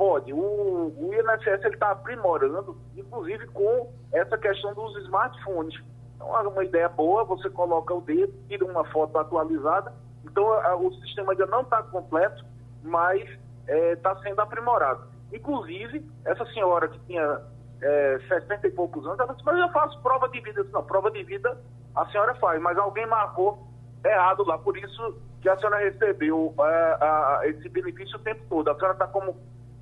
Pode. 0.00 0.32
O, 0.32 0.38
o 0.38 1.10
INSS 1.12 1.62
está 1.74 1.90
aprimorando, 1.90 2.74
inclusive 2.96 3.46
com 3.48 3.92
essa 4.14 4.38
questão 4.38 4.72
dos 4.72 4.96
smartphones. 5.04 5.78
Então, 6.16 6.38
é 6.38 6.48
uma 6.48 6.64
ideia 6.64 6.88
boa, 6.88 7.22
você 7.22 7.50
coloca 7.50 7.92
o 7.92 8.00
dedo, 8.00 8.32
tira 8.48 8.64
uma 8.64 8.82
foto 8.86 9.18
atualizada. 9.18 9.92
Então, 10.24 10.50
a, 10.54 10.74
o 10.74 10.90
sistema 11.02 11.32
ainda 11.32 11.44
não 11.44 11.60
está 11.60 11.82
completo, 11.82 12.42
mas 12.82 13.28
está 13.68 14.12
é, 14.12 14.22
sendo 14.22 14.40
aprimorado. 14.40 15.02
Inclusive, 15.34 16.02
essa 16.24 16.46
senhora 16.46 16.88
que 16.88 16.98
tinha 17.00 17.42
é, 17.82 18.20
60 18.26 18.68
e 18.68 18.70
poucos 18.70 19.04
anos, 19.04 19.20
ela 19.20 19.34
disse, 19.34 19.44
mas 19.44 19.58
eu 19.58 19.68
faço 19.68 20.00
prova 20.00 20.30
de 20.30 20.40
vida. 20.40 20.62
Disse, 20.62 20.72
não, 20.72 20.82
prova 20.82 21.10
de 21.10 21.22
vida 21.24 21.60
a 21.94 22.06
senhora 22.06 22.34
faz, 22.36 22.58
mas 22.62 22.78
alguém 22.78 23.06
marcou 23.06 23.68
errado 24.02 24.46
lá, 24.46 24.56
por 24.56 24.78
isso 24.78 25.20
que 25.42 25.48
a 25.50 25.58
senhora 25.58 25.76
recebeu 25.76 26.54
é, 26.58 27.50
esse 27.50 27.68
benefício 27.68 28.16
o 28.16 28.22
tempo 28.22 28.40
todo. 28.48 28.70
A 28.70 28.74
senhora 28.76 28.94
está 28.94 29.06
como 29.06 29.36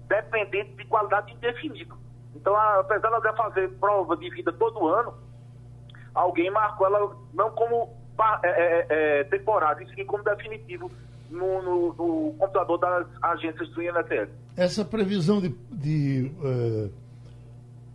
dependente 0.09 0.73
de 0.73 0.85
qualidade 0.87 1.33
indefinida. 1.33 1.95
Então, 2.35 2.57
apesar 2.57 3.09
de 3.09 3.27
ela 3.27 3.37
fazer 3.37 3.69
prova 3.79 4.17
de 4.17 4.29
vida 4.31 4.53
todo 4.53 4.87
ano, 4.87 5.15
alguém 6.15 6.51
marcou 6.51 6.87
ela 6.87 7.15
não 7.35 7.51
como 7.51 7.95
é, 8.43 8.49
é, 8.49 8.87
é, 8.89 9.23
temporário, 9.25 9.87
e 9.87 9.95
sim 9.95 10.03
como 10.05 10.25
definitivo 10.25 10.91
no, 11.31 11.63
no, 11.63 11.95
no, 11.95 12.35
computador 12.39 12.79
das 12.79 13.07
agências 13.23 13.69
do 13.71 13.83
INSS. 13.83 14.29
Essa 14.57 14.85
previsão 14.85 15.41
de, 15.41 15.55
de 15.71 16.33
uh, 16.41 16.93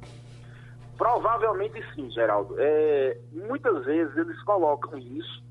Provavelmente 1.03 1.83
sim, 1.97 2.09
Geraldo. 2.13 2.55
É, 2.57 3.19
muitas 3.33 3.85
vezes 3.85 4.17
eles 4.17 4.41
colocam 4.45 4.97
isso 4.97 5.43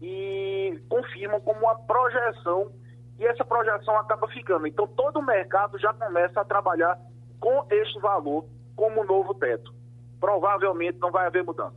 e 0.00 0.80
confirmam 0.88 1.40
como 1.40 1.58
uma 1.58 1.74
projeção 1.80 2.70
e 3.18 3.26
essa 3.26 3.44
projeção 3.44 3.98
acaba 3.98 4.28
ficando. 4.28 4.68
Então 4.68 4.86
todo 4.86 5.18
o 5.18 5.26
mercado 5.26 5.76
já 5.80 5.92
começa 5.92 6.40
a 6.40 6.44
trabalhar 6.44 6.96
com 7.40 7.66
este 7.72 7.98
valor 7.98 8.44
como 8.76 9.02
novo 9.02 9.34
teto. 9.34 9.74
Provavelmente 10.20 10.98
não 11.00 11.10
vai 11.10 11.26
haver 11.26 11.42
mudança. 11.42 11.74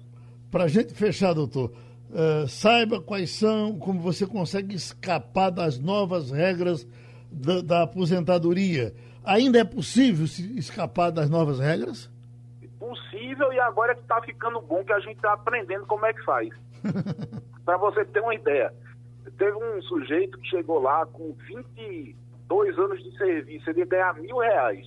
Para 0.52 0.66
a 0.66 0.68
gente 0.68 0.94
fechar, 0.94 1.34
doutor, 1.34 1.72
uh, 2.12 2.48
saiba 2.48 3.02
quais 3.02 3.32
são, 3.32 3.80
como 3.80 4.00
você 4.00 4.28
consegue 4.28 4.76
escapar 4.76 5.50
das 5.50 5.80
novas 5.80 6.30
regras 6.30 6.88
da, 7.32 7.62
da 7.62 7.82
aposentadoria. 7.82 8.94
Ainda 9.26 9.58
é 9.58 9.64
possível 9.64 10.28
se 10.28 10.56
escapar 10.56 11.10
das 11.10 11.32
novas 11.32 11.58
regras? 11.58 12.13
Possível 12.94 13.52
e 13.52 13.60
agora 13.60 13.94
é 13.94 13.96
que 13.96 14.02
está 14.02 14.22
ficando 14.22 14.62
bom 14.62 14.84
que 14.84 14.94
a 14.94 15.00
gente 15.00 15.16
está 15.16 15.34
aprendendo 15.34 15.86
como 15.88 16.06
é 16.06 16.14
que 16.14 16.24
faz. 16.24 16.50
Para 17.66 17.78
você 17.78 18.06
ter 18.06 18.20
uma 18.20 18.36
ideia, 18.36 18.72
teve 19.38 19.58
um 19.58 19.82
sujeito 19.82 20.38
que 20.38 20.48
chegou 20.48 20.80
lá 20.80 21.06
com 21.08 21.34
22 21.48 22.78
anos 22.78 23.04
de 23.04 23.18
serviço, 23.18 23.70
ele 23.70 23.80
ia 23.80 23.86
ganhar 23.86 24.14
mil 24.16 24.38
reais. 24.38 24.86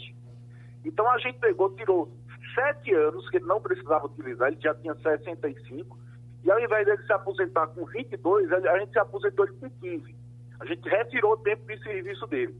Então 0.85 1.11
a 1.11 1.19
gente 1.19 1.39
pegou, 1.39 1.75
tirou 1.75 2.13
sete 2.55 2.95
anos 2.95 3.29
que 3.29 3.39
ele 3.39 3.47
não 3.47 3.61
precisava 3.61 4.07
utilizar, 4.07 4.49
ele 4.49 4.61
já 4.61 4.75
tinha 4.75 4.95
65, 4.95 5.99
e 6.45 6.51
ao 6.51 6.61
invés 6.61 6.87
dele 6.87 7.03
se 7.03 7.13
aposentar 7.13 7.67
com 7.69 7.85
22, 7.87 8.53
a 8.53 8.79
gente 8.79 8.93
se 8.93 8.99
aposentou 8.99 9.47
ele 9.47 9.57
com 9.57 9.69
15. 9.69 10.15
A 10.61 10.65
gente 10.65 10.89
retirou 10.89 11.33
o 11.33 11.39
tempo 11.39 11.67
de 11.67 11.83
serviço 11.83 12.27
dele. 12.29 12.55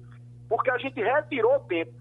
Porque 0.49 0.71
a 0.71 0.79
gente 0.79 1.01
retirou 1.01 1.57
o 1.57 1.61
tempo 1.61 1.93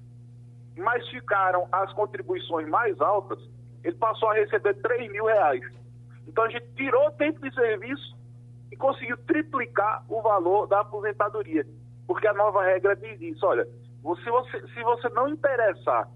mas 0.81 1.07
ficaram 1.09 1.67
as 1.71 1.91
contribuições 1.93 2.67
mais 2.67 2.99
altas, 2.99 3.39
ele 3.83 3.95
passou 3.95 4.29
a 4.29 4.33
receber 4.33 4.73
3 4.75 5.11
mil 5.11 5.25
reais. 5.25 5.63
Então 6.27 6.43
a 6.43 6.49
gente 6.49 6.65
tirou 6.75 7.07
o 7.07 7.11
tempo 7.11 7.39
de 7.39 7.53
serviço 7.53 8.15
e 8.71 8.75
conseguiu 8.75 9.17
triplicar 9.25 10.03
o 10.09 10.21
valor 10.21 10.67
da 10.67 10.81
aposentadoria. 10.81 11.65
Porque 12.07 12.27
a 12.27 12.33
nova 12.33 12.63
regra 12.63 12.95
diz 12.95 13.19
isso, 13.21 13.45
olha, 13.45 13.65
se 13.65 14.29
você, 14.29 14.67
se 14.67 14.83
você 14.83 15.09
não 15.09 15.27
interessar 15.29 16.09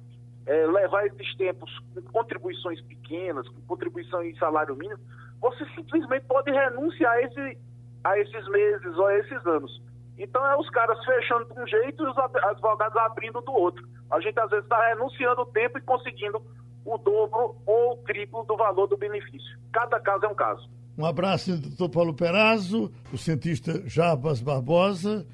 é, 0.45 0.65
levar 0.65 1.06
esses 1.06 1.36
tempos 1.36 1.72
com 1.93 2.02
contribuições 2.02 2.82
pequenas, 2.82 3.48
com 3.50 3.62
contribuição 3.62 4.24
em 4.24 4.36
salário 4.38 4.76
mínimo, 4.76 5.00
você 5.39 5.65
simplesmente 5.76 6.26
pode 6.26 6.52
renunciar 6.52 7.13
a, 7.13 7.22
esse, 7.22 7.58
a 8.04 8.19
esses 8.19 8.48
meses 8.50 8.98
ou 8.98 9.06
a 9.06 9.17
esses 9.19 9.45
anos. 9.45 9.82
Então 10.17 10.45
é 10.45 10.58
os 10.58 10.69
caras 10.72 11.04
fechando 11.06 11.45
de 11.54 11.60
um 11.60 11.65
jeito 11.65 12.04
e 12.04 12.10
os 12.10 12.17
advogados 12.17 12.98
abrindo 12.98 13.41
do 13.41 13.54
outro. 13.54 13.88
A 14.12 14.19
gente 14.19 14.39
às 14.39 14.50
vezes 14.50 14.65
está 14.65 14.88
renunciando 14.89 15.41
o 15.41 15.45
tempo 15.45 15.78
e 15.78 15.82
conseguindo 15.82 16.41
o 16.86 16.98
dobro 16.98 17.56
ou 17.65 17.93
o 17.93 17.98
triplo 17.98 18.43
do 18.43 18.58
valor 18.58 18.88
do 18.88 18.98
benefício. 18.98 19.60
Cada 19.72 20.00
caso 20.00 20.26
é 20.26 20.28
um 20.28 20.36
caso. 20.36 20.69
Um 20.98 21.06
abraço, 21.06 21.58
doutor 21.58 21.89
Paulo 21.89 22.13
Perazzo, 22.13 22.91
o 23.13 23.17
cientista 23.17 23.82
Jarbas 23.88 24.41
Barbosa, 24.41 25.26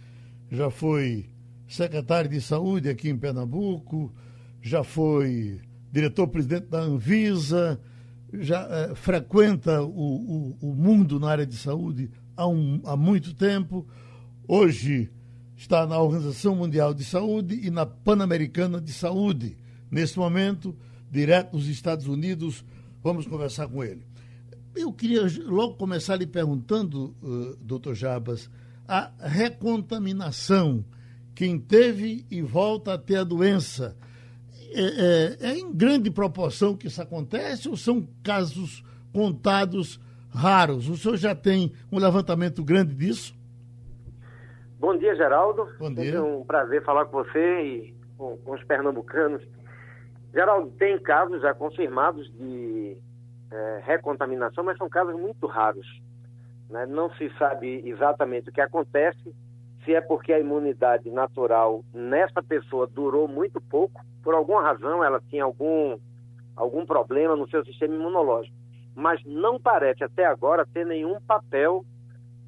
já 0.52 0.70
foi 0.70 1.30
secretário 1.68 2.30
de 2.30 2.40
saúde 2.40 2.90
aqui 2.90 3.10
em 3.10 3.18
Pernambuco, 3.18 4.14
já 4.62 4.84
foi 4.84 5.60
diretor-presidente 5.92 6.68
da 6.68 6.80
Anvisa, 6.80 7.82
já 8.34 8.68
é, 8.70 8.96
frequenta 8.96 9.82
o, 9.82 9.88
o, 9.88 10.58
o, 10.62 10.76
mundo 10.76 11.20
na 11.20 11.30
área 11.30 11.46
de 11.46 11.56
saúde 11.56 12.12
há, 12.36 12.48
um, 12.48 12.82
há 12.86 12.96
muito 12.96 13.34
tempo. 13.34 13.88
Hoje 14.48 15.10
está 15.56 15.88
na 15.88 16.00
Organização 16.00 16.56
Mundial 16.56 16.94
de 16.94 17.04
Saúde 17.04 17.60
e 17.64 17.70
na 17.70 17.86
Pan-Americana 17.86 18.82
de 18.82 18.92
Saúde. 18.92 19.58
Nesse 19.90 20.18
momento, 20.18 20.76
direto 21.10 21.52
dos 21.52 21.68
Estados 21.68 22.08
Unidos, 22.08 22.66
vamos 23.04 23.26
conversar 23.26 23.68
com 23.68 23.84
ele. 23.84 24.02
Eu 24.76 24.92
queria 24.92 25.22
logo 25.46 25.76
começar 25.76 26.18
lhe 26.18 26.28
perguntando, 26.28 27.16
uh, 27.24 27.56
doutor 27.62 27.96
Jabas, 27.96 28.50
a 28.88 29.12
recontaminação. 29.20 30.84
Quem 31.34 31.58
teve 31.60 32.26
e 32.30 32.42
volta 32.42 32.94
a 32.94 32.98
ter 32.98 33.18
a 33.18 33.24
doença. 33.24 33.96
É, 34.72 35.38
é, 35.42 35.52
é 35.52 35.58
em 35.58 35.72
grande 35.72 36.12
proporção 36.12 36.76
que 36.76 36.88
isso 36.88 37.02
acontece 37.02 37.70
ou 37.70 37.78
são 37.78 38.08
casos 38.22 38.84
contados 39.14 40.00
raros? 40.30 40.90
O 40.90 40.98
senhor 40.98 41.18
já 41.18 41.34
tem 41.34 41.72
um 41.90 41.98
levantamento 41.98 42.64
grande 42.64 42.94
disso? 42.94 43.35
Bom 44.86 44.96
dia, 44.96 45.16
Geraldo. 45.16 45.68
Bom 45.80 45.92
dia. 45.92 46.18
É 46.18 46.22
um 46.22 46.46
prazer 46.46 46.84
falar 46.84 47.06
com 47.06 47.18
você 47.18 47.62
e 47.64 47.96
com, 48.16 48.38
com 48.38 48.52
os 48.52 48.64
pernambucanos. 48.66 49.42
Geraldo, 50.32 50.70
tem 50.78 50.96
casos 51.00 51.42
já 51.42 51.56
confirmados 51.56 52.32
de 52.36 52.96
é, 53.50 53.82
recontaminação, 53.84 54.64
mas 54.64 54.78
são 54.78 54.88
casos 54.88 55.20
muito 55.20 55.48
raros. 55.48 55.88
Né? 56.70 56.86
Não 56.86 57.10
se 57.16 57.32
sabe 57.40 57.82
exatamente 57.84 58.50
o 58.50 58.54
que 58.54 58.62
acontece, 58.62 59.36
se 59.84 59.96
é 59.96 60.02
porque 60.02 60.32
a 60.32 60.40
imunidade 60.40 61.10
natural 61.10 61.84
nessa 61.92 62.44
pessoa 62.44 62.86
durou 62.86 63.28
muito 63.28 63.60
pouco, 63.60 64.06
por 64.22 64.36
alguma 64.36 64.62
razão 64.62 65.04
ela 65.04 65.20
tinha 65.32 65.46
algum, 65.46 65.98
algum 66.56 66.86
problema 66.86 67.36
no 67.36 67.50
seu 67.50 67.66
sistema 67.66 67.96
imunológico. 67.96 68.56
Mas 68.94 69.20
não 69.26 69.60
parece 69.60 70.04
até 70.04 70.28
agora 70.28 70.64
ter 70.64 70.86
nenhum 70.86 71.20
papel 71.22 71.84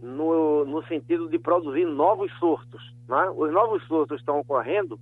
no, 0.01 0.65
no 0.65 0.83
sentido 0.85 1.29
de 1.29 1.39
produzir 1.39 1.85
novos 1.85 2.31
surtos. 2.39 2.93
Né? 3.07 3.31
Os 3.35 3.51
novos 3.51 3.83
surtos 3.87 4.19
estão 4.19 4.39
ocorrendo, 4.39 4.99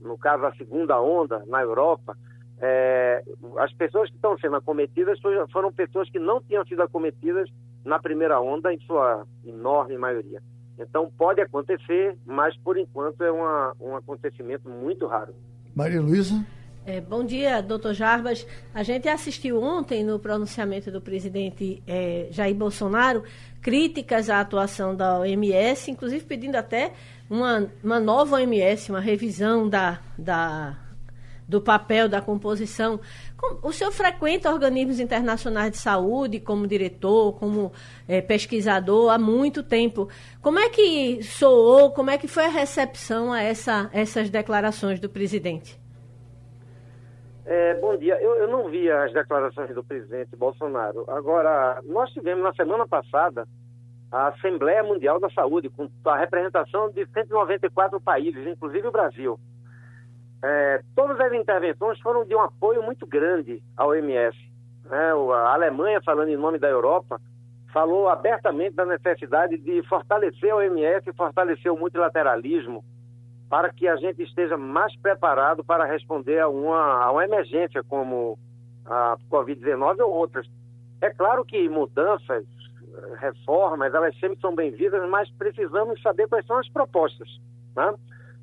no 0.00 0.16
caso 0.16 0.44
a 0.46 0.54
segunda 0.54 1.00
onda 1.00 1.44
na 1.46 1.60
Europa, 1.60 2.16
é, 2.60 3.22
as 3.58 3.72
pessoas 3.72 4.10
que 4.10 4.16
estão 4.16 4.36
sendo 4.38 4.56
acometidas 4.56 5.18
foram 5.52 5.72
pessoas 5.72 6.10
que 6.10 6.18
não 6.18 6.40
tinham 6.40 6.64
sido 6.64 6.82
acometidas 6.82 7.48
na 7.84 7.98
primeira 7.98 8.40
onda, 8.40 8.72
em 8.72 8.80
sua 8.80 9.24
enorme 9.46 9.96
maioria. 9.96 10.42
Então 10.78 11.10
pode 11.16 11.40
acontecer, 11.40 12.16
mas 12.26 12.56
por 12.58 12.76
enquanto 12.76 13.22
é 13.22 13.30
uma, 13.30 13.74
um 13.80 13.96
acontecimento 13.96 14.68
muito 14.68 15.06
raro. 15.06 15.34
Maria 15.74 16.00
Luísa? 16.00 16.44
É, 16.88 17.02
bom 17.02 17.22
dia, 17.22 17.60
doutor 17.60 17.92
Jarbas. 17.92 18.46
A 18.72 18.82
gente 18.82 19.06
assistiu 19.10 19.62
ontem 19.62 20.02
no 20.02 20.18
pronunciamento 20.18 20.90
do 20.90 21.02
presidente 21.02 21.82
é, 21.86 22.28
Jair 22.30 22.54
Bolsonaro 22.54 23.24
críticas 23.60 24.30
à 24.30 24.40
atuação 24.40 24.96
da 24.96 25.18
OMS, 25.18 25.90
inclusive 25.90 26.24
pedindo 26.24 26.56
até 26.56 26.94
uma, 27.28 27.70
uma 27.84 28.00
nova 28.00 28.36
OMS, 28.36 28.90
uma 28.90 29.00
revisão 29.00 29.68
da, 29.68 30.00
da 30.16 30.78
do 31.46 31.60
papel, 31.60 32.08
da 32.08 32.22
composição. 32.22 32.98
O 33.62 33.70
senhor 33.70 33.92
frequenta 33.92 34.50
organismos 34.50 34.98
internacionais 34.98 35.72
de 35.72 35.76
saúde 35.76 36.40
como 36.40 36.66
diretor, 36.66 37.34
como 37.34 37.70
é, 38.08 38.22
pesquisador 38.22 39.10
há 39.10 39.18
muito 39.18 39.62
tempo. 39.62 40.08
Como 40.40 40.58
é 40.58 40.70
que 40.70 41.22
soou, 41.22 41.90
como 41.90 42.08
é 42.08 42.16
que 42.16 42.26
foi 42.26 42.46
a 42.46 42.50
recepção 42.50 43.30
a 43.30 43.42
essa, 43.42 43.90
essas 43.92 44.30
declarações 44.30 44.98
do 44.98 45.10
presidente? 45.10 45.78
É, 47.50 47.72
bom 47.76 47.96
dia. 47.96 48.20
Eu, 48.20 48.34
eu 48.34 48.46
não 48.46 48.68
vi 48.68 48.90
as 48.90 49.10
declarações 49.10 49.74
do 49.74 49.82
presidente 49.82 50.36
Bolsonaro. 50.36 51.06
Agora, 51.08 51.80
nós 51.82 52.10
tivemos 52.10 52.44
na 52.44 52.52
semana 52.52 52.86
passada 52.86 53.48
a 54.12 54.28
Assembleia 54.28 54.82
Mundial 54.82 55.18
da 55.18 55.30
Saúde, 55.30 55.70
com 55.70 55.88
a 56.04 56.16
representação 56.18 56.90
de 56.90 57.06
194 57.06 57.98
países, 58.02 58.46
inclusive 58.46 58.88
o 58.88 58.92
Brasil. 58.92 59.40
É, 60.44 60.82
todas 60.94 61.18
as 61.18 61.32
intervenções 61.32 61.98
foram 62.00 62.22
de 62.26 62.34
um 62.34 62.40
apoio 62.42 62.82
muito 62.82 63.06
grande 63.06 63.62
à 63.74 63.86
OMS. 63.86 64.36
Né? 64.84 65.10
A 65.32 65.54
Alemanha, 65.54 66.02
falando 66.02 66.28
em 66.28 66.36
nome 66.36 66.58
da 66.58 66.68
Europa, 66.68 67.18
falou 67.72 68.10
abertamente 68.10 68.76
da 68.76 68.84
necessidade 68.84 69.56
de 69.56 69.82
fortalecer 69.84 70.50
a 70.50 70.56
OMS 70.56 71.08
e 71.08 71.14
fortalecer 71.14 71.72
o 71.72 71.78
multilateralismo 71.78 72.84
para 73.48 73.72
que 73.72 73.88
a 73.88 73.96
gente 73.96 74.22
esteja 74.22 74.56
mais 74.56 74.94
preparado 74.96 75.64
para 75.64 75.84
responder 75.84 76.38
a 76.38 76.48
uma, 76.48 77.04
a 77.04 77.10
uma 77.10 77.24
emergência 77.24 77.82
como 77.82 78.38
a 78.84 79.16
Covid-19 79.30 80.00
ou 80.00 80.12
outras. 80.12 80.46
É 81.00 81.10
claro 81.10 81.44
que 81.44 81.68
mudanças, 81.68 82.44
reformas, 83.18 83.94
elas 83.94 84.18
sempre 84.18 84.40
são 84.40 84.54
bem-vindas, 84.54 85.08
mas 85.08 85.30
precisamos 85.32 86.00
saber 86.02 86.28
quais 86.28 86.46
são 86.46 86.58
as 86.58 86.68
propostas. 86.68 87.28
Né? 87.76 87.94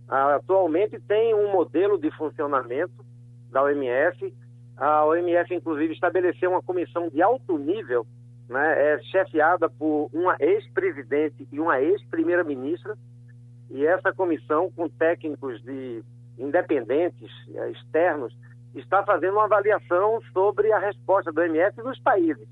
Atualmente 0.08 1.00
tem 1.00 1.34
um 1.34 1.52
modelo 1.52 1.98
de 1.98 2.10
funcionamento 2.12 3.06
da 3.52 3.64
OMS. 3.64 4.34
A 4.78 5.06
OMS, 5.06 5.54
inclusive, 5.54 5.94
estabeleceu 5.94 6.52
uma 6.52 6.62
comissão 6.62 7.10
de 7.10 7.22
alto 7.22 7.58
nível, 7.58 8.06
né, 8.50 8.94
é 8.94 9.00
chefiada 9.04 9.70
por 9.70 10.10
uma 10.14 10.36
ex-presidente 10.40 11.48
e 11.52 11.60
uma 11.60 11.82
ex-primeira-ministra. 11.82 12.96
E 13.70 13.86
essa 13.86 14.14
comissão, 14.14 14.72
com 14.72 14.88
técnicos 14.88 15.62
de 15.64 16.04
independentes, 16.38 17.32
é, 17.54 17.72
externos, 17.72 18.36
está 18.74 19.04
fazendo 19.04 19.34
uma 19.34 19.46
avaliação 19.46 20.20
sobre 20.34 20.72
a 20.72 20.80
resposta 20.80 21.32
do 21.32 21.42
OMS 21.42 21.78
nos 21.82 22.00
países. 22.00 22.48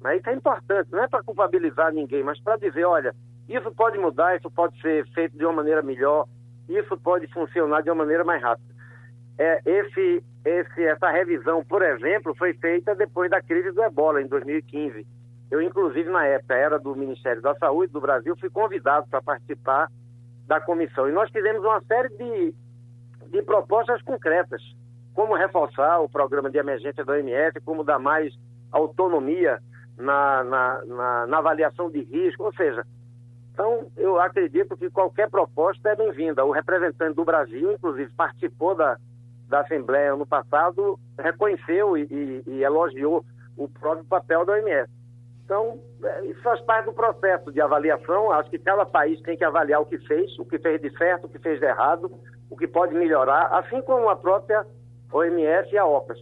Mas 0.00 0.20
isso 0.20 0.30
é 0.30 0.34
importante, 0.34 0.90
não 0.92 1.02
é 1.02 1.08
para 1.08 1.22
culpabilizar 1.22 1.92
ninguém, 1.92 2.22
mas 2.22 2.40
para 2.40 2.56
dizer, 2.56 2.84
olha, 2.84 3.14
isso 3.48 3.70
pode 3.72 3.98
mudar, 3.98 4.36
isso 4.36 4.50
pode 4.50 4.80
ser 4.80 5.06
feito 5.08 5.36
de 5.36 5.44
uma 5.44 5.54
maneira 5.54 5.82
melhor, 5.82 6.26
isso 6.68 6.96
pode 6.98 7.26
funcionar 7.28 7.82
de 7.82 7.90
uma 7.90 7.96
maneira 7.96 8.24
mais 8.24 8.42
rápida. 8.42 8.74
É, 9.38 9.60
esse, 9.64 10.24
esse, 10.44 10.84
essa 10.84 11.10
revisão, 11.10 11.64
por 11.64 11.82
exemplo, 11.82 12.34
foi 12.36 12.54
feita 12.54 12.94
depois 12.94 13.30
da 13.30 13.42
crise 13.42 13.70
do 13.72 13.82
ebola, 13.82 14.22
em 14.22 14.26
2015. 14.26 15.06
Eu, 15.50 15.60
inclusive, 15.62 16.08
na 16.10 16.24
época, 16.24 16.54
era 16.54 16.78
do 16.78 16.94
Ministério 16.96 17.42
da 17.42 17.54
Saúde 17.54 17.92
do 17.92 18.00
Brasil, 18.00 18.36
fui 18.36 18.50
convidado 18.50 19.06
para 19.08 19.22
participar 19.22 19.88
da 20.46 20.60
comissão. 20.60 21.08
E 21.08 21.12
nós 21.12 21.30
fizemos 21.30 21.62
uma 21.62 21.80
série 21.82 22.08
de, 22.10 22.54
de 23.30 23.42
propostas 23.42 24.00
concretas, 24.02 24.62
como 25.14 25.34
reforçar 25.34 26.00
o 26.00 26.08
programa 26.08 26.50
de 26.50 26.58
emergência 26.58 27.04
da 27.04 27.14
OMS, 27.14 27.60
como 27.64 27.84
dar 27.84 27.98
mais 27.98 28.34
autonomia 28.70 29.60
na, 29.96 30.44
na, 30.44 30.84
na, 30.84 31.26
na 31.26 31.38
avaliação 31.38 31.90
de 31.90 32.02
risco, 32.02 32.44
ou 32.44 32.52
seja, 32.52 32.84
então, 33.56 33.86
eu 33.96 34.20
acredito 34.20 34.76
que 34.76 34.90
qualquer 34.90 35.30
proposta 35.30 35.88
é 35.88 35.96
bem-vinda. 35.96 36.44
O 36.44 36.50
representante 36.50 37.14
do 37.16 37.24
Brasil, 37.24 37.72
inclusive, 37.72 38.12
participou 38.14 38.74
da, 38.74 38.98
da 39.48 39.60
Assembleia 39.60 40.12
ano 40.12 40.26
passado, 40.26 41.00
reconheceu 41.18 41.96
e, 41.96 42.02
e, 42.02 42.42
e 42.46 42.62
elogiou 42.62 43.24
o 43.56 43.66
próprio 43.66 44.04
papel 44.04 44.44
da 44.44 44.52
OMS. 44.52 44.90
Então, 45.46 45.78
é, 46.02 46.26
isso 46.26 46.42
faz 46.42 46.60
parte 46.62 46.86
do 46.86 46.92
processo 46.92 47.52
de 47.52 47.60
avaliação. 47.60 48.32
Acho 48.32 48.50
que 48.50 48.58
cada 48.58 48.84
país 48.84 49.20
tem 49.22 49.36
que 49.36 49.44
avaliar 49.44 49.80
o 49.80 49.86
que 49.86 49.96
fez, 49.98 50.36
o 50.40 50.44
que 50.44 50.58
fez 50.58 50.82
de 50.82 50.90
certo, 50.98 51.26
o 51.26 51.28
que 51.28 51.38
fez 51.38 51.60
de 51.60 51.66
errado, 51.66 52.10
o 52.50 52.56
que 52.56 52.66
pode 52.66 52.92
melhorar, 52.94 53.46
assim 53.56 53.80
como 53.82 54.08
a 54.08 54.16
própria 54.16 54.66
OMS 55.12 55.72
e 55.72 55.78
a 55.78 55.86
OPAS. 55.86 56.18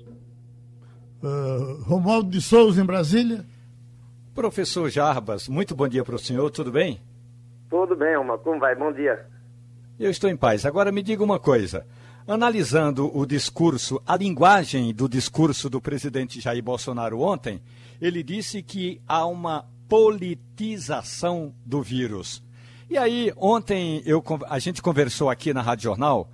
Uh, 1.23 1.83
Romualdo 1.85 2.29
de 2.29 2.43
Souza, 2.43 2.83
em 2.83 2.85
Brasília. 2.85 3.47
Professor 4.35 4.91
Jarbas, 4.91 5.49
muito 5.49 5.75
bom 5.75 5.89
dia 5.89 6.05
para 6.05 6.17
o 6.17 6.19
senhor, 6.19 6.51
tudo 6.51 6.71
bem? 6.71 7.01
Tudo 7.71 7.97
bem, 7.97 8.15
Oma. 8.19 8.37
Como 8.37 8.61
vai? 8.61 8.75
Bom 8.75 8.93
dia. 8.93 9.25
Eu 9.99 10.11
estou 10.11 10.29
em 10.29 10.37
paz. 10.37 10.67
Agora 10.67 10.93
me 10.93 11.03
diga 11.03 11.25
uma 11.25 11.39
coisa. 11.39 11.87
Analisando 12.27 13.15
o 13.15 13.27
discurso, 13.27 14.01
a 14.07 14.17
linguagem 14.17 14.95
do 14.95 15.07
discurso 15.07 15.69
do 15.69 15.79
presidente 15.79 16.41
Jair 16.41 16.63
Bolsonaro 16.63 17.21
ontem, 17.21 17.61
ele 18.01 18.23
disse 18.23 18.63
que 18.63 18.99
há 19.07 19.27
uma 19.27 19.67
politização 19.87 21.55
do 21.67 21.83
vírus. 21.83 22.43
E 22.89 22.97
aí, 22.97 23.31
ontem 23.37 24.03
eu, 24.07 24.25
a 24.49 24.59
gente 24.59 24.81
conversou 24.81 25.29
aqui 25.29 25.53
na 25.53 25.61
Rádio 25.61 25.85
Jornal 25.85 26.31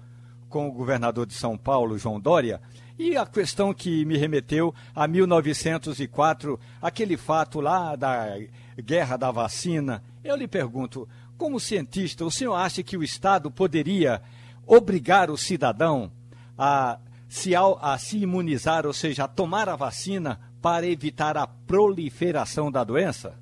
com 0.48 0.68
o 0.68 0.72
governador 0.72 1.26
de 1.26 1.34
São 1.34 1.58
Paulo, 1.58 1.98
João 1.98 2.20
Dória, 2.20 2.60
E 2.96 3.16
a 3.16 3.26
questão 3.26 3.74
que 3.74 4.04
me 4.04 4.16
remeteu 4.16 4.72
a 4.94 5.08
1904, 5.08 6.60
aquele 6.82 7.16
fato 7.16 7.58
lá 7.58 7.96
da 7.96 8.36
guerra 8.78 9.16
da 9.16 9.30
vacina, 9.32 10.04
eu 10.22 10.36
lhe 10.36 10.46
pergunto, 10.46 11.08
como 11.36 11.58
cientista, 11.58 12.24
o 12.24 12.30
senhor 12.30 12.54
acha 12.54 12.82
que 12.82 12.96
o 12.98 13.02
Estado 13.02 13.50
poderia 13.50 14.20
obrigar 14.66 15.30
o 15.30 15.36
cidadão 15.36 16.10
a 16.56 16.98
se, 17.28 17.54
a 17.54 17.98
se 17.98 18.22
imunizar, 18.22 18.86
ou 18.86 18.92
seja, 18.92 19.24
a 19.24 19.28
tomar 19.28 19.68
a 19.68 19.76
vacina 19.76 20.38
para 20.60 20.86
evitar 20.86 21.36
a 21.36 21.46
proliferação 21.46 22.70
da 22.70 22.84
doença? 22.84 23.38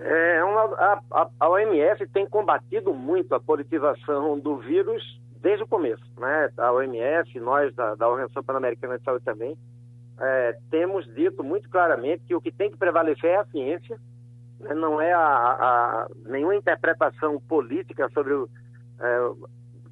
É, 0.00 0.42
uma, 0.42 0.62
a, 1.12 1.28
a, 1.38 1.48
OMS 1.48 2.06
tem 2.08 2.26
combatido 2.26 2.92
muito 2.92 3.34
a 3.34 3.40
politização 3.40 4.38
do 4.38 4.56
vírus 4.56 5.02
desde 5.40 5.62
o 5.62 5.66
começo. 5.66 6.02
Né? 6.18 6.50
A 6.58 6.72
OMS, 6.72 7.38
nós 7.38 7.72
da, 7.74 7.94
da 7.94 8.08
Organização 8.08 8.42
Pan-Americana 8.42 8.98
de 8.98 9.04
Saúde 9.04 9.24
também, 9.24 9.56
é, 10.18 10.56
temos 10.70 11.04
dito 11.14 11.44
muito 11.44 11.68
claramente 11.68 12.24
que 12.26 12.34
o 12.34 12.40
que 12.40 12.50
tem 12.50 12.70
que 12.70 12.76
prevalecer 12.76 13.30
é 13.30 13.36
a 13.36 13.44
ciência, 13.44 13.96
né? 14.58 14.74
não 14.74 15.00
é 15.00 15.12
a, 15.12 15.20
a, 15.20 16.06
nenhuma 16.26 16.56
interpretação 16.56 17.40
política 17.40 18.08
sobre 18.12 18.32
o, 18.32 18.48
é, 18.48 18.48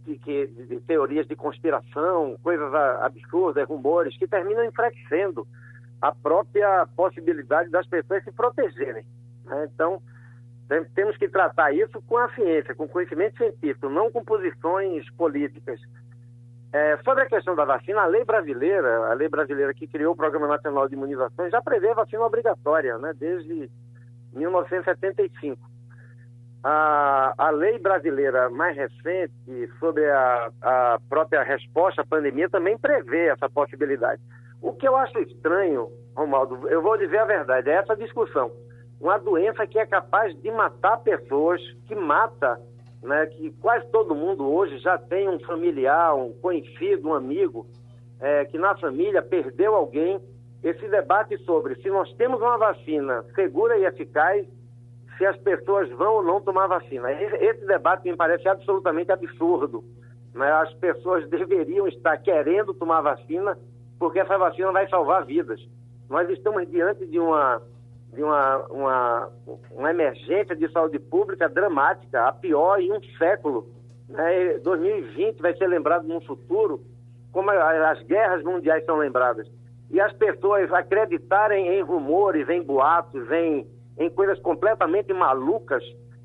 de, 0.04 0.18
que, 0.18 0.46
de 0.46 0.80
teorias 0.80 1.26
de 1.26 1.36
conspiração, 1.36 2.36
coisas 2.42 2.72
absurdas, 2.74 3.68
rumores, 3.68 4.16
que 4.16 4.26
terminam 4.26 4.64
enfraquecendo 4.64 5.46
a 6.00 6.12
própria 6.12 6.86
possibilidade 6.96 7.70
das 7.70 7.86
pessoas 7.86 8.24
se 8.24 8.32
protegerem. 8.32 9.04
Né? 9.44 9.68
Então, 9.72 10.00
temos 10.94 11.16
que 11.16 11.28
tratar 11.28 11.72
isso 11.72 12.00
com 12.02 12.16
a 12.16 12.28
ciência, 12.30 12.74
com 12.74 12.88
conhecimento 12.88 13.36
científico, 13.36 13.88
não 13.88 14.10
com 14.10 14.24
posições 14.24 15.08
políticas. 15.10 15.80
É, 16.72 16.96
sobre 16.98 17.24
a 17.24 17.28
questão 17.28 17.56
da 17.56 17.64
vacina, 17.64 18.02
a 18.02 18.06
lei 18.06 18.24
brasileira, 18.24 19.10
a 19.10 19.14
lei 19.14 19.28
brasileira 19.28 19.74
que 19.74 19.88
criou 19.88 20.12
o 20.14 20.16
Programa 20.16 20.46
Nacional 20.46 20.88
de 20.88 20.94
Imunizações, 20.94 21.50
já 21.50 21.60
prevê 21.60 21.92
vacina 21.92 22.24
obrigatória, 22.24 22.96
né, 22.98 23.12
desde 23.18 23.68
1975. 24.32 25.69
A, 26.62 27.32
a 27.38 27.50
lei 27.50 27.78
brasileira 27.78 28.50
mais 28.50 28.76
recente 28.76 29.32
sobre 29.78 30.04
a, 30.10 30.50
a 30.60 30.98
própria 31.08 31.42
resposta 31.42 32.02
à 32.02 32.06
pandemia 32.06 32.50
também 32.50 32.76
prevê 32.76 33.28
essa 33.28 33.48
possibilidade. 33.48 34.20
O 34.60 34.74
que 34.74 34.86
eu 34.86 34.94
acho 34.94 35.18
estranho, 35.20 35.90
Romaldo, 36.14 36.68
eu 36.68 36.82
vou 36.82 36.98
dizer 36.98 37.18
a 37.18 37.24
verdade, 37.24 37.70
é 37.70 37.74
essa 37.74 37.96
discussão. 37.96 38.50
Uma 39.00 39.18
doença 39.18 39.66
que 39.66 39.78
é 39.78 39.86
capaz 39.86 40.38
de 40.42 40.50
matar 40.50 40.98
pessoas, 40.98 41.62
que 41.86 41.94
mata, 41.94 42.60
né, 43.02 43.24
que 43.26 43.50
quase 43.52 43.86
todo 43.90 44.14
mundo 44.14 44.46
hoje 44.46 44.78
já 44.78 44.98
tem 44.98 45.26
um 45.30 45.40
familiar, 45.40 46.14
um 46.14 46.32
conhecido, 46.34 47.08
um 47.08 47.14
amigo, 47.14 47.66
é, 48.20 48.44
que 48.44 48.58
na 48.58 48.76
família 48.76 49.22
perdeu 49.22 49.74
alguém. 49.74 50.20
Esse 50.62 50.86
debate 50.88 51.38
sobre 51.44 51.74
se 51.76 51.88
nós 51.88 52.12
temos 52.16 52.38
uma 52.38 52.58
vacina 52.58 53.24
segura 53.34 53.78
e 53.78 53.86
eficaz, 53.86 54.46
se 55.20 55.26
as 55.26 55.36
pessoas 55.36 55.86
vão 55.90 56.14
ou 56.14 56.22
não 56.22 56.40
tomar 56.40 56.66
vacina. 56.66 57.12
Esse 57.12 57.66
debate 57.66 58.10
me 58.10 58.16
parece 58.16 58.48
absolutamente 58.48 59.12
absurdo. 59.12 59.84
Né? 60.34 60.50
As 60.50 60.72
pessoas 60.72 61.28
deveriam 61.28 61.86
estar 61.86 62.16
querendo 62.16 62.72
tomar 62.72 63.02
vacina 63.02 63.58
porque 63.98 64.18
essa 64.18 64.38
vacina 64.38 64.72
vai 64.72 64.88
salvar 64.88 65.26
vidas. 65.26 65.60
Nós 66.08 66.26
estamos 66.30 66.66
diante 66.70 67.04
de 67.04 67.18
uma, 67.20 67.60
de 68.14 68.22
uma, 68.22 68.66
uma, 68.68 69.30
uma 69.72 69.90
emergência 69.90 70.56
de 70.56 70.72
saúde 70.72 70.98
pública 70.98 71.50
dramática, 71.50 72.26
a 72.26 72.32
pior 72.32 72.80
em 72.80 72.90
um 72.90 73.02
século. 73.18 73.68
Né? 74.08 74.56
2020 74.64 75.42
vai 75.42 75.54
ser 75.54 75.66
lembrado 75.66 76.08
no 76.08 76.22
futuro 76.22 76.80
como 77.30 77.50
as 77.50 78.02
guerras 78.04 78.42
mundiais 78.42 78.86
são 78.86 78.96
lembradas. 78.96 79.46
E 79.90 80.00
as 80.00 80.14
pessoas 80.14 80.72
acreditarem 80.72 81.74
em 81.74 81.82
rumores, 81.82 82.48
em 82.48 82.62
boatos, 82.62 83.30
em 83.30 83.66
em 84.00 84.08
coisas 84.08 84.40
completamente 84.40 85.12
malucas 85.12 85.84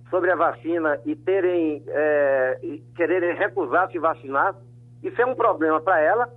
sobre 0.10 0.32
a 0.32 0.36
vacina 0.36 0.98
e 1.06 1.14
terem 1.14 1.84
é, 1.88 2.60
e 2.64 2.78
quererem 2.96 3.36
recusar 3.36 3.92
se 3.92 4.00
vacinar, 4.00 4.56
isso 5.04 5.22
é 5.22 5.26
um 5.26 5.36
problema 5.36 5.82
para 5.82 6.00
ela, 6.00 6.30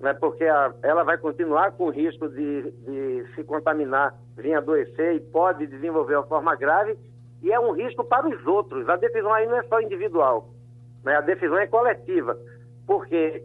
né, 0.00 0.14
porque 0.14 0.44
a, 0.44 0.72
ela 0.82 1.04
vai 1.04 1.18
continuar 1.18 1.72
com 1.72 1.84
o 1.84 1.90
risco 1.90 2.30
de, 2.30 2.70
de 2.70 3.26
se 3.34 3.44
contaminar, 3.44 4.14
vir 4.38 4.54
adoecer 4.54 5.16
e 5.16 5.20
pode 5.20 5.66
desenvolver 5.66 6.16
uma 6.16 6.26
forma 6.26 6.56
grave, 6.56 6.96
e 7.42 7.52
é 7.52 7.60
um 7.60 7.72
risco 7.72 8.02
para 8.02 8.26
os 8.26 8.46
outros. 8.46 8.88
A 8.88 8.96
decisão 8.96 9.32
aí 9.34 9.46
não 9.46 9.58
é 9.58 9.62
só 9.64 9.82
individual, 9.82 10.48
né, 11.04 11.14
a 11.14 11.20
decisão 11.20 11.58
é 11.58 11.66
coletiva, 11.66 12.38
porque 12.86 13.44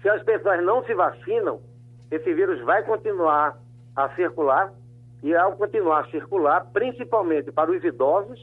se 0.00 0.08
as 0.08 0.22
pessoas 0.22 0.64
não 0.64 0.82
se 0.84 0.94
vacinam, 0.94 1.60
esse 2.10 2.32
vírus 2.32 2.58
vai 2.62 2.82
continuar 2.84 3.58
a 3.94 4.08
circular 4.14 4.72
e 5.24 5.34
ao 5.34 5.56
continuar 5.56 6.04
a 6.04 6.10
circular, 6.10 6.66
principalmente 6.70 7.50
para 7.50 7.72
os 7.72 7.82
idosos 7.82 8.38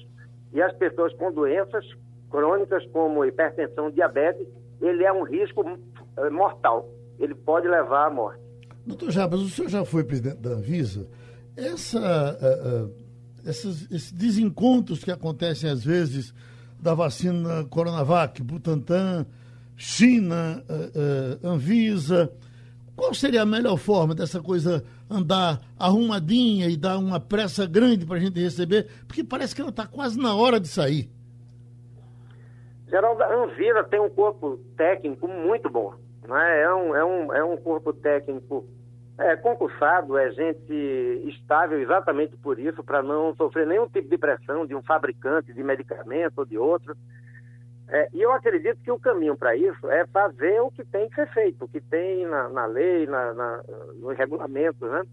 e 0.52 0.60
as 0.60 0.76
pessoas 0.78 1.13
com 1.13 1.32
doenças 1.32 1.86
crônicas 2.32 2.84
como 2.88 3.24
hipertensão, 3.24 3.91
diabetes, 3.91 4.48
ele 4.82 5.04
é 5.04 5.13
um 5.13 5.22
risco 5.22 5.63
eh, 6.17 6.30
mortal. 6.32 6.89
Ele 7.20 7.36
pode 7.36 7.67
levar 7.67 8.08
à 8.08 8.10
morte. 8.10 8.41
Doutor 8.84 9.12
Jabas, 9.12 9.41
o 9.41 9.50
senhor 9.50 9.70
já 9.70 9.86
foi 9.86 10.04
presidente 10.04 10.38
da 10.38 10.50
Anvisa. 10.50 11.08
Essa, 11.56 12.00
uh, 12.00 12.86
uh, 12.86 12.96
esses, 13.46 13.91
esses 13.91 14.12
desencontros 14.12 15.04
que 15.04 15.12
acontecem 15.12 15.70
às 15.70 15.86
vezes 15.86 16.34
da 16.80 16.96
vacina 16.96 17.63
Coronavac, 17.65 18.41
Butantan, 18.41 19.28
China, 19.78 20.63
uh, 20.67 21.48
Anvisa, 21.48 22.34
qual 23.02 23.16
seria 23.16 23.42
a 23.42 23.46
melhor 23.48 23.78
forma 23.78 24.14
dessa 24.14 24.40
coisa 24.40 24.84
andar 25.10 25.60
arrumadinha 25.80 26.70
e 26.70 26.78
dar 26.78 27.00
uma 27.00 27.20
pressa 27.20 27.66
grande 27.66 28.06
para 28.06 28.18
a 28.18 28.20
gente 28.20 28.40
receber? 28.40 28.88
Porque 29.08 29.24
parece 29.24 29.56
que 29.56 29.62
ela 29.62 29.72
está 29.72 29.88
quase 29.88 30.20
na 30.20 30.36
hora 30.36 30.60
de 30.60 30.68
sair. 30.68 31.10
Geraldo, 32.88 33.24
a 33.24 33.34
Anvira 33.34 33.84
tem 33.86 34.00
um 34.00 34.10
corpo 34.10 34.60
técnico 34.78 35.28
muito 35.28 35.68
bom. 35.68 35.96
Né? 36.28 36.62
É, 36.62 36.72
um, 36.76 36.96
é, 36.96 37.04
um, 37.04 37.34
é 37.34 37.44
um 37.44 37.58
corpo 37.58 37.92
técnico 37.92 38.68
é, 39.18 39.36
concursado, 39.36 40.16
é 40.16 40.30
gente 40.30 40.72
estável 41.28 41.82
exatamente 41.82 42.38
por 42.38 42.60
isso, 42.60 42.84
para 42.84 43.02
não 43.02 43.36
sofrer 43.36 43.66
nenhum 43.66 43.88
tipo 43.88 44.10
de 44.10 44.18
pressão 44.20 44.64
de 44.68 44.76
um 44.76 44.84
fabricante 44.84 45.52
de 45.52 45.64
medicamento 45.64 46.38
ou 46.38 46.46
de 46.46 46.56
outro. 46.56 46.96
É, 47.93 48.08
e 48.13 48.21
eu 48.21 48.32
acredito 48.32 48.82
que 48.82 48.89
o 48.89 48.97
caminho 48.97 49.36
para 49.36 49.54
isso 49.54 49.91
é 49.91 50.08
fazer 50.08 50.62
o 50.62 50.71
que 50.71 50.86
tem 50.86 51.10
que 51.10 51.15
ser 51.15 51.27
feito, 51.34 51.65
o 51.65 51.67
que 51.67 51.82
tem 51.82 52.25
na, 52.25 52.47
na 52.47 52.65
lei, 52.65 53.06
na, 53.06 53.34
na, 53.34 53.63
nos 53.97 54.17
regulamentos. 54.17 54.89
Né? 54.89 55.04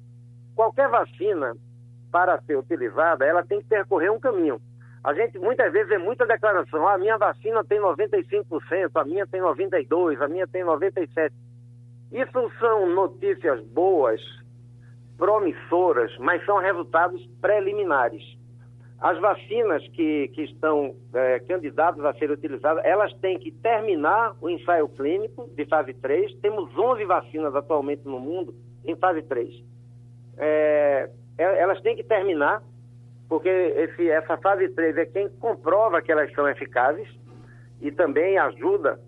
Qualquer 0.54 0.88
vacina, 0.88 1.56
para 2.12 2.40
ser 2.42 2.56
utilizada, 2.56 3.26
ela 3.26 3.44
tem 3.44 3.60
que 3.60 3.66
percorrer 3.66 4.12
um 4.12 4.20
caminho. 4.20 4.60
A 5.02 5.12
gente 5.12 5.40
muitas 5.40 5.72
vezes 5.72 5.88
vê 5.88 5.98
muita 5.98 6.24
declaração, 6.24 6.86
ah, 6.86 6.94
a 6.94 6.98
minha 6.98 7.18
vacina 7.18 7.64
tem 7.64 7.80
95%, 7.80 8.90
a 8.94 9.04
minha 9.04 9.26
tem 9.26 9.40
92%, 9.40 10.22
a 10.22 10.28
minha 10.28 10.46
tem 10.46 10.62
97%. 10.62 11.32
Isso 12.12 12.52
são 12.60 12.88
notícias 12.94 13.60
boas, 13.66 14.20
promissoras, 15.16 16.16
mas 16.18 16.44
são 16.46 16.58
resultados 16.58 17.26
preliminares. 17.40 18.37
As 19.00 19.16
vacinas 19.20 19.86
que, 19.88 20.28
que 20.28 20.42
estão 20.42 20.96
é, 21.14 21.38
candidatas 21.40 22.04
a 22.04 22.12
serem 22.14 22.34
utilizadas, 22.34 22.84
elas 22.84 23.12
têm 23.20 23.38
que 23.38 23.52
terminar 23.52 24.34
o 24.40 24.50
ensaio 24.50 24.88
clínico 24.88 25.48
de 25.54 25.64
fase 25.66 25.94
3. 25.94 26.34
Temos 26.40 26.76
11 26.76 27.04
vacinas 27.04 27.54
atualmente 27.54 28.04
no 28.04 28.18
mundo 28.18 28.54
em 28.84 28.96
fase 28.96 29.22
3. 29.22 29.62
É, 30.36 31.10
é, 31.38 31.60
elas 31.60 31.80
têm 31.80 31.94
que 31.94 32.02
terminar, 32.02 32.60
porque 33.28 33.48
esse, 33.48 34.10
essa 34.10 34.36
fase 34.38 34.68
3 34.70 34.96
é 34.96 35.06
quem 35.06 35.28
comprova 35.28 36.02
que 36.02 36.10
elas 36.10 36.32
são 36.32 36.48
eficazes 36.48 37.08
e 37.80 37.92
também 37.92 38.36
ajuda 38.36 38.98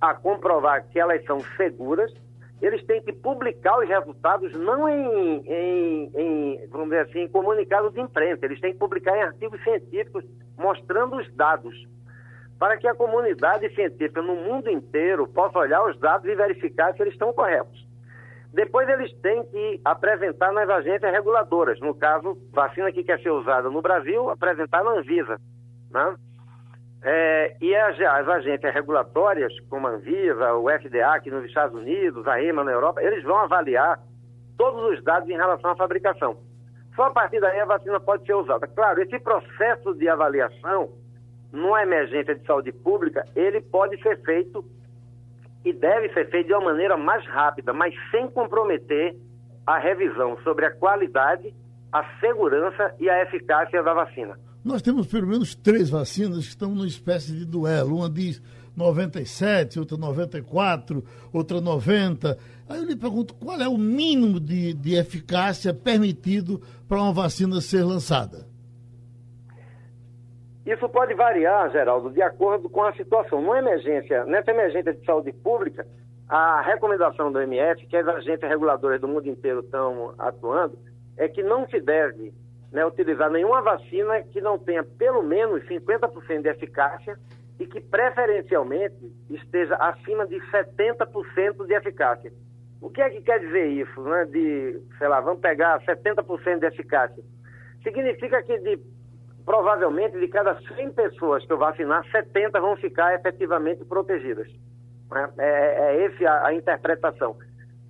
a 0.00 0.14
comprovar 0.14 0.88
que 0.88 0.98
elas 0.98 1.22
são 1.26 1.40
seguras 1.58 2.10
eles 2.60 2.84
têm 2.84 3.02
que 3.02 3.12
publicar 3.12 3.78
os 3.78 3.88
resultados 3.88 4.52
não 4.52 4.88
em, 4.88 5.42
em, 5.46 6.10
em, 6.14 6.66
vamos 6.68 6.88
dizer 6.90 7.00
assim, 7.00 7.20
em 7.20 7.28
comunicados 7.28 7.92
de 7.92 8.00
imprensa, 8.00 8.44
eles 8.44 8.60
têm 8.60 8.72
que 8.72 8.78
publicar 8.78 9.16
em 9.16 9.22
artigos 9.22 9.62
científicos 9.62 10.24
mostrando 10.58 11.16
os 11.16 11.34
dados, 11.34 11.74
para 12.58 12.76
que 12.76 12.86
a 12.86 12.94
comunidade 12.94 13.74
científica 13.74 14.20
no 14.20 14.36
mundo 14.36 14.70
inteiro 14.70 15.26
possa 15.26 15.58
olhar 15.58 15.82
os 15.88 15.98
dados 15.98 16.28
e 16.28 16.34
verificar 16.34 16.92
se 16.94 17.02
eles 17.02 17.14
estão 17.14 17.32
corretos. 17.32 17.88
Depois 18.52 18.88
eles 18.88 19.12
têm 19.20 19.44
que 19.44 19.80
apresentar 19.84 20.52
nas 20.52 20.68
agências 20.68 21.10
reguladoras, 21.10 21.80
no 21.80 21.94
caso, 21.94 22.36
vacina 22.52 22.92
que 22.92 23.04
quer 23.04 23.20
ser 23.20 23.30
usada 23.30 23.70
no 23.70 23.80
Brasil, 23.80 24.28
apresentar 24.28 24.84
na 24.84 24.90
Anvisa, 24.90 25.40
né? 25.90 26.16
É, 27.02 27.56
e 27.60 27.74
as, 27.74 27.98
as, 27.98 28.28
agências 28.28 28.74
regulatórias, 28.74 29.52
como 29.70 29.86
a 29.86 29.90
Anvisa, 29.90 30.54
o 30.54 30.68
FDA 30.68 31.14
aqui 31.14 31.30
nos 31.30 31.44
Estados 31.46 31.74
Unidos, 31.74 32.26
a 32.28 32.42
EMA 32.42 32.62
na 32.62 32.72
Europa, 32.72 33.02
eles 33.02 33.24
vão 33.24 33.38
avaliar 33.38 33.98
todos 34.58 34.92
os 34.92 35.02
dados 35.02 35.28
em 35.30 35.36
relação 35.36 35.70
à 35.70 35.76
fabricação. 35.76 36.36
Só 36.94 37.04
a 37.04 37.10
partir 37.10 37.40
daí 37.40 37.58
a 37.58 37.64
vacina 37.64 37.98
pode 37.98 38.26
ser 38.26 38.34
usada. 38.34 38.66
Claro, 38.66 39.00
esse 39.00 39.18
processo 39.18 39.94
de 39.94 40.06
avaliação, 40.08 40.90
numa 41.50 41.82
emergência 41.82 42.34
de 42.34 42.44
saúde 42.44 42.70
pública, 42.70 43.24
ele 43.34 43.62
pode 43.62 44.00
ser 44.02 44.20
feito 44.22 44.62
e 45.64 45.72
deve 45.72 46.10
ser 46.12 46.28
feito 46.28 46.48
de 46.48 46.52
uma 46.52 46.72
maneira 46.72 46.96
mais 46.98 47.24
rápida, 47.26 47.72
mas 47.72 47.94
sem 48.10 48.28
comprometer 48.28 49.16
a 49.66 49.78
revisão 49.78 50.36
sobre 50.42 50.66
a 50.66 50.70
qualidade, 50.70 51.54
a 51.90 52.04
segurança 52.18 52.94
e 52.98 53.08
a 53.08 53.22
eficácia 53.22 53.82
da 53.82 53.94
vacina. 53.94 54.38
Nós 54.64 54.82
temos 54.82 55.06
pelo 55.06 55.26
menos 55.26 55.54
três 55.54 55.88
vacinas 55.88 56.44
que 56.44 56.50
estão 56.50 56.70
numa 56.74 56.86
espécie 56.86 57.32
de 57.32 57.46
duelo. 57.46 57.96
Uma 57.96 58.10
diz 58.10 58.42
97, 58.76 59.78
outra 59.78 59.96
94, 59.96 61.02
outra 61.32 61.60
90. 61.60 62.36
Aí 62.68 62.78
eu 62.78 62.84
lhe 62.84 62.96
pergunto 62.96 63.34
qual 63.34 63.60
é 63.60 63.68
o 63.68 63.78
mínimo 63.78 64.38
de, 64.38 64.74
de 64.74 64.94
eficácia 64.94 65.72
permitido 65.72 66.60
para 66.86 67.00
uma 67.00 67.12
vacina 67.12 67.60
ser 67.60 67.82
lançada? 67.82 68.46
Isso 70.66 70.88
pode 70.90 71.14
variar, 71.14 71.70
Geraldo, 71.70 72.10
de 72.10 72.22
acordo 72.22 72.68
com 72.68 72.82
a 72.82 72.92
situação. 72.92 73.40
Numa 73.40 73.58
emergência, 73.58 74.24
nessa 74.26 74.50
emergência 74.50 74.92
de 74.92 75.04
saúde 75.04 75.32
pública, 75.32 75.86
a 76.28 76.60
recomendação 76.60 77.32
do 77.32 77.40
MF, 77.40 77.86
que 77.86 77.96
as 77.96 78.06
agências 78.06 78.48
reguladoras 78.48 79.00
do 79.00 79.08
mundo 79.08 79.26
inteiro 79.26 79.60
estão 79.60 80.14
atuando, 80.18 80.78
é 81.16 81.28
que 81.28 81.42
não 81.42 81.66
se 81.68 81.80
deve 81.80 82.32
né, 82.72 82.84
utilizar 82.86 83.30
nenhuma 83.30 83.60
vacina 83.62 84.22
que 84.22 84.40
não 84.40 84.58
tenha 84.58 84.84
pelo 84.84 85.22
menos 85.22 85.62
50% 85.64 86.42
de 86.42 86.48
eficácia 86.48 87.18
e 87.58 87.66
que 87.66 87.80
preferencialmente 87.80 89.12
esteja 89.28 89.74
acima 89.76 90.26
de 90.26 90.36
70% 90.50 91.66
de 91.66 91.74
eficácia. 91.74 92.32
O 92.80 92.88
que 92.88 93.02
é 93.02 93.10
que 93.10 93.20
quer 93.20 93.40
dizer 93.40 93.66
isso, 93.66 94.00
né? 94.02 94.24
De, 94.24 94.80
sei 94.96 95.08
lá, 95.08 95.20
vamos 95.20 95.40
pegar 95.40 95.78
70% 95.84 96.58
de 96.58 96.66
eficácia. 96.66 97.22
Significa 97.82 98.42
que 98.42 98.58
de, 98.58 98.80
provavelmente 99.44 100.18
de 100.18 100.28
cada 100.28 100.58
100 100.60 100.92
pessoas 100.92 101.44
que 101.44 101.52
eu 101.52 101.58
vacinar, 101.58 102.04
70 102.10 102.58
vão 102.58 102.76
ficar 102.76 103.14
efetivamente 103.14 103.84
protegidas. 103.84 104.48
Né? 105.10 105.30
É, 105.38 105.44
é, 105.44 105.96
é 105.96 106.04
essa 106.06 106.46
a, 106.46 106.54
interpretação. 106.54 107.36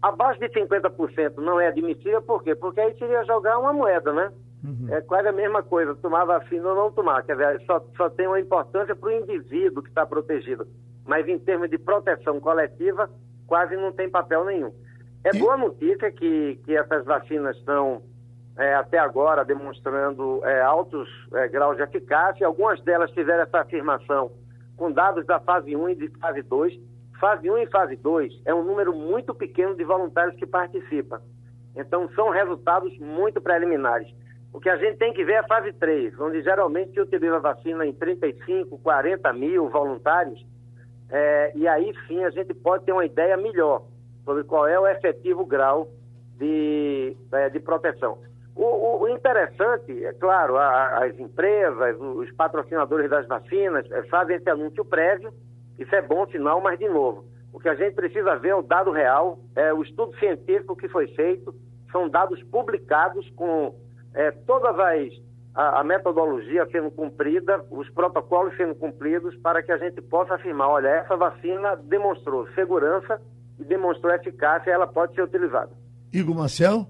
Abaixo 0.03 0.41
de 0.41 0.49
50% 0.49 1.37
não 1.37 1.61
é 1.61 1.69
admissível, 1.69 2.23
por 2.23 2.43
quê? 2.43 2.55
Porque 2.57 2.81
aí 2.81 2.97
seria 2.99 3.23
jogar 3.25 3.59
uma 3.59 3.73
moeda, 3.73 4.13
né? 4.13 4.33
Uhum. 4.63 4.89
É 4.91 5.01
quase 5.01 5.29
a 5.29 5.33
mesma 5.33 5.63
coisa, 5.63 5.95
tomar 5.95 6.25
vacina 6.25 6.69
ou 6.69 6.75
não 6.75 6.93
tomar. 6.93 7.23
Quer 7.23 7.33
dizer, 7.33 7.63
só, 7.67 7.85
só 7.97 8.11
tem 8.11 8.27
uma 8.27 8.41
importância 8.41 8.95
para 8.95 9.09
o 9.09 9.13
indivíduo 9.13 9.83
que 9.83 9.89
está 9.89 10.05
protegido. 10.05 10.67
Mas 11.07 11.27
em 11.27 11.39
termos 11.39 11.71
de 11.71 11.79
proteção 11.79 12.39
coletiva, 12.41 13.11
quase 13.47 13.77
não 13.77 13.93
tem 13.93 14.09
papel 14.09 14.45
nenhum. 14.45 14.73
É 15.25 15.37
boa 15.37 15.57
notícia 15.57 16.11
que, 16.11 16.59
que 16.65 16.77
essas 16.77 17.05
vacinas 17.05 17.57
estão, 17.57 18.03
é, 18.57 18.75
até 18.75 18.99
agora, 18.99 19.45
demonstrando 19.45 20.45
é, 20.45 20.63
altos 20.63 21.09
é, 21.35 21.49
graus 21.49 21.77
de 21.77 21.83
eficácia. 21.83 22.47
Algumas 22.47 22.81
delas 22.83 23.11
tiveram 23.11 23.43
essa 23.43 23.61
afirmação 23.61 24.31
com 24.77 24.91
dados 24.91 25.27
da 25.27 25.39
fase 25.41 25.77
1 25.77 25.89
e 25.91 25.95
de 25.95 26.09
fase 26.19 26.43
2. 26.43 26.81
Fase 27.19 27.51
1 27.51 27.59
e 27.59 27.67
fase 27.67 27.97
2 27.97 28.33
é 28.47 28.55
um 28.55 28.65
número 28.65 28.95
muito 28.95 29.35
pequeno 29.35 29.75
de 29.75 29.85
voluntários 29.85 30.37
que 30.37 30.47
participam. 30.47 31.21
Então, 31.77 32.09
são 32.15 32.31
resultados 32.31 32.97
muito 32.99 33.41
preliminares. 33.43 34.09
O 34.53 34.61
que 34.61 34.69
a 34.69 34.77
gente 34.77 34.99
tem 34.99 35.13
que 35.13 35.25
ver 35.25 35.35
é 35.35 35.39
a 35.39 35.47
fase 35.47 35.73
3, 35.73 36.19
onde 36.19 36.43
geralmente 36.43 36.93
se 36.93 37.01
utiliza 37.01 37.37
a 37.37 37.41
vacina 37.41 37.87
em 37.87 37.93
35, 37.93 38.79
40 38.79 39.33
mil 39.33 39.69
voluntários, 39.69 40.45
é, 41.09 41.53
e 41.55 41.69
aí 41.69 41.93
sim 42.07 42.25
a 42.25 42.31
gente 42.31 42.53
pode 42.55 42.85
ter 42.85 42.93
uma 42.93 43.05
ideia 43.05 43.37
melhor 43.37 43.83
sobre 44.25 44.45
qual 44.45 44.67
é 44.67 44.79
o 44.79 44.87
efetivo 44.87 45.45
grau 45.45 45.89
de, 46.37 47.17
é, 47.33 47.49
de 47.49 47.61
proteção. 47.61 48.19
O, 48.55 48.65
o, 48.65 49.03
o, 49.03 49.09
interessante, 49.09 50.05
é 50.05 50.13
claro, 50.13 50.57
a, 50.57 51.05
as 51.05 51.19
empresas, 51.19 51.97
os 52.01 52.31
patrocinadores 52.33 53.09
das 53.09 53.27
vacinas 53.27 53.91
é, 53.91 54.03
fazem 54.05 54.37
esse 54.37 54.51
anúncio 54.51 54.85
prévio, 54.85 55.33
isso 55.79 55.95
é 55.95 56.03
bom 56.03 56.27
sinal, 56.27 56.61
mas 56.61 56.79
de 56.79 56.89
novo, 56.89 57.25
o 57.53 57.61
que 57.61 57.69
a 57.69 57.75
gente 57.75 57.95
precisa 57.95 58.37
ver 58.37 58.51
é 58.51 58.55
o 58.55 58.63
dado 58.63 58.91
real, 58.91 59.39
é 59.55 59.73
o 59.73 59.83
estudo 59.83 60.17
científico 60.19 60.77
que 60.77 60.89
foi 60.89 61.09
feito, 61.09 61.55
são 61.91 62.09
dados 62.09 62.43
publicados 62.45 63.29
com 63.31 63.75
é, 64.15 64.31
todas 64.31 64.79
as 64.79 65.13
a, 65.55 65.81
a, 65.81 65.85
metodologia 65.85 66.67
sendo 66.71 66.91
cumprida, 66.91 67.65
os 67.71 67.89
protocolos 67.91 68.57
sendo 68.57 68.75
cumpridos, 68.75 69.37
para 69.37 69.63
que 69.63 69.73
a 69.73 69.79
gente 69.79 70.01
possa 70.01 70.35
afirmar, 70.35 70.69
olha, 70.69 70.89
essa 70.89 71.17
vacina 71.17 71.77
demonstrou 71.77 72.49
segurança 72.55 73.21
e 73.59 73.65
demonstrou 73.65 74.15
eficácia, 74.15 74.71
ela 74.71 74.87
pode 74.87 75.15
ser 75.15 75.23
utilizada. 75.23 75.71
Igor 76.13 76.35
Marcel? 76.35 76.87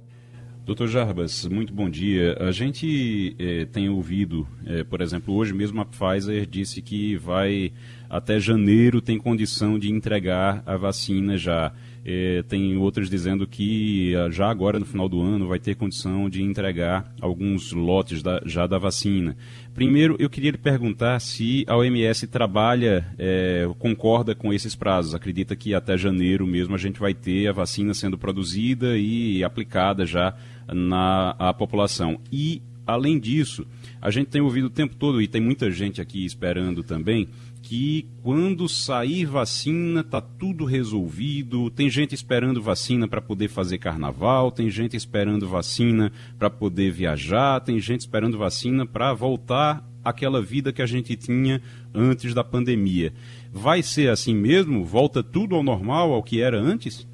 Doutor 0.65 0.89
Jarbas, 0.89 1.47
muito 1.47 1.75
bom 1.75 1.89
dia. 1.91 2.37
A 2.39 2.53
gente 2.53 3.35
eh, 3.39 3.65
tem 3.65 3.89
ouvido, 3.89 4.47
eh, 4.65 4.85
por 4.85 5.01
exemplo, 5.01 5.35
hoje 5.35 5.53
mesmo 5.53 5.81
a 5.81 5.85
Pfizer 5.85 6.47
disse 6.47 6.81
que 6.81 7.17
vai 7.17 7.73
até 8.09 8.39
janeiro 8.39 9.01
tem 9.01 9.19
condição 9.19 9.79
de 9.79 9.91
entregar 9.91 10.63
a 10.67 10.77
vacina 10.77 11.37
já. 11.37 11.73
É, 12.13 12.43
tem 12.43 12.77
outras 12.77 13.09
dizendo 13.09 13.47
que 13.47 14.17
ah, 14.17 14.29
já 14.31 14.51
agora 14.51 14.81
no 14.81 14.85
final 14.85 15.09
do 15.09 15.23
ano 15.23 15.47
vai 15.47 15.61
ter 15.61 15.77
condição 15.77 16.29
de 16.29 16.43
entregar 16.43 17.15
alguns 17.21 17.71
lotes 17.71 18.21
da, 18.21 18.43
já 18.45 18.67
da 18.67 18.79
vacina. 18.79 19.37
Primeiro, 19.73 20.17
eu 20.19 20.29
queria 20.29 20.51
lhe 20.51 20.59
perguntar 20.59 21.21
se 21.21 21.65
a 21.69 21.77
OMS 21.77 22.27
trabalha, 22.27 23.07
é, 23.17 23.71
concorda 23.79 24.35
com 24.35 24.53
esses 24.53 24.75
prazos. 24.75 25.15
Acredita 25.15 25.55
que 25.55 25.73
até 25.73 25.97
janeiro 25.97 26.49
mesmo 26.49 26.75
a 26.75 26.79
gente 26.79 26.99
vai 26.99 27.15
ter 27.15 27.47
a 27.47 27.53
vacina 27.53 27.95
sendo 27.95 28.19
produzida 28.19 28.99
e 28.99 29.45
aplicada 29.45 30.05
já 30.05 30.35
na 30.67 31.37
a 31.39 31.55
população. 31.55 32.21
E, 32.33 32.61
além 32.85 33.21
disso, 33.21 33.65
a 34.03 34.11
gente 34.11 34.27
tem 34.29 34.41
ouvido 34.41 34.67
o 34.67 34.71
tempo 34.71 34.97
todo, 34.97 35.23
e 35.23 35.29
tem 35.29 35.41
muita 35.41 35.71
gente 35.71 36.01
aqui 36.01 36.25
esperando 36.25 36.83
também, 36.83 37.29
que 37.63 38.09
quando 38.23 38.69
sair 38.69 39.25
vacina 39.25 40.03
tá 40.03 40.21
tudo 40.21 40.65
resolvido. 40.65 41.71
Tem 41.71 41.89
gente 41.89 42.15
esperando 42.15 42.63
vacina 42.63 43.07
para 43.07 43.21
poder 43.21 43.49
fazer 43.49 43.79
carnaval, 43.79 44.51
tem 44.51 44.71
gente 44.71 44.97
esperando 44.97 45.49
vacina 45.49 46.11
para 46.39 46.51
poder 46.51 46.91
viajar, 46.91 47.61
tem 47.61 47.79
gente 47.79 48.01
esperando 48.01 48.39
vacina 48.39 48.87
para 48.87 49.13
voltar 49.13 49.85
àquela 50.05 50.41
vida 50.41 50.73
que 50.73 50.83
a 50.83 50.87
gente 50.87 51.17
tinha 51.17 51.61
antes 51.95 52.35
da 52.35 52.43
pandemia. 52.43 53.13
Vai 53.53 53.83
ser 53.83 54.09
assim 54.09 54.35
mesmo? 54.35 54.85
Volta 54.85 55.23
tudo 55.23 55.55
ao 55.55 55.63
normal, 55.63 56.13
ao 56.13 56.23
que 56.23 56.43
era 56.43 56.59
antes? 56.59 57.07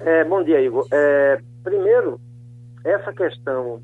É, 0.00 0.24
bom 0.24 0.42
dia, 0.42 0.60
Igor. 0.60 0.86
É, 0.90 1.40
primeiro, 1.62 2.20
essa 2.84 3.12
questão 3.12 3.80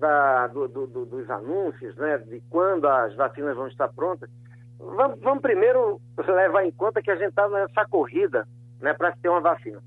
da, 0.00 0.48
do, 0.48 0.66
do, 0.66 0.86
dos 1.06 1.30
anúncios, 1.30 1.94
né, 1.96 2.18
de 2.18 2.42
quando 2.50 2.86
as 2.86 3.14
vacinas 3.14 3.56
vão 3.56 3.68
estar 3.68 3.88
prontas, 3.88 4.28
Vamos, 4.78 5.20
vamos 5.20 5.42
primeiro 5.42 6.00
levar 6.26 6.64
em 6.64 6.70
conta 6.70 7.02
que 7.02 7.10
a 7.10 7.16
gente 7.16 7.30
está 7.30 7.48
nessa 7.48 7.86
corrida 7.86 8.46
né, 8.80 8.92
para 8.92 9.12
ter 9.12 9.28
uma 9.28 9.40
vacina. 9.40 9.82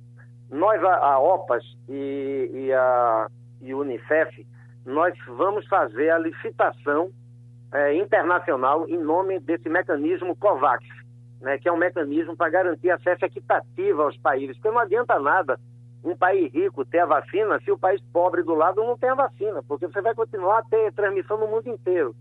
Nós, 0.49 0.83
a, 0.83 0.95
a 0.95 1.19
OPAS 1.19 1.63
e, 1.89 2.49
e 2.53 2.73
a 2.73 3.27
e 3.61 3.73
Unicef, 3.73 4.45
nós 4.85 5.13
vamos 5.27 5.67
fazer 5.67 6.09
a 6.09 6.17
licitação 6.17 7.11
é, 7.73 7.95
internacional 7.95 8.87
em 8.87 8.97
nome 8.97 9.39
desse 9.39 9.67
mecanismo 9.67 10.35
COVAX, 10.35 10.85
né, 11.41 11.57
que 11.57 11.67
é 11.67 11.71
um 11.71 11.77
mecanismo 11.77 12.35
para 12.35 12.49
garantir 12.49 12.89
acesso 12.91 13.25
equitativo 13.25 14.03
aos 14.03 14.17
países. 14.17 14.55
Porque 14.57 14.69
não 14.69 14.79
adianta 14.79 15.19
nada 15.19 15.59
um 16.03 16.15
país 16.15 16.51
rico 16.53 16.85
ter 16.85 16.99
a 16.99 17.05
vacina 17.05 17.59
se 17.59 17.71
o 17.71 17.77
país 17.77 18.01
pobre 18.13 18.43
do 18.43 18.53
lado 18.53 18.83
não 18.83 18.97
tem 18.97 19.09
a 19.09 19.15
vacina, 19.15 19.61
porque 19.67 19.87
você 19.87 20.01
vai 20.01 20.15
continuar 20.15 20.59
a 20.59 20.63
ter 20.63 20.93
transmissão 20.93 21.37
no 21.37 21.47
mundo 21.47 21.67
inteiro. 21.67 22.15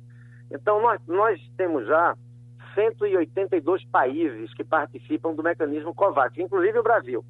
Então, 0.51 0.81
nós, 0.81 1.01
nós 1.07 1.41
temos 1.57 1.87
já 1.87 2.17
182 2.77 3.85
países 3.87 4.55
que 4.55 4.63
participam 4.63 5.35
do 5.35 5.43
mecanismo 5.43 5.93
COVAX, 5.93 6.39
inclusive 6.39 6.79
o 6.79 6.83
Brasil. 6.83 7.25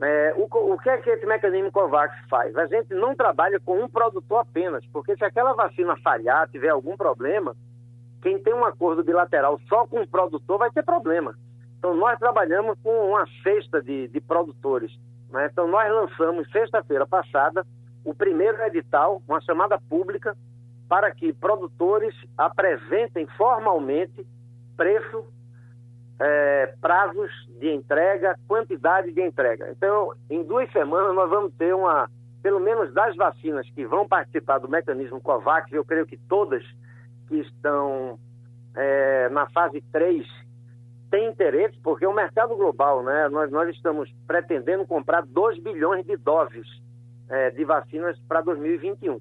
É, 0.00 0.34
o, 0.36 0.44
o, 0.72 0.78
que 0.78 0.88
é 0.88 0.96
que 0.98 1.10
esse 1.10 1.26
mecanismo 1.26 1.70
COVAX 1.70 2.14
faz? 2.28 2.56
A 2.56 2.66
gente 2.66 2.94
não 2.94 3.14
trabalha 3.14 3.60
com 3.60 3.78
um 3.78 3.88
produtor 3.88 4.40
apenas, 4.40 4.84
porque 4.92 5.16
se 5.16 5.24
aquela 5.24 5.52
vacina 5.52 5.96
falhar, 5.98 6.48
tiver 6.48 6.70
algum 6.70 6.96
problema, 6.96 7.54
quem 8.22 8.38
tem 8.38 8.54
um 8.54 8.64
acordo 8.64 9.04
bilateral 9.04 9.60
só 9.68 9.86
com 9.86 10.00
um 10.00 10.06
produtor 10.06 10.58
vai 10.58 10.70
ter 10.70 10.82
problema. 10.82 11.36
Então, 11.78 11.94
nós 11.94 12.18
trabalhamos 12.18 12.78
com 12.82 13.10
uma 13.10 13.26
cesta 13.42 13.82
de, 13.82 14.08
de 14.08 14.20
produtores. 14.20 14.96
Né? 15.30 15.48
Então, 15.52 15.66
nós 15.66 15.92
lançamos, 15.92 16.50
sexta-feira 16.50 17.06
passada, 17.06 17.66
o 18.04 18.14
primeiro 18.14 18.60
edital, 18.62 19.20
uma 19.28 19.40
chamada 19.40 19.80
pública, 19.88 20.36
para 20.88 21.10
que 21.10 21.32
produtores 21.32 22.14
apresentem 22.36 23.26
formalmente 23.36 24.26
preço, 24.76 25.24
é, 26.18 26.74
prazos 26.80 27.30
de 27.58 27.70
entrega, 27.72 28.38
quantidade 28.46 29.12
de 29.12 29.20
entrega. 29.20 29.70
Então, 29.70 30.12
em 30.30 30.42
duas 30.42 30.70
semanas, 30.72 31.14
nós 31.14 31.28
vamos 31.28 31.52
ter 31.54 31.74
uma, 31.74 32.08
pelo 32.42 32.60
menos 32.60 32.92
das 32.92 33.16
vacinas 33.16 33.68
que 33.70 33.84
vão 33.84 34.06
participar 34.06 34.58
do 34.58 34.68
mecanismo 34.68 35.20
COVAX, 35.20 35.72
eu 35.72 35.84
creio 35.84 36.06
que 36.06 36.16
todas 36.16 36.64
que 37.28 37.38
estão 37.38 38.18
é, 38.74 39.28
na 39.30 39.48
fase 39.50 39.80
3 39.92 40.26
têm 41.10 41.28
interesse, 41.28 41.78
porque 41.82 42.06
o 42.06 42.12
mercado 42.12 42.56
global, 42.56 43.02
né, 43.02 43.28
nós, 43.28 43.50
nós 43.50 43.68
estamos 43.74 44.10
pretendendo 44.26 44.86
comprar 44.86 45.24
2 45.26 45.58
bilhões 45.58 46.04
de 46.06 46.16
doses 46.16 46.66
é, 47.28 47.50
de 47.50 47.64
vacinas 47.64 48.18
para 48.28 48.40
2021. 48.40 49.20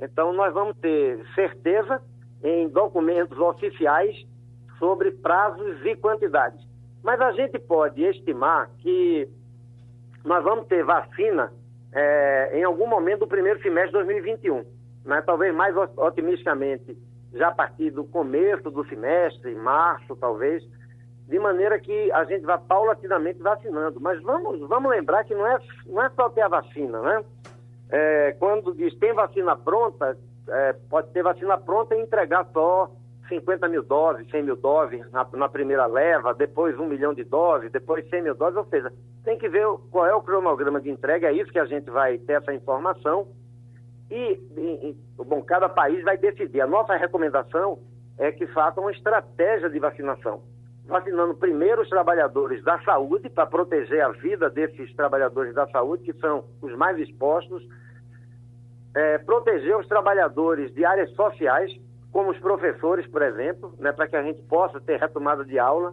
Então, 0.00 0.32
nós 0.32 0.52
vamos 0.52 0.76
ter 0.78 1.24
certeza 1.34 2.00
em 2.42 2.68
documentos 2.68 3.38
oficiais 3.38 4.14
sobre 4.84 5.12
prazos 5.12 5.82
e 5.86 5.96
quantidades. 5.96 6.60
Mas 7.02 7.18
a 7.18 7.32
gente 7.32 7.58
pode 7.58 8.02
estimar 8.04 8.68
que 8.80 9.26
nós 10.22 10.44
vamos 10.44 10.66
ter 10.66 10.84
vacina 10.84 11.50
é, 11.90 12.50
em 12.58 12.64
algum 12.64 12.86
momento 12.86 13.20
do 13.20 13.26
primeiro 13.26 13.62
semestre 13.62 13.92
de 13.92 14.04
2021. 14.04 14.62
Né? 15.06 15.22
Talvez 15.22 15.54
mais 15.54 15.74
otimisticamente 15.96 16.98
já 17.32 17.48
a 17.48 17.52
partir 17.54 17.90
do 17.92 18.04
começo 18.04 18.70
do 18.70 18.86
semestre, 18.86 19.54
março 19.54 20.14
talvez, 20.16 20.62
de 21.26 21.38
maneira 21.38 21.80
que 21.80 22.12
a 22.12 22.24
gente 22.24 22.44
vá 22.44 22.58
paulatinamente 22.58 23.40
vacinando. 23.40 23.98
Mas 23.98 24.22
vamos, 24.22 24.60
vamos 24.68 24.90
lembrar 24.90 25.24
que 25.24 25.34
não 25.34 25.46
é, 25.46 25.58
não 25.86 26.02
é 26.02 26.10
só 26.10 26.28
ter 26.28 26.42
a 26.42 26.48
vacina, 26.48 27.00
né? 27.00 27.24
É, 27.88 28.36
quando 28.38 28.74
diz 28.74 28.94
tem 28.96 29.14
vacina 29.14 29.56
pronta, 29.56 30.14
é, 30.46 30.74
pode 30.90 31.08
ter 31.08 31.22
vacina 31.22 31.56
pronta 31.56 31.94
e 31.94 32.02
entregar 32.02 32.46
só 32.52 32.90
50 33.28 33.68
mil 33.68 33.82
doses, 33.82 34.28
100 34.30 34.42
mil 34.42 34.56
doses 34.56 35.10
na, 35.10 35.26
na, 35.32 35.48
primeira 35.48 35.86
leva, 35.86 36.34
depois 36.34 36.78
um 36.78 36.86
milhão 36.86 37.14
de 37.14 37.24
doses, 37.24 37.70
depois 37.72 38.08
100 38.08 38.22
mil 38.22 38.34
doses, 38.34 38.56
ou 38.56 38.66
seja, 38.66 38.92
tem 39.24 39.38
que 39.38 39.48
ver 39.48 39.66
qual 39.90 40.06
é 40.06 40.14
o 40.14 40.22
cronograma 40.22 40.80
de 40.80 40.90
entrega, 40.90 41.28
é 41.28 41.32
isso 41.32 41.50
que 41.50 41.58
a 41.58 41.64
gente 41.64 41.90
vai 41.90 42.18
ter 42.18 42.34
essa 42.34 42.52
informação. 42.52 43.28
E, 44.10 44.40
e, 44.56 44.90
e 44.90 44.96
bom, 45.24 45.42
cada 45.42 45.68
país 45.68 46.02
vai 46.04 46.18
decidir. 46.18 46.60
A 46.60 46.66
nossa 46.66 46.94
recomendação 46.94 47.78
é 48.18 48.30
que 48.30 48.46
façam 48.48 48.84
uma 48.84 48.92
estratégia 48.92 49.70
de 49.70 49.78
vacinação. 49.78 50.42
Vacinando 50.86 51.34
primeiro 51.34 51.80
os 51.80 51.88
trabalhadores 51.88 52.62
da 52.62 52.78
saúde, 52.82 53.30
para 53.30 53.46
proteger 53.46 54.02
a 54.02 54.10
vida 54.10 54.50
desses 54.50 54.94
trabalhadores 54.94 55.54
da 55.54 55.66
saúde, 55.68 56.04
que 56.04 56.20
são 56.20 56.44
os 56.60 56.76
mais 56.76 56.98
expostos, 56.98 57.66
é, 58.94 59.18
proteger 59.18 59.76
os 59.76 59.88
trabalhadores 59.88 60.72
de 60.72 60.84
áreas 60.84 61.10
sociais, 61.12 61.72
como 62.14 62.30
os 62.30 62.38
professores, 62.38 63.04
por 63.08 63.22
exemplo, 63.22 63.74
né, 63.76 63.90
para 63.90 64.06
que 64.06 64.14
a 64.14 64.22
gente 64.22 64.40
possa 64.44 64.80
ter 64.80 65.00
retomada 65.00 65.44
de 65.44 65.58
aula. 65.58 65.92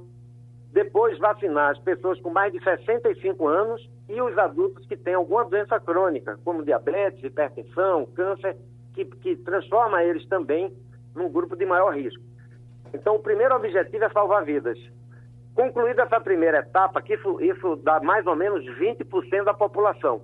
Depois, 0.72 1.18
vacinar 1.18 1.72
as 1.72 1.80
pessoas 1.80 2.22
com 2.22 2.30
mais 2.30 2.54
de 2.54 2.64
65 2.64 3.48
anos 3.48 3.90
e 4.08 4.22
os 4.22 4.38
adultos 4.38 4.86
que 4.86 4.96
têm 4.96 5.16
alguma 5.16 5.44
doença 5.44 5.80
crônica, 5.80 6.38
como 6.46 6.64
diabetes, 6.64 7.24
hipertensão, 7.24 8.06
câncer, 8.06 8.56
que, 8.94 9.04
que 9.04 9.36
transforma 9.38 10.04
eles 10.04 10.24
também 10.28 10.72
num 11.16 11.28
grupo 11.28 11.56
de 11.56 11.66
maior 11.66 11.96
risco. 11.96 12.24
Então, 12.94 13.16
o 13.16 13.20
primeiro 13.20 13.56
objetivo 13.56 14.04
é 14.04 14.10
salvar 14.12 14.46
vidas. 14.46 14.78
Concluída 15.56 16.04
essa 16.04 16.22
primeira 16.22 16.60
etapa, 16.60 17.02
que 17.02 17.16
isso, 17.16 17.42
isso 17.42 17.76
dá 17.78 18.00
mais 18.00 18.28
ou 18.28 18.36
menos 18.36 18.64
20% 18.78 19.44
da 19.44 19.56
população. 19.56 20.22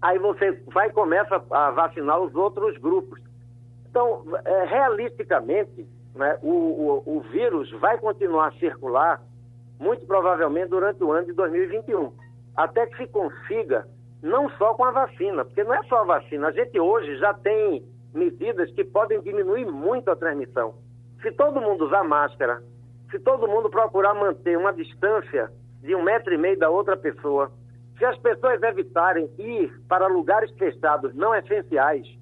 Aí 0.00 0.16
você 0.20 0.52
vai 0.72 0.90
e 0.90 0.92
começa 0.92 1.42
a 1.50 1.70
vacinar 1.72 2.20
os 2.20 2.32
outros 2.36 2.78
grupos. 2.78 3.20
Então, 3.92 4.24
é, 4.46 4.64
realisticamente, 4.64 5.86
né, 6.14 6.38
o, 6.42 6.48
o, 6.48 7.18
o 7.18 7.20
vírus 7.30 7.70
vai 7.72 7.98
continuar 7.98 8.48
a 8.48 8.52
circular, 8.52 9.20
muito 9.78 10.06
provavelmente 10.06 10.70
durante 10.70 11.04
o 11.04 11.12
ano 11.12 11.26
de 11.26 11.34
2021, 11.34 12.10
até 12.56 12.86
que 12.86 12.96
se 12.96 13.06
consiga, 13.08 13.86
não 14.22 14.48
só 14.52 14.72
com 14.72 14.84
a 14.84 14.92
vacina, 14.92 15.44
porque 15.44 15.62
não 15.62 15.74
é 15.74 15.82
só 15.82 16.00
a 16.00 16.04
vacina, 16.04 16.48
a 16.48 16.52
gente 16.52 16.80
hoje 16.80 17.18
já 17.18 17.34
tem 17.34 17.84
medidas 18.14 18.72
que 18.72 18.82
podem 18.82 19.20
diminuir 19.20 19.66
muito 19.66 20.10
a 20.10 20.16
transmissão. 20.16 20.74
Se 21.20 21.30
todo 21.32 21.60
mundo 21.60 21.84
usar 21.84 22.02
máscara, 22.02 22.62
se 23.10 23.18
todo 23.18 23.46
mundo 23.46 23.68
procurar 23.68 24.14
manter 24.14 24.56
uma 24.56 24.72
distância 24.72 25.52
de 25.82 25.94
um 25.94 26.02
metro 26.02 26.32
e 26.32 26.38
meio 26.38 26.58
da 26.58 26.70
outra 26.70 26.96
pessoa, 26.96 27.52
se 27.98 28.06
as 28.06 28.16
pessoas 28.20 28.62
evitarem 28.62 29.28
ir 29.38 29.70
para 29.86 30.06
lugares 30.06 30.50
fechados 30.52 31.14
não 31.14 31.34
essenciais, 31.34 32.21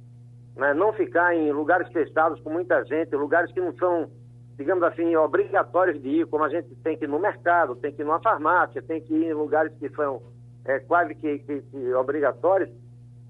né? 0.61 0.75
não 0.75 0.93
ficar 0.93 1.35
em 1.35 1.51
lugares 1.51 1.91
fechados 1.91 2.39
com 2.43 2.51
muita 2.51 2.85
gente, 2.85 3.17
lugares 3.17 3.51
que 3.51 3.61
não 3.61 3.73
são, 3.77 4.11
digamos 4.59 4.83
assim, 4.85 5.17
obrigatórios 5.17 6.01
de 6.03 6.09
ir, 6.21 6.27
como 6.27 6.45
a 6.45 6.51
gente 6.51 6.69
tem 6.77 6.99
que 6.99 7.05
ir 7.05 7.09
no 7.09 7.19
mercado, 7.19 7.75
tem 7.77 7.91
que 7.91 8.03
ir 8.03 8.05
numa 8.05 8.21
farmácia, 8.21 8.83
tem 8.83 9.01
que 9.01 9.15
ir 9.15 9.31
em 9.31 9.33
lugares 9.33 9.73
que 9.79 9.89
são 9.89 10.21
é, 10.67 10.79
quase 10.81 11.15
que, 11.15 11.39
que, 11.39 11.63
que 11.63 11.95
obrigatórios, 11.95 12.69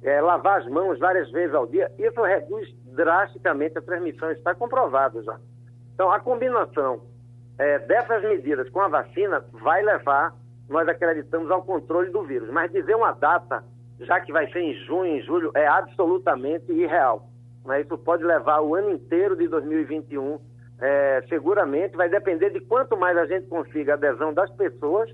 é, 0.03 0.21
lavar 0.21 0.61
as 0.61 0.67
mãos 0.67 0.99
várias 0.99 1.31
vezes 1.31 1.55
ao 1.55 1.67
dia, 1.67 1.93
isso 1.99 2.21
reduz 2.21 2.69
drasticamente 2.87 3.79
a 3.79 3.83
transmissão, 3.83 4.31
está 4.33 4.53
comprovado 4.53 5.23
já. 5.23 5.39
Então, 5.95 6.11
a 6.11 6.19
combinação 6.19 7.03
é, 7.59 7.79
dessas 7.79 8.25
medidas 8.25 8.69
com 8.71 8.81
a 8.81 8.89
vacina 8.89 9.45
vai 9.53 9.83
levar, 9.83 10.35
nós 10.69 10.89
acreditamos, 10.89 11.49
ao 11.51 11.63
controle 11.63 12.11
do 12.11 12.23
vírus. 12.25 12.51
Mas 12.51 12.73
dizer 12.73 12.97
uma 12.97 13.13
data 13.13 13.63
já 14.01 14.21
que 14.21 14.33
vai 14.33 14.51
ser 14.51 14.61
em 14.61 14.75
junho, 14.87 15.17
em 15.17 15.23
julho, 15.23 15.51
é 15.55 15.67
absolutamente 15.67 16.71
irreal. 16.73 17.29
Né? 17.65 17.83
Isso 17.83 17.97
pode 17.99 18.25
levar 18.25 18.61
o 18.61 18.75
ano 18.75 18.91
inteiro 18.91 19.37
de 19.37 19.47
2021, 19.49 20.39
é, 20.81 21.23
seguramente, 21.29 21.97
vai 21.97 22.09
depender 22.09 22.51
de 22.51 22.61
quanto 22.61 22.97
mais 22.97 23.17
a 23.17 23.27
gente 23.27 23.47
consiga 23.47 23.95
adesão 23.95 24.33
das 24.33 24.51
pessoas 24.53 25.11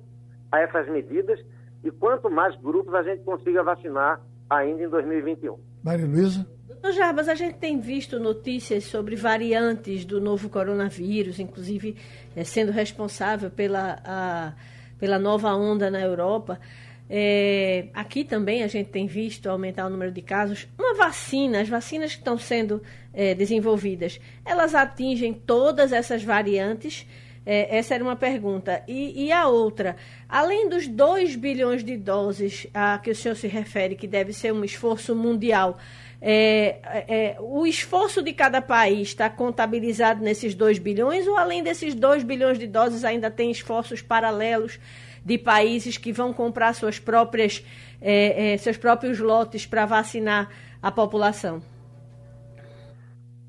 a 0.53 0.61
essas 0.61 0.89
medidas 0.89 1.41
e 1.82 1.91
quanto 1.91 2.30
mais 2.30 2.57
grupos 2.61 2.95
a 2.95 3.03
gente 3.03 3.24
consiga 3.24 3.62
vacinar 3.62 4.20
ainda 4.49 4.82
em 4.82 4.89
2021. 4.89 5.59
Maria 5.82 6.07
Luísa? 6.07 6.47
Doutor 6.66 6.93
Jarbas, 6.93 7.28
a 7.28 7.34
gente 7.34 7.59
tem 7.59 7.80
visto 7.80 8.18
notícias 8.20 8.84
sobre 8.84 9.16
variantes 9.16 10.05
do 10.05 10.20
novo 10.20 10.49
coronavírus, 10.49 11.39
inclusive 11.41 11.97
é, 12.34 12.45
sendo 12.45 12.70
responsável 12.70 13.51
pela, 13.51 13.99
a, 14.05 14.53
pela 14.99 15.18
nova 15.18 15.55
onda 15.55 15.91
na 15.91 16.01
Europa. 16.01 16.61
É, 17.09 17.87
aqui 17.95 18.25
também 18.25 18.63
a 18.63 18.67
gente 18.67 18.89
tem 18.89 19.07
visto 19.07 19.49
aumentar 19.49 19.87
o 19.87 19.91
número 19.91 20.11
de 20.11 20.23
casos. 20.23 20.67
Uma 20.79 20.95
vacina, 20.95 21.61
as 21.61 21.69
vacinas 21.69 22.13
que 22.13 22.19
estão 22.19 22.37
sendo 22.37 22.83
é, 23.15 23.35
desenvolvidas, 23.35 24.21
elas 24.45 24.75
atingem 24.75 25.33
todas 25.33 25.93
essas 25.93 26.23
variantes? 26.23 27.07
É, 27.45 27.79
essa 27.79 27.95
era 27.95 28.03
uma 28.03 28.17
pergunta. 28.17 28.83
E, 28.89 29.27
e, 29.27 29.33
a 29.33 29.47
outra, 29.47 29.97
além 30.29 30.69
dos 30.69 30.89
2 30.89 31.37
bilhões 31.37 31.85
de 31.85 31.97
doses 31.97 32.67
a 32.75 32.99
que 32.99 33.11
o 33.11 33.15
senhor 33.15 33.37
se 33.37 33.47
refere, 33.47 33.95
que 33.95 34.09
deve 34.09 34.33
ser 34.33 34.53
um 34.53 34.65
esforço 34.65 35.15
mundial, 35.15 35.79
é, 36.21 36.79
é, 37.07 37.37
o 37.39 37.65
esforço 37.65 38.21
de 38.21 38.33
cada 38.33 38.61
país 38.61 39.09
está 39.09 39.31
contabilizado 39.31 40.25
nesses 40.25 40.57
2 40.57 40.79
bilhões 40.81 41.27
ou 41.29 41.37
além 41.37 41.63
desses 41.63 41.95
2 41.95 42.25
bilhões 42.25 42.59
de 42.59 42.67
doses 42.67 43.05
ainda 43.05 43.31
tem 43.31 43.51
esforços 43.51 44.03
paralelos 44.03 44.81
de 45.27 45.37
países 45.37 45.99
que 45.99 46.12
vão 46.12 46.33
comprar 46.33 46.72
suas 46.72 47.01
próprias, 47.01 47.61
é, 48.01 48.53
é, 48.53 48.57
seus 48.57 48.77
próprios 48.77 49.18
lotes 49.18 49.66
para 49.66 49.85
vacinar 49.85 50.49
a 50.81 50.93
população? 50.93 51.61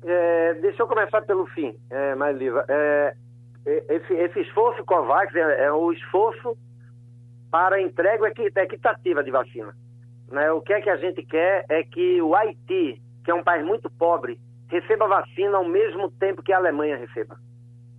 É, 0.04 0.54
deixa 0.54 0.82
eu 0.82 0.88
começar 0.88 1.22
pelo 1.22 1.46
fim, 1.46 1.76
é. 1.88 2.14
É, 2.68 3.14
é, 3.64 3.94
esse, 3.94 4.12
esse, 4.12 4.40
esforço 4.40 4.84
COVAX 4.84 5.32
é, 5.36 5.66
é 5.66 5.72
o 5.72 5.92
esforço 5.92 6.58
para 7.48 7.80
entrega 7.80 8.26
equitativa 8.26 9.22
de 9.22 9.30
vacina. 9.30 9.72
Né? 10.32 10.50
O 10.50 10.60
que 10.60 10.72
é 10.72 10.80
que 10.80 10.90
a 10.90 10.96
gente 10.96 11.22
quer 11.22 11.64
é 11.68 11.84
que 11.84 12.20
o 12.20 12.34
Haiti, 12.34 13.00
que 13.24 13.30
é 13.30 13.34
um 13.34 13.44
país 13.44 13.64
muito 13.64 13.88
pobre, 13.88 14.40
receba 14.68 15.06
vacina 15.06 15.58
ao 15.58 15.64
mesmo 15.64 16.10
tempo 16.10 16.42
que 16.42 16.52
a 16.52 16.56
Alemanha 16.56 16.96
receba. 16.96 17.36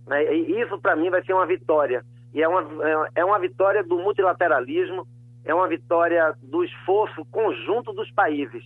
Né? 0.06 0.34
E 0.34 0.60
isso, 0.60 0.78
para 0.78 0.94
mim, 0.94 1.08
vai 1.08 1.24
ser 1.24 1.32
uma 1.32 1.46
vitória 1.46 2.04
e 2.32 2.42
é 2.42 2.48
uma, 2.48 2.60
é, 2.62 3.20
é 3.20 3.24
uma 3.24 3.38
vitória 3.38 3.82
do 3.82 3.98
multilateralismo, 3.98 5.06
é 5.44 5.54
uma 5.54 5.68
vitória 5.68 6.34
do 6.42 6.62
esforço 6.64 7.24
conjunto 7.30 7.92
dos 7.92 8.10
países. 8.12 8.62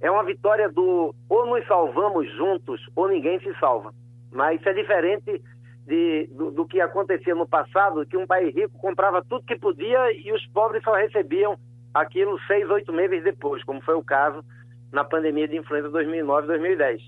É 0.00 0.10
uma 0.10 0.22
vitória 0.24 0.68
do 0.68 1.14
ou 1.28 1.46
nos 1.46 1.66
salvamos 1.66 2.30
juntos 2.36 2.80
ou 2.94 3.08
ninguém 3.08 3.40
se 3.40 3.52
salva. 3.58 3.92
Mas 4.30 4.60
isso 4.60 4.68
é 4.68 4.72
diferente 4.74 5.42
de, 5.86 6.28
do, 6.32 6.50
do, 6.50 6.66
que 6.66 6.80
acontecia 6.80 7.34
no 7.34 7.48
passado, 7.48 8.06
que 8.06 8.16
um 8.16 8.26
país 8.26 8.54
rico 8.54 8.78
comprava 8.78 9.24
tudo 9.24 9.44
que 9.44 9.56
podia 9.56 10.12
e 10.12 10.30
os 10.32 10.46
pobres 10.48 10.82
só 10.84 10.92
recebiam 10.92 11.58
aquilo 11.94 12.38
seis, 12.46 12.68
oito 12.68 12.92
meses 12.92 13.24
depois, 13.24 13.64
como 13.64 13.80
foi 13.80 13.94
o 13.94 14.04
caso 14.04 14.44
na 14.92 15.02
pandemia 15.02 15.48
de 15.48 15.56
influenza 15.56 15.88
2009-2010. 15.90 17.00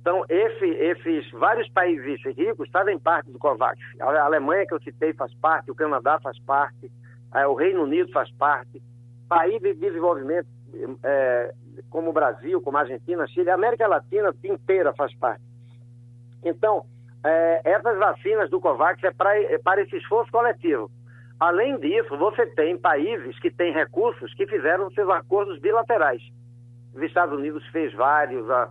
Então, 0.00 0.24
esse, 0.28 0.64
esses 0.64 1.30
vários 1.32 1.68
países 1.70 2.22
ricos 2.36 2.68
fazem 2.70 2.98
parte 2.98 3.30
do 3.30 3.38
COVAX. 3.38 3.78
A 4.00 4.24
Alemanha, 4.24 4.66
que 4.66 4.74
eu 4.74 4.80
citei, 4.80 5.12
faz 5.12 5.32
parte, 5.34 5.70
o 5.70 5.74
Canadá 5.74 6.18
faz 6.22 6.38
parte, 6.40 6.90
é, 7.34 7.46
o 7.46 7.54
Reino 7.54 7.82
Unido 7.82 8.10
faz 8.10 8.30
parte, 8.32 8.82
países 9.28 9.60
de 9.60 9.74
desenvolvimento 9.74 10.48
é, 11.02 11.52
como 11.90 12.10
o 12.10 12.12
Brasil, 12.12 12.60
como 12.62 12.78
a 12.78 12.80
Argentina, 12.80 13.26
Chile, 13.28 13.50
a 13.50 13.54
América 13.54 13.86
Latina 13.86 14.34
inteira 14.42 14.92
faz 14.94 15.14
parte. 15.16 15.42
Então, 16.42 16.84
é, 17.22 17.60
essas 17.64 17.98
vacinas 17.98 18.48
do 18.48 18.60
COVAX 18.60 19.04
é 19.04 19.10
para, 19.10 19.38
é 19.38 19.58
para 19.58 19.82
esse 19.82 19.96
esforço 19.96 20.32
coletivo. 20.32 20.90
Além 21.38 21.78
disso, 21.78 22.16
você 22.16 22.46
tem 22.46 22.76
países 22.78 23.38
que 23.38 23.50
têm 23.50 23.72
recursos 23.72 24.32
que 24.34 24.46
fizeram 24.46 24.90
seus 24.90 25.08
acordos 25.10 25.58
bilaterais. 25.58 26.22
Os 26.94 27.02
Estados 27.02 27.38
Unidos 27.38 27.66
fez 27.68 27.92
vários, 27.94 28.48
a, 28.50 28.68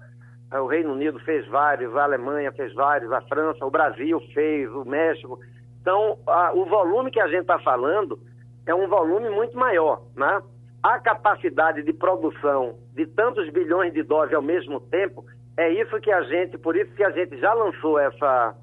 o 0.51 0.65
Reino 0.65 0.93
Unido 0.93 1.19
fez 1.19 1.47
vários, 1.47 1.95
a 1.95 2.03
Alemanha 2.03 2.51
fez 2.51 2.73
vários, 2.73 3.11
a 3.11 3.21
França, 3.21 3.65
o 3.65 3.69
Brasil 3.69 4.19
fez, 4.33 4.69
o 4.71 4.83
México. 4.83 5.39
Então, 5.81 6.17
a, 6.25 6.51
o 6.53 6.65
volume 6.65 7.11
que 7.11 7.19
a 7.19 7.27
gente 7.27 7.41
está 7.41 7.59
falando 7.59 8.19
é 8.65 8.73
um 8.73 8.87
volume 8.87 9.29
muito 9.29 9.55
maior, 9.57 10.01
né? 10.15 10.41
A 10.81 10.97
capacidade 10.99 11.83
de 11.83 11.93
produção 11.93 12.77
de 12.95 13.05
tantos 13.05 13.49
bilhões 13.49 13.93
de 13.93 14.01
doses 14.01 14.33
ao 14.33 14.41
mesmo 14.41 14.79
tempo, 14.79 15.25
é 15.57 15.69
isso 15.69 15.99
que 15.99 16.11
a 16.11 16.23
gente, 16.23 16.57
por 16.57 16.75
isso 16.75 16.93
que 16.95 17.03
a 17.03 17.11
gente 17.11 17.37
já 17.37 17.53
lançou 17.53 17.99
essa, 17.99 18.55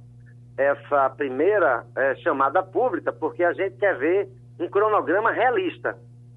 essa 0.56 1.10
primeira 1.10 1.84
é, 1.94 2.14
chamada 2.16 2.62
pública 2.62 3.12
porque 3.12 3.44
a 3.44 3.52
gente 3.52 3.76
quer 3.76 3.96
ver 3.98 4.28
um 4.58 4.68
cronograma 4.68 5.30
realista. 5.30 5.96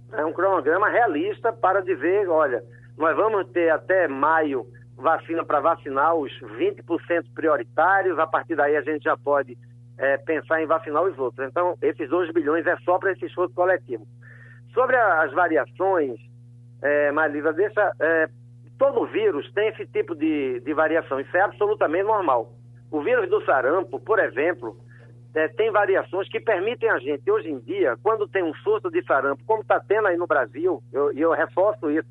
Né? 0.10 0.24
Um 0.26 0.34
cronograma 0.34 0.90
realista 0.90 1.54
para 1.54 1.82
dizer, 1.82 2.28
olha, 2.28 2.62
nós 2.98 3.16
vamos 3.16 3.48
ter 3.52 3.70
até 3.70 4.08
maio 4.08 4.66
vacina 5.00 5.44
para 5.46 5.60
vacinar 5.60 6.16
os 6.16 6.32
20% 6.58 7.26
prioritários, 7.34 8.20
a 8.20 8.28
partir 8.28 8.56
daí 8.56 8.76
a 8.76 8.82
gente 8.82 9.04
já 9.04 9.18
pode 9.18 9.58
é, 9.98 10.18
pensar 10.18 10.62
em 10.62 10.66
vacinar 10.66 11.04
os 11.04 11.18
outros. 11.18 11.48
Então, 11.48 11.76
esses 11.82 12.10
2 12.10 12.32
bilhões 12.32 12.66
é 12.66 12.78
só 12.78 12.98
para 12.98 13.12
esse 13.12 13.26
esforço 13.26 13.54
coletivo. 13.54 14.06
Sobre 14.74 14.96
a, 14.96 15.24
as 15.24 15.34
variações, 15.34 16.20
é, 16.82 17.12
Marisa, 17.12 17.52
deixa, 17.54 17.94
é, 18.00 18.30
todo 18.78 19.06
vírus 19.08 19.52
tem 19.54 19.70
esse 19.70 19.86
tipo 19.88 20.16
de, 20.16 20.60
de 20.62 20.74
variação, 20.74 21.20
isso 21.20 21.36
é 21.36 21.42
absolutamente 21.42 22.06
normal. 22.06 22.54
O 22.92 23.02
vírus 23.02 23.30
do 23.30 23.44
sarampo, 23.46 24.00
por 24.00 24.20
exemplo, 24.20 24.78
é, 25.36 25.48
tem 25.50 25.72
variações 25.72 26.28
que 26.30 26.40
permitem 26.40 26.90
a 26.90 26.98
gente, 26.98 27.30
hoje 27.30 27.50
em 27.50 27.60
dia, 27.60 27.96
quando 28.02 28.28
tem 28.28 28.44
um 28.44 28.54
surto 28.56 28.90
de 28.90 29.04
sarampo, 29.04 29.44
como 29.46 29.62
está 29.62 29.80
tendo 29.80 30.08
aí 30.08 30.18
no 30.18 30.26
Brasil, 30.26 30.82
e 30.92 30.96
eu, 30.96 31.12
eu 31.12 31.32
reforço 31.32 31.92
isso, 31.92 32.08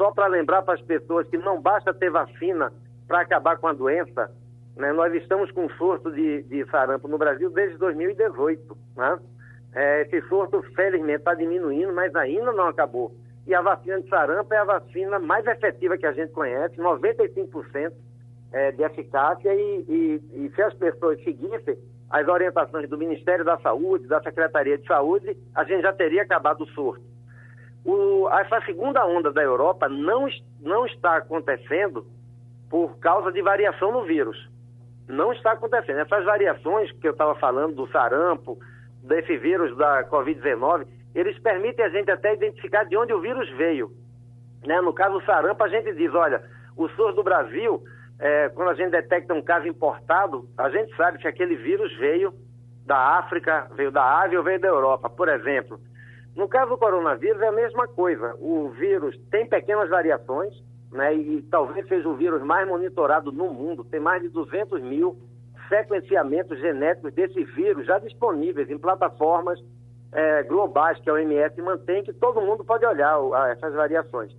só 0.00 0.10
para 0.12 0.28
lembrar 0.28 0.62
para 0.62 0.72
as 0.72 0.80
pessoas 0.80 1.28
que 1.28 1.36
não 1.36 1.60
basta 1.60 1.92
ter 1.92 2.10
vacina 2.10 2.72
para 3.06 3.20
acabar 3.20 3.58
com 3.58 3.66
a 3.66 3.74
doença, 3.74 4.30
né? 4.74 4.94
nós 4.94 5.12
estamos 5.12 5.50
com 5.50 5.66
um 5.66 5.70
surto 5.70 6.10
de, 6.10 6.42
de 6.44 6.64
sarampo 6.70 7.06
no 7.06 7.18
Brasil 7.18 7.50
desde 7.50 7.76
2018. 7.76 8.78
Né? 8.96 9.18
É, 9.74 10.00
esse 10.00 10.26
surto, 10.26 10.62
felizmente, 10.74 11.18
está 11.18 11.34
diminuindo, 11.34 11.92
mas 11.92 12.16
ainda 12.16 12.50
não 12.50 12.68
acabou. 12.68 13.14
E 13.46 13.54
a 13.54 13.60
vacina 13.60 14.00
de 14.00 14.08
sarampo 14.08 14.54
é 14.54 14.56
a 14.56 14.64
vacina 14.64 15.18
mais 15.18 15.46
efetiva 15.46 15.98
que 15.98 16.06
a 16.06 16.12
gente 16.12 16.32
conhece, 16.32 16.76
95% 16.76 17.92
é, 18.52 18.72
de 18.72 18.82
eficácia, 18.82 19.54
e, 19.54 19.84
e, 19.86 20.46
e 20.46 20.52
se 20.54 20.62
as 20.62 20.72
pessoas 20.72 21.22
seguissem 21.22 21.76
as 22.08 22.26
orientações 22.26 22.88
do 22.88 22.96
Ministério 22.96 23.44
da 23.44 23.58
Saúde, 23.58 24.08
da 24.08 24.22
Secretaria 24.22 24.78
de 24.78 24.86
Saúde, 24.86 25.36
a 25.54 25.62
gente 25.64 25.82
já 25.82 25.92
teria 25.92 26.22
acabado 26.22 26.62
o 26.62 26.68
surto. 26.68 27.04
O, 27.84 28.28
essa 28.30 28.60
segunda 28.62 29.06
onda 29.06 29.32
da 29.32 29.42
Europa 29.42 29.88
não, 29.88 30.28
não 30.60 30.86
está 30.86 31.16
acontecendo 31.16 32.06
por 32.68 32.98
causa 32.98 33.32
de 33.32 33.40
variação 33.42 33.92
no 33.92 34.04
vírus. 34.04 34.48
Não 35.08 35.32
está 35.32 35.52
acontecendo. 35.52 35.98
Essas 35.98 36.24
variações 36.24 36.92
que 36.92 37.08
eu 37.08 37.12
estava 37.12 37.34
falando 37.36 37.74
do 37.74 37.90
sarampo, 37.90 38.58
desse 39.02 39.36
vírus 39.38 39.76
da 39.76 40.04
Covid-19, 40.04 40.86
eles 41.14 41.38
permitem 41.40 41.84
a 41.84 41.88
gente 41.88 42.10
até 42.10 42.34
identificar 42.34 42.84
de 42.84 42.96
onde 42.96 43.12
o 43.12 43.20
vírus 43.20 43.48
veio. 43.56 43.90
Né? 44.64 44.80
No 44.80 44.92
caso 44.92 45.18
do 45.18 45.24
sarampo, 45.24 45.64
a 45.64 45.68
gente 45.68 45.92
diz, 45.94 46.14
olha, 46.14 46.42
o 46.76 46.88
SUS 46.90 47.14
do 47.14 47.24
Brasil 47.24 47.82
é, 48.20 48.50
quando 48.50 48.68
a 48.68 48.74
gente 48.74 48.90
detecta 48.90 49.32
um 49.32 49.40
caso 49.40 49.66
importado, 49.66 50.46
a 50.56 50.68
gente 50.68 50.94
sabe 50.94 51.16
que 51.16 51.26
aquele 51.26 51.56
vírus 51.56 51.90
veio 51.96 52.34
da 52.84 53.18
África, 53.18 53.66
veio 53.74 53.90
da 53.90 54.20
Ásia 54.20 54.38
ou 54.38 54.44
veio 54.44 54.60
da 54.60 54.68
Europa, 54.68 55.08
por 55.08 55.28
exemplo. 55.28 55.80
No 56.36 56.48
caso 56.48 56.70
do 56.70 56.78
coronavírus 56.78 57.40
é 57.42 57.48
a 57.48 57.52
mesma 57.52 57.86
coisa. 57.88 58.34
O 58.38 58.70
vírus 58.70 59.18
tem 59.30 59.46
pequenas 59.46 59.88
variações, 59.88 60.54
né, 60.92 61.14
e 61.14 61.42
talvez 61.42 61.86
seja 61.88 62.08
o 62.08 62.16
vírus 62.16 62.42
mais 62.42 62.66
monitorado 62.66 63.32
no 63.32 63.52
mundo. 63.52 63.84
Tem 63.84 64.00
mais 64.00 64.22
de 64.22 64.28
200 64.28 64.80
mil 64.82 65.16
sequenciamentos 65.68 66.58
genéticos 66.58 67.12
desse 67.12 67.44
vírus 67.44 67.86
já 67.86 67.98
disponíveis 67.98 68.68
em 68.70 68.78
plataformas 68.78 69.60
é, 70.12 70.42
globais 70.42 70.98
que 71.00 71.08
a 71.08 71.14
OMS 71.14 71.62
mantém, 71.62 72.02
que 72.02 72.12
todo 72.12 72.40
mundo 72.40 72.64
pode 72.64 72.84
olhar 72.84 73.16
essas 73.52 73.72
variações 73.74 74.34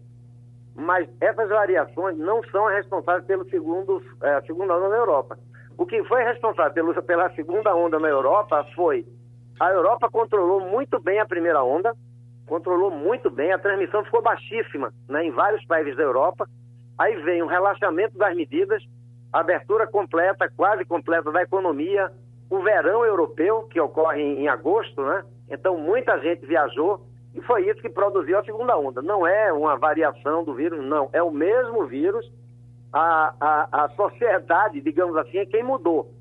mas 0.76 1.08
essas 1.20 1.50
variações 1.50 2.18
não 2.18 2.42
são 2.46 2.68
responsáveis 2.68 3.26
segundo, 3.50 4.02
é, 4.22 4.42
segunda 4.42 4.76
onda 4.76 4.90
na 4.90 4.98
Europa. 4.98 5.38
O 5.78 5.86
que 5.86 6.04
foi 6.06 6.24
responsável 6.24 6.94
pela 7.04 7.30
segunda 7.32 7.76
onda 7.76 8.00
na 8.00 8.08
Europa 8.08 8.66
foi 8.76 9.06
a 9.62 9.70
Europa 9.70 10.10
controlou 10.10 10.60
muito 10.60 11.00
bem 11.00 11.20
a 11.20 11.26
primeira 11.26 11.64
onda, 11.64 11.96
controlou 12.48 12.90
muito 12.90 13.30
bem, 13.30 13.52
a 13.52 13.60
transmissão 13.60 14.04
ficou 14.04 14.20
baixíssima 14.20 14.92
né, 15.08 15.24
em 15.24 15.30
vários 15.30 15.64
países 15.66 15.96
da 15.96 16.02
Europa. 16.02 16.50
Aí 16.98 17.16
vem 17.18 17.44
um 17.44 17.46
relaxamento 17.46 18.18
das 18.18 18.36
medidas, 18.36 18.84
abertura 19.32 19.86
completa, 19.86 20.52
quase 20.58 20.84
completa 20.84 21.32
da 21.32 21.44
economia, 21.44 22.12
o 22.50 22.60
verão 22.64 23.06
europeu, 23.06 23.68
que 23.70 23.80
ocorre 23.80 24.20
em, 24.20 24.48
agosto, 24.48 25.00
né? 25.04 25.24
Então 25.48 25.78
muita 25.78 26.20
gente 26.20 26.44
viajou, 26.44 27.06
e 27.36 27.42
foi 27.42 27.70
isso 27.70 27.82
que 27.82 27.90
produziu 27.90 28.40
a 28.40 28.44
segunda 28.44 28.76
onda. 28.76 29.00
Não 29.04 29.28
é 29.28 29.54
uma 29.54 29.78
variação 29.78 30.44
do 30.44 30.56
vírus, 30.56 30.84
não. 30.84 31.08
É 31.14 31.22
o 31.22 31.30
mesmo 31.30 31.86
vírus. 31.86 32.28
A, 32.92 33.36
a, 33.40 33.84
a 33.86 33.90
sociedade, 33.90 34.82
digamos 34.82 35.16
assim, 35.18 35.38
é 35.38 35.46
quem 35.46 35.62
mudou. 35.62 36.12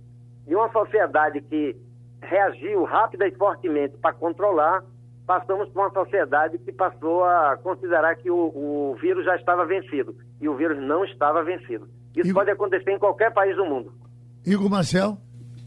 De 0.47 0.55
uma 0.55 0.70
sociedade 0.70 1.41
que 1.41 1.74
reagiu 2.22 2.84
rápida 2.84 3.26
e 3.26 3.34
fortemente 3.34 3.96
para 3.98 4.12
controlar, 4.12 4.82
passamos 5.26 5.68
para 5.70 5.82
uma 5.82 5.92
sociedade 5.92 6.58
que 6.58 6.72
passou 6.72 7.24
a 7.24 7.56
considerar 7.62 8.16
que 8.16 8.30
o, 8.30 8.36
o, 8.36 8.96
vírus 9.00 9.24
já 9.24 9.36
estava 9.36 9.64
vencido. 9.64 10.16
E 10.40 10.48
o 10.48 10.56
vírus 10.56 10.78
não 10.78 11.04
estava 11.04 11.42
vencido. 11.42 11.88
Isso 12.16 12.28
Igor... 12.28 12.34
pode 12.34 12.50
acontecer 12.50 12.90
em 12.90 12.98
qualquer 12.98 13.32
país 13.32 13.56
do 13.56 13.64
mundo. 13.64 13.92
Igor 14.44 14.68
Marcel? 14.68 15.18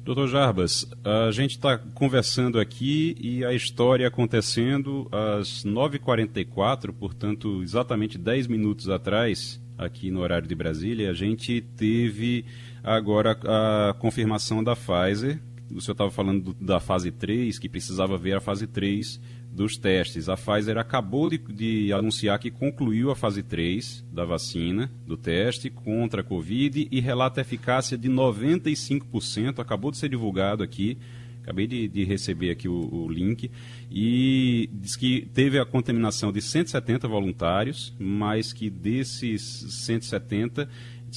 Doutor 0.03 0.27
Jarbas, 0.27 0.85
a 1.01 1.31
gente 1.31 1.51
está 1.51 1.77
conversando 1.77 2.59
aqui 2.59 3.15
e 3.21 3.45
a 3.45 3.53
história 3.53 4.05
acontecendo 4.05 5.07
às 5.09 5.63
9h44, 5.63 6.91
portanto, 6.91 7.63
exatamente 7.63 8.17
10 8.17 8.47
minutos 8.47 8.89
atrás, 8.89 9.61
aqui 9.77 10.11
no 10.11 10.19
horário 10.19 10.45
de 10.45 10.53
Brasília, 10.53 11.09
a 11.09 11.13
gente 11.13 11.61
teve 11.61 12.43
agora 12.83 13.31
a 13.31 13.93
confirmação 13.97 14.61
da 14.61 14.75
Pfizer. 14.75 15.39
O 15.75 15.81
senhor 15.81 15.93
estava 15.93 16.11
falando 16.11 16.55
da 16.59 16.79
fase 16.79 17.11
3, 17.11 17.57
que 17.57 17.67
precisava 17.67 18.17
ver 18.17 18.35
a 18.35 18.39
fase 18.39 18.67
3 18.67 19.19
dos 19.51 19.77
testes. 19.77 20.29
A 20.29 20.35
Pfizer 20.35 20.77
acabou 20.77 21.29
de, 21.29 21.37
de, 21.37 21.93
anunciar 21.93 22.39
que 22.39 22.49
concluiu 22.49 23.11
a 23.11 23.15
fase 23.15 23.43
3 23.43 24.03
da 24.11 24.25
vacina, 24.25 24.91
do 25.05 25.15
teste 25.15 25.69
contra 25.69 26.21
a 26.21 26.23
Covid 26.23 26.87
e 26.91 26.99
relata 26.99 27.41
eficácia 27.41 27.97
de 27.97 28.09
95%. 28.09 29.59
Acabou 29.59 29.91
de 29.91 29.97
ser 29.97 30.09
divulgado 30.09 30.63
aqui. 30.63 30.97
Acabei 31.43 31.67
de, 31.67 31.89
de 31.89 32.05
receber 32.05 32.51
aqui 32.51 32.69
o, 32.69 32.73
o, 32.73 33.09
link. 33.09 33.51
E 33.91 34.69
diz 34.71 34.95
que 34.95 35.27
teve 35.33 35.59
a 35.59 35.65
contaminação 35.65 36.31
de 36.31 36.41
170 36.41 37.05
voluntários, 37.05 37.93
mas 37.99 38.53
que 38.53 38.69
desses 38.69 39.41
170 39.41 40.69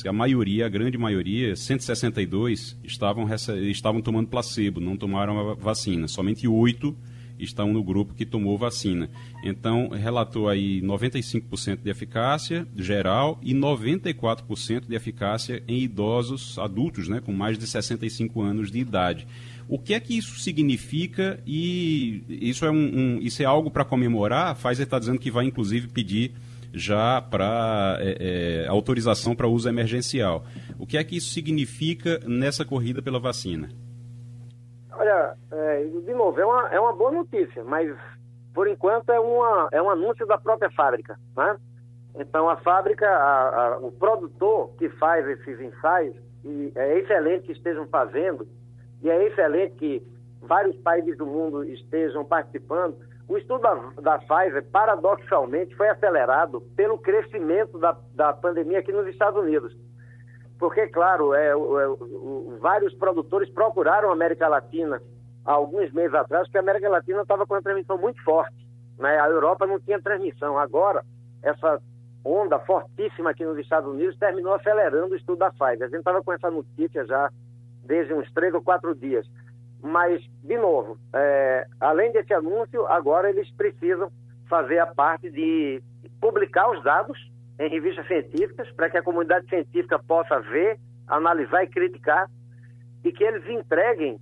a 0.05 0.13
maioria, 0.13 0.67
a 0.67 0.69
grande 0.69 0.99
maioria, 0.99 1.57
162, 1.57 2.77
estavam, 2.85 3.27
estavam 3.71 4.03
tomando 4.03 4.29
placebo, 4.29 4.81
não 4.81 4.97
tomaram 4.97 5.51
a 5.51 5.55
vacina. 5.55 6.09
Somente 6.09 6.47
oito 6.47 6.97
estão 7.39 7.73
no 7.73 7.83
grupo 7.83 8.15
que 8.15 8.25
tomou 8.25 8.57
vacina. 8.57 9.11
Então, 9.43 9.89
relatou 9.89 10.49
aí 10.49 10.81
95% 10.81 11.81
de 11.83 11.91
eficácia 11.91 12.67
geral 12.77 13.39
e 13.43 13.55
94% 13.55 14.87
de 14.89 14.95
eficácia 14.95 15.63
em 15.69 15.83
idosos 15.83 16.59
adultos, 16.59 17.09
né, 17.09 17.21
com 17.21 17.33
mais 17.33 17.59
de 17.59 17.67
65 17.67 18.41
anos 18.43 18.71
de 18.71 18.79
idade. 18.79 19.27
O 19.69 19.79
que 19.79 19.95
é 19.95 20.01
que 20.01 20.17
isso 20.17 20.39
significa 20.39 21.41
e 21.47 22.23
isso 22.29 22.65
é, 22.65 22.71
um, 22.71 22.77
um 22.77 23.19
isso 23.21 23.43
é 23.43 23.45
algo 23.45 23.71
para 23.71 23.85
comemorar? 23.85 24.49
A 24.49 24.55
Pfizer 24.55 24.85
está 24.85 24.99
dizendo 24.99 25.19
que 25.19 25.31
vai, 25.31 25.45
inclusive, 25.45 25.89
pedir 25.89 26.33
já 26.77 27.22
para 27.22 27.97
é, 28.01 28.64
é, 28.64 28.68
autorização 28.68 29.35
para 29.35 29.49
uso 29.49 29.66
emergencial. 29.66 30.45
O 30.79 30.87
que 30.87 30.99
é 30.99 31.03
que 31.03 31.16
isso 31.16 31.33
significa 31.33 32.20
nessa 32.27 32.66
corrida 32.66 33.01
pela 33.01 33.18
vacina? 33.18 33.70
Olha, 34.93 35.35
é, 35.51 35.85
de 35.85 36.12
novo, 36.12 36.39
é 36.39 36.45
uma, 36.45 36.68
é 36.68 36.79
uma 36.79 36.93
boa 36.93 37.11
notícia, 37.11 37.64
mas 37.64 37.97
por 38.53 38.68
enquanto 38.68 39.11
é, 39.11 39.18
uma, 39.18 39.68
é 39.72 39.81
um 39.81 39.89
anúncio 39.89 40.27
da 40.27 40.37
própria 40.37 40.70
fábrica. 40.70 41.18
Né? 41.35 41.57
Então 42.14 42.49
a 42.49 42.59
fábrica, 42.59 43.09
a, 43.09 43.74
a, 43.74 43.79
o 43.79 43.91
produtor 43.93 44.74
que 44.77 44.91
faz 44.91 45.27
esses 45.27 45.59
ensaios, 45.59 46.14
e 46.45 46.72
é 46.74 46.99
excelente 46.99 47.47
que 47.47 47.53
estejam 47.53 47.87
fazendo, 47.87 48.47
e 49.03 49.09
é 49.09 49.27
excelente 49.27 49.77
que 49.77 50.07
vários 50.43 50.77
países 50.77 51.16
do 51.16 51.24
mundo 51.24 51.64
estejam 51.64 52.22
participando. 52.22 52.99
O 53.29 53.37
estudo 53.37 53.62
da, 53.62 53.74
da 54.01 54.18
Pfizer, 54.18 54.64
paradoxalmente, 54.70 55.74
foi 55.74 55.89
acelerado 55.89 56.61
pelo 56.77 56.99
crescimento 56.99 57.77
da, 57.79 57.97
da 58.14 58.33
pandemia 58.33 58.79
aqui 58.79 58.93
nos 58.93 59.07
Estados 59.09 59.43
Unidos. 59.43 59.77
Porque, 60.59 60.87
claro, 60.87 61.35
é, 61.35 61.49
é, 61.49 61.55
vários 62.61 62.95
produtores 62.95 63.51
procuraram 63.51 64.11
a 64.11 64.12
América 64.12 64.49
Latina 64.49 65.03
há 65.45 65.53
alguns 65.53 65.93
meses 65.93 66.14
atrás, 66.14 66.47
porque 66.47 66.59
a 66.59 66.61
América 66.61 66.89
Latina 66.89 67.22
estava 67.22 67.47
com 67.47 67.55
uma 67.55 67.62
transmissão 67.62 67.99
muito 67.99 68.22
forte. 68.22 68.55
Né? 68.99 69.18
A 69.18 69.29
Europa 69.29 69.66
não 69.66 69.81
tinha 69.81 70.01
transmissão. 70.01 70.59
Agora, 70.59 71.05
essa 71.43 71.81
onda 72.24 72.59
fortíssima 72.61 73.31
aqui 73.31 73.45
nos 73.45 73.59
Estados 73.59 73.89
Unidos 73.89 74.16
terminou 74.18 74.55
acelerando 74.55 75.12
o 75.12 75.16
estudo 75.16 75.39
da 75.39 75.51
Pfizer. 75.51 75.83
A 75.83 75.89
gente 75.89 75.99
estava 75.99 76.22
com 76.22 76.33
essa 76.33 76.51
notícia 76.51 77.05
já 77.05 77.31
desde 77.85 78.14
uns 78.14 78.31
três 78.33 78.53
ou 78.55 78.62
quatro 78.62 78.95
dias. 78.95 79.27
Mas, 79.87 80.20
de 80.43 80.59
novo, 80.59 80.99
é, 81.14 81.64
além 81.80 82.11
desse 82.11 82.34
anúncio, 82.34 82.84
agora 82.89 83.30
eles 83.30 83.49
precisam 83.53 84.11
fazer 84.49 84.80
a 84.80 84.87
parte 84.87 85.30
de 85.30 85.80
publicar 86.20 86.68
os 86.70 86.82
dados 86.82 87.16
em 87.61 87.70
revistas 87.70 88.05
científicas, 88.09 88.68
para 88.72 88.91
que 88.91 88.99
a 88.99 89.03
comunidade 89.03 89.49
científica 89.49 89.97
possa 89.97 90.41
ver, 90.41 90.78
analisar 91.07 91.62
e 91.62 91.68
criticar. 91.68 92.28
e 93.05 93.12
que 93.12 93.22
eles 93.22 93.49
entreguem 93.49 94.18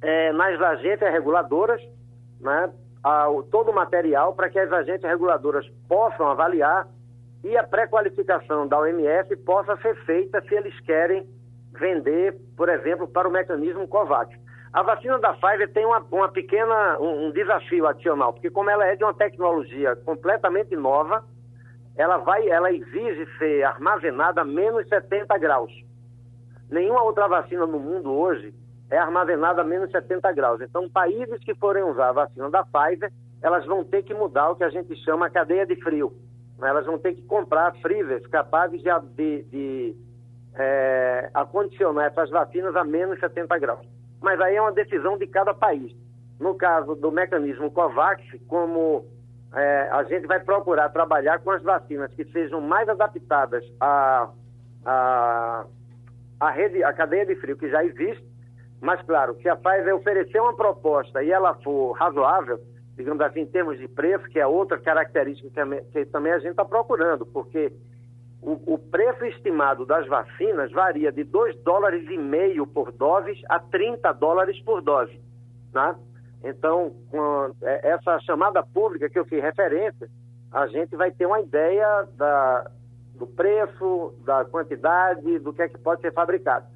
é, 0.00 0.32
nas 0.32 0.60
agências 0.60 1.10
reguladoras 1.10 1.82
né, 2.40 2.70
ao, 3.02 3.42
todo 3.42 3.72
o 3.72 3.74
material 3.74 4.34
para 4.34 4.48
que 4.48 4.60
as 4.60 4.72
agências 4.72 5.10
reguladoras 5.10 5.68
possam 5.88 6.28
avaliar 6.28 6.86
e 7.42 7.56
a 7.56 7.64
pré-qualificação 7.64 8.68
da 8.68 8.78
OMS 8.78 9.34
possa 9.38 9.76
ser 9.78 9.96
feita 10.04 10.40
se 10.42 10.54
eles 10.54 10.78
querem 10.82 11.26
vender, 11.72 12.36
por 12.56 12.68
exemplo, 12.68 13.08
para 13.08 13.28
o 13.28 13.32
mecanismo 13.32 13.88
COVAX. 13.88 14.38
A 14.72 14.82
vacina 14.82 15.18
da 15.18 15.32
Pfizer 15.32 15.72
tem 15.72 15.86
uma, 15.86 16.04
uma 16.10 16.28
pequena, 16.28 16.98
um, 17.00 17.26
um, 17.26 17.30
desafio 17.32 17.86
adicional, 17.86 18.32
porque 18.32 18.50
como 18.50 18.68
ela 18.68 18.84
é 18.86 18.96
de 18.96 19.04
uma 19.04 19.14
tecnologia 19.14 19.96
completamente 19.96 20.76
nova, 20.76 21.24
ela 21.96 22.18
vai, 22.18 22.48
ela 22.48 22.70
exige 22.70 23.26
ser 23.38 23.64
armazenada 23.64 24.42
a 24.42 24.44
menos 24.44 24.86
70 24.88 25.36
graus. 25.38 25.72
Nenhuma 26.70 27.02
outra 27.02 27.26
vacina 27.26 27.66
no 27.66 27.78
mundo 27.78 28.12
hoje 28.12 28.54
é 28.90 28.98
armazenada 28.98 29.62
a 29.62 29.64
menos 29.64 29.90
70 29.90 30.30
graus. 30.32 30.60
Então, 30.60 30.88
países 30.88 31.42
que 31.44 31.54
forem 31.54 31.82
usar 31.82 32.10
a 32.10 32.12
vacina 32.12 32.50
da 32.50 32.64
Pfizer, 32.64 33.10
elas 33.42 33.64
vão 33.64 33.84
ter 33.84 34.02
que 34.02 34.12
mudar 34.12 34.50
o 34.50 34.56
que 34.56 34.64
a 34.64 34.70
gente 34.70 34.94
chama 35.04 35.30
cadeia 35.30 35.64
de 35.64 35.76
frio. 35.76 36.12
Elas 36.60 36.84
vão 36.84 36.98
ter 36.98 37.14
que 37.14 37.22
comprar 37.22 37.74
freezers 37.76 38.26
capazes 38.26 38.82
de, 38.82 38.90
de, 39.14 39.42
de 39.44 39.96
é, 40.54 41.30
acondicionar 41.32 42.06
essas 42.06 42.28
vacinas 42.30 42.74
a 42.76 42.84
menos 42.84 43.18
70 43.20 43.58
graus. 43.58 43.97
Mas 44.28 44.38
aí 44.42 44.56
é 44.56 44.60
uma 44.60 44.72
decisão 44.72 45.16
de 45.16 45.26
cada 45.26 45.54
país. 45.54 45.90
No 46.38 46.54
caso 46.54 46.94
do 46.94 47.10
mecanismo 47.10 47.70
COVAX, 47.70 48.22
como 48.46 49.06
é, 49.54 49.88
a 49.90 50.02
gente 50.04 50.26
vai 50.26 50.38
procurar 50.38 50.90
trabalhar 50.90 51.38
com 51.38 51.50
as 51.50 51.62
vacinas 51.62 52.12
que 52.12 52.26
sejam 52.26 52.60
mais 52.60 52.86
adaptadas 52.90 53.64
à, 53.80 54.28
à, 54.84 55.64
à, 56.38 56.50
rede, 56.50 56.84
à 56.84 56.92
cadeia 56.92 57.24
de 57.24 57.36
frio 57.36 57.56
que 57.56 57.70
já 57.70 57.82
existe, 57.82 58.22
mas 58.82 59.00
claro, 59.00 59.34
se 59.40 59.48
a 59.48 59.56
Pfizer 59.56 59.96
oferecer 59.96 60.42
uma 60.42 60.54
proposta 60.54 61.22
e 61.22 61.32
ela 61.32 61.54
for 61.64 61.92
razoável, 61.92 62.60
digamos 62.98 63.22
assim, 63.22 63.40
em 63.40 63.46
termos 63.46 63.78
de 63.78 63.88
preço, 63.88 64.28
que 64.28 64.38
é 64.38 64.46
outra 64.46 64.78
característica 64.78 65.48
que, 65.90 66.04
também 66.04 66.32
a 66.32 66.38
gente 66.38 66.50
está 66.50 66.66
procurando, 66.66 67.24
porque 67.24 67.72
o, 68.40 68.74
o, 68.74 68.78
preço 68.78 69.24
estimado 69.24 69.84
das 69.84 70.06
vacinas 70.06 70.70
varia 70.72 71.10
de 71.10 71.24
2 71.24 71.56
dólares 71.62 72.08
e 72.08 72.16
meio 72.16 72.66
por 72.66 72.92
dose 72.92 73.40
a 73.48 73.58
30 73.58 74.12
dólares 74.12 74.60
por 74.62 74.80
dose. 74.80 75.20
Né? 75.72 75.96
Então, 76.44 76.94
com 77.10 77.52
é, 77.62 77.90
essa 77.90 78.18
chamada 78.20 78.62
pública 78.62 79.10
que 79.10 79.18
eu 79.18 79.24
fiz 79.24 79.42
referência, 79.42 80.08
a 80.52 80.66
gente 80.68 80.96
vai 80.96 81.10
ter 81.10 81.26
uma 81.26 81.40
ideia 81.40 82.06
da, 82.16 82.70
do 83.16 83.26
preço, 83.26 84.14
da 84.24 84.44
quantidade, 84.44 85.38
do 85.40 85.52
que 85.52 85.62
é 85.62 85.68
que 85.68 85.78
pode 85.78 86.00
ser 86.00 86.12
fabricado. 86.12 86.66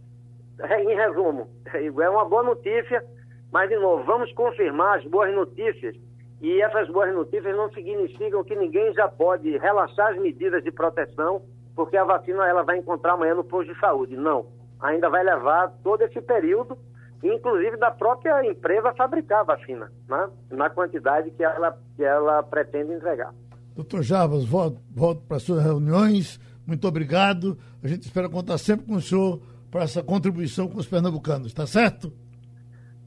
É, 0.59 0.83
em 0.83 0.95
resumo, 0.95 1.49
é 1.73 2.11
uma 2.11 2.25
boa 2.25 2.43
notícia, 2.43 3.05
mas, 3.51 3.69
de 3.69 3.77
novo, 3.77 4.05
vamos 4.05 4.33
confirmar 4.33 4.99
as 4.99 5.05
boas 5.05 5.33
notícias. 5.35 5.97
E 6.41 6.61
essas 6.61 6.89
boas 6.89 7.15
notícias 7.15 7.57
não 7.57 7.71
significam 7.71 8.43
que 8.43 8.57
ninguém 8.57 8.93
já 8.95 9.07
pode 9.09 9.57
relaxar 9.59 10.11
as 10.11 10.19
medidas 10.19 10.63
de 10.65 10.73
proteção, 10.73 11.43
porque 11.75 11.97
a 11.97 12.05
vacina 12.05 12.47
ela 12.47 12.63
vai 12.63 12.79
encontrar 12.79 13.15
amanhã 13.15 13.35
no 13.35 13.45
posto 13.45 13.73
de 13.73 13.81
saúde. 13.81 14.17
Não. 14.17 14.47
Ainda 14.81 15.09
vai 15.09 15.23
levar 15.23 15.73
todo 15.83 16.03
esse 16.03 16.21
período 16.21 16.77
inclusive 17.23 17.77
da 17.77 17.91
própria 17.91 18.45
empresa 18.45 18.93
fabricar 18.95 19.41
a 19.41 19.45
vacina, 19.45 19.91
né? 20.09 20.29
na 20.51 20.69
quantidade 20.69 21.31
que 21.31 21.45
ela, 21.45 21.79
que 21.97 22.03
ela 22.03 22.43
pretende 22.43 22.93
entregar. 22.93 23.33
Doutor 23.75 24.03
Jarbas, 24.03 24.45
volto, 24.45 24.81
volto 24.91 25.23
para 25.23 25.37
as 25.37 25.43
suas 25.45 25.63
reuniões. 25.63 26.41
Muito 26.67 26.87
obrigado. 26.87 27.57
A 27.83 27.89
gente 27.89 28.03
espera 28.03 28.29
contar 28.29 28.59
sempre 28.59 28.87
com 28.87 28.95
o 28.95 29.01
senhor 29.01 29.41
para 29.71 29.83
essa 29.83 30.03
contribuição 30.03 30.69
com 30.69 30.79
os 30.79 30.87
pernambucanos, 30.87 31.47
está 31.47 31.67
certo? 31.67 32.13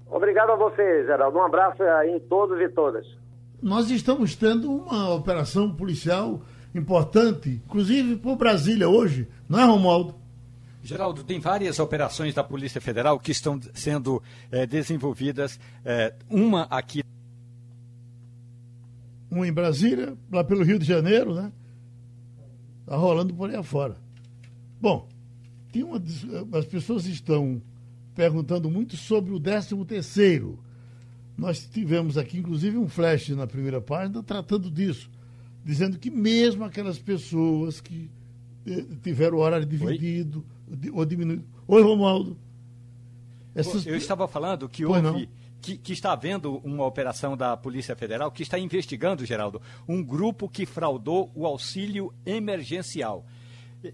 Obrigado 0.08 0.52
a 0.52 0.56
você, 0.56 1.06
Geraldo. 1.06 1.38
Um 1.38 1.44
abraço 1.44 1.84
aí 1.84 2.12
em 2.16 2.20
todos 2.20 2.60
e 2.60 2.70
todas. 2.70 3.06
Nós 3.62 3.90
estamos 3.92 4.36
tendo 4.36 4.72
uma 4.72 5.14
operação 5.14 5.76
policial 5.76 6.42
importante, 6.76 7.62
inclusive 7.66 8.18
por 8.18 8.36
Brasília 8.36 8.90
hoje, 8.90 9.28
não 9.48 9.60
é, 9.60 9.66
Romualdo? 9.66 10.16
Geraldo, 10.84 11.24
tem 11.24 11.40
várias 11.40 11.80
operações 11.80 12.36
da 12.36 12.44
Polícia 12.44 12.80
Federal 12.80 13.20
que 13.20 13.32
estão 13.32 13.60
sendo 13.74 14.22
é, 14.52 14.68
desenvolvidas. 14.68 15.60
É, 15.84 16.14
uma 16.30 16.64
aqui. 16.64 17.04
Uma 19.32 19.48
em 19.48 19.54
Brasília, 19.54 20.16
lá 20.32 20.44
pelo 20.44 20.64
Rio 20.64 20.78
de 20.78 20.86
Janeiro, 20.86 21.34
né? 21.34 21.52
Está 22.82 22.96
rolando 22.96 23.34
por 23.34 23.50
aí 23.50 23.56
afora. 23.56 23.98
Bom, 24.80 25.10
tem 25.72 25.82
uma, 25.82 26.00
as 26.56 26.66
pessoas 26.66 27.08
estão 27.08 27.60
perguntando 28.14 28.70
muito 28.70 28.96
sobre 28.96 29.34
o 29.34 29.40
13 29.40 29.84
terceiro. 29.86 30.60
Nós 31.36 31.68
tivemos 31.68 32.18
aqui, 32.18 32.38
inclusive, 32.38 32.78
um 32.78 32.88
flash 32.88 33.30
na 33.30 33.48
primeira 33.48 33.82
página 33.82 34.22
tratando 34.22 34.70
disso, 34.70 35.10
dizendo 35.66 35.98
que 35.98 36.12
mesmo 36.12 36.64
aquelas 36.64 37.00
pessoas 37.00 37.82
que 37.82 38.12
eh, 38.68 38.86
tiveram 39.02 39.38
o 39.38 39.42
horário 39.42 39.66
dividido, 39.66 40.46
Oi? 40.70 40.92
ou 40.94 41.04
diminuído. 41.04 41.44
Oi, 41.68 41.82
Romualdo. 41.82 42.38
Essas... 43.56 43.88
Eu 43.88 43.96
estava 43.96 44.28
falando 44.28 44.70
que 44.70 44.86
houve. 44.86 45.28
Que, 45.62 45.76
que, 45.78 45.94
está 45.94 46.12
havendo 46.12 46.58
uma 46.58 46.86
operação 46.86 47.36
da 47.36 47.58
Polícia 47.58 47.96
Federal 47.96 48.32
que 48.32 48.44
está 48.44 48.60
investigando, 48.60 49.26
Geraldo, 49.26 49.60
um 49.88 50.04
grupo 50.04 50.48
que 50.48 50.64
fraudou 50.64 51.32
o 51.34 51.44
auxílio 51.48 52.14
emergencial. 52.24 53.26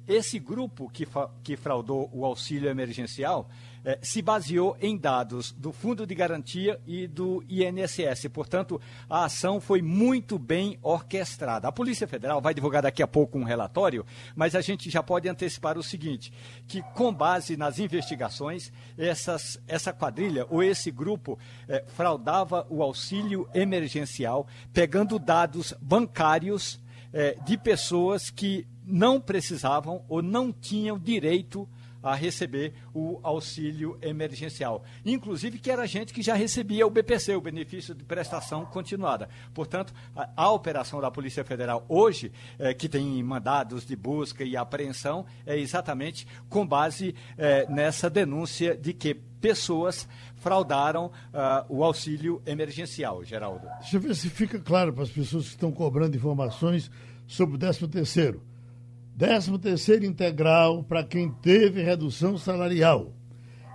Esse 0.05 0.37
grupo 0.37 0.89
que, 0.89 1.07
que 1.41 1.55
fraudou 1.55 2.09
o 2.11 2.25
auxílio 2.25 2.69
emergencial 2.69 3.49
eh, 3.83 3.97
se 4.01 4.21
baseou 4.21 4.77
em 4.79 4.97
dados 4.97 5.51
do 5.51 5.71
Fundo 5.71 6.05
de 6.05 6.13
Garantia 6.13 6.79
e 6.85 7.07
do 7.07 7.43
INSS. 7.49 8.27
Portanto, 8.31 8.79
a 9.09 9.25
ação 9.25 9.59
foi 9.59 9.81
muito 9.81 10.37
bem 10.37 10.77
orquestrada. 10.81 11.67
A 11.67 11.71
Polícia 11.71 12.07
Federal 12.07 12.41
vai 12.41 12.53
divulgar 12.53 12.83
daqui 12.83 13.01
a 13.01 13.07
pouco 13.07 13.37
um 13.37 13.43
relatório, 13.43 14.05
mas 14.35 14.55
a 14.55 14.61
gente 14.61 14.89
já 14.89 15.01
pode 15.01 15.27
antecipar 15.27 15.77
o 15.77 15.83
seguinte: 15.83 16.31
que 16.67 16.81
com 16.93 17.13
base 17.13 17.57
nas 17.57 17.79
investigações, 17.79 18.71
essas, 18.97 19.59
essa 19.67 19.91
quadrilha 19.91 20.45
ou 20.49 20.61
esse 20.61 20.91
grupo 20.91 21.39
eh, 21.67 21.83
fraudava 21.87 22.67
o 22.69 22.83
auxílio 22.83 23.49
emergencial, 23.53 24.47
pegando 24.71 25.17
dados 25.17 25.73
bancários 25.81 26.79
eh, 27.13 27.35
de 27.45 27.57
pessoas 27.57 28.29
que 28.29 28.67
não 28.85 29.19
precisavam 29.19 30.03
ou 30.07 30.21
não 30.21 30.51
tinham 30.51 30.97
direito 30.97 31.67
a 32.01 32.15
receber 32.15 32.73
o 32.93 33.19
auxílio 33.23 33.97
emergencial. 34.01 34.83
Inclusive 35.05 35.59
que 35.59 35.71
era 35.71 35.85
gente 35.87 36.13
que 36.13 36.21
já 36.21 36.33
recebia 36.33 36.85
o 36.85 36.89
BPC, 36.89 37.35
o 37.35 37.41
benefício 37.41 37.93
de 37.93 38.03
prestação 38.03 38.65
continuada. 38.65 39.29
Portanto, 39.53 39.93
a, 40.15 40.29
a 40.35 40.51
operação 40.51 40.99
da 40.99 41.11
Polícia 41.11 41.43
Federal 41.43 41.85
hoje, 41.87 42.31
é, 42.57 42.73
que 42.73 42.89
tem 42.89 43.21
mandados 43.23 43.85
de 43.85 43.95
busca 43.95 44.43
e 44.43 44.57
apreensão, 44.57 45.25
é 45.45 45.57
exatamente 45.57 46.27
com 46.49 46.65
base 46.65 47.15
é, 47.37 47.65
nessa 47.69 48.09
denúncia 48.09 48.75
de 48.75 48.93
que 48.93 49.13
pessoas 49.13 50.07
fraudaram 50.35 51.07
uh, 51.07 51.65
o 51.67 51.83
auxílio 51.83 52.41
emergencial, 52.45 53.23
Geraldo. 53.23 53.67
Deixa 53.79 53.97
eu 53.97 54.01
ver 54.01 54.15
se 54.15 54.29
fica 54.29 54.59
claro 54.59 54.93
para 54.93 55.03
as 55.03 55.09
pessoas 55.09 55.45
que 55.45 55.51
estão 55.51 55.71
cobrando 55.71 56.15
informações 56.15 56.91
sobre 57.27 57.55
o 57.55 57.57
13 57.57 57.87
terceiro. 57.87 58.41
13 59.17 59.57
terceiro 59.59 60.05
integral 60.05 60.83
para 60.83 61.03
quem 61.03 61.29
teve 61.29 61.81
redução 61.81 62.37
salarial. 62.37 63.13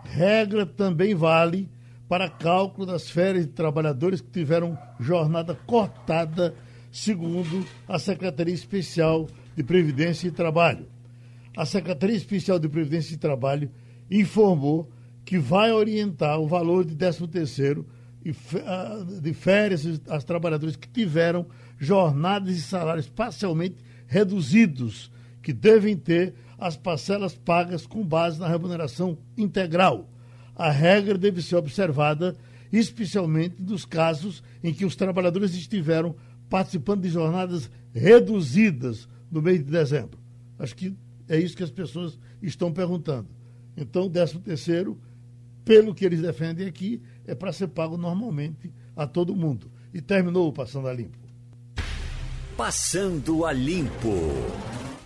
Regra 0.05 0.65
também 0.65 1.15
vale 1.15 1.69
para 2.09 2.29
cálculo 2.29 2.87
das 2.87 3.11
férias 3.11 3.47
de 3.47 3.53
trabalhadores 3.53 4.21
que 4.21 4.31
tiveram 4.31 4.79
jornada 4.99 5.55
cortada, 5.67 6.55
segundo 6.91 7.67
a 7.89 7.99
Secretaria 7.99 8.55
Especial 8.55 9.29
de 9.57 9.63
Previdência 9.63 10.29
e 10.29 10.31
Trabalho. 10.31 10.87
A 11.57 11.65
Secretaria 11.65 12.17
Especial 12.17 12.59
de 12.59 12.69
Previdência 12.69 13.15
e 13.15 13.19
Trabalho 13.19 13.71
informou 14.11 14.91
que 15.25 15.39
vai 15.39 15.73
orientar 15.73 16.39
o 16.39 16.47
valor 16.47 16.85
de 16.85 16.95
13 16.95 17.27
terceiro 17.27 17.87
ah, 18.65 19.05
de 19.21 19.33
férias 19.33 19.85
aos 20.09 20.25
trabalhadores 20.25 20.77
que 20.77 20.89
tiveram 20.89 21.47
jornadas 21.79 22.57
e 22.57 22.61
salários 22.61 23.09
parcialmente 23.09 23.77
reduzidos 24.07 25.11
que 25.47 25.53
devem 25.53 25.97
ter 25.97 26.35
as 26.59 26.77
parcelas 26.77 27.37
pagas 27.37 27.87
com 27.87 28.05
base 28.05 28.41
na 28.41 28.49
remuneração 28.49 29.17
integral. 29.39 30.11
A 30.57 30.73
regra 30.73 31.17
deve 31.17 31.41
ser 31.41 31.55
observada 31.55 32.37
especialmente 32.73 33.63
nos 33.63 33.85
casos 33.85 34.43
em 34.61 34.75
que 34.75 34.85
os 34.85 34.97
trabalhadores 34.97 35.55
estiveram 35.55 36.17
participando 36.51 37.03
de 37.03 37.11
jornadas 37.11 37.71
reduzidas 37.95 39.09
no 39.31 39.41
mês 39.41 39.59
de 39.59 39.71
dezembro. 39.71 40.19
Acho 40.59 40.75
que 40.75 40.97
é 41.29 41.39
isso 41.39 41.57
que 41.57 41.63
as 41.63 41.71
pessoas 41.71 42.19
estão 42.43 42.73
perguntando. 42.73 43.29
Então, 43.77 44.11
13 44.11 44.41
terceiro, 44.41 45.01
pelo 45.65 45.95
que 45.95 46.05
eles 46.05 46.23
defendem 46.23 46.67
aqui, 46.67 47.01
é 47.25 47.37
para 47.37 47.53
ser 47.53 47.69
pago 47.69 47.97
normalmente 47.97 48.73
a 48.97 49.07
todo 49.07 49.37
mundo. 49.37 49.71
E 49.95 50.01
terminou 50.01 50.49
o 50.49 50.53
Passando 50.53 50.89
a 50.89 50.93
Limpo. 50.93 51.17
Passando 52.57 53.47
a 53.47 53.53
Limpo. 53.53 54.11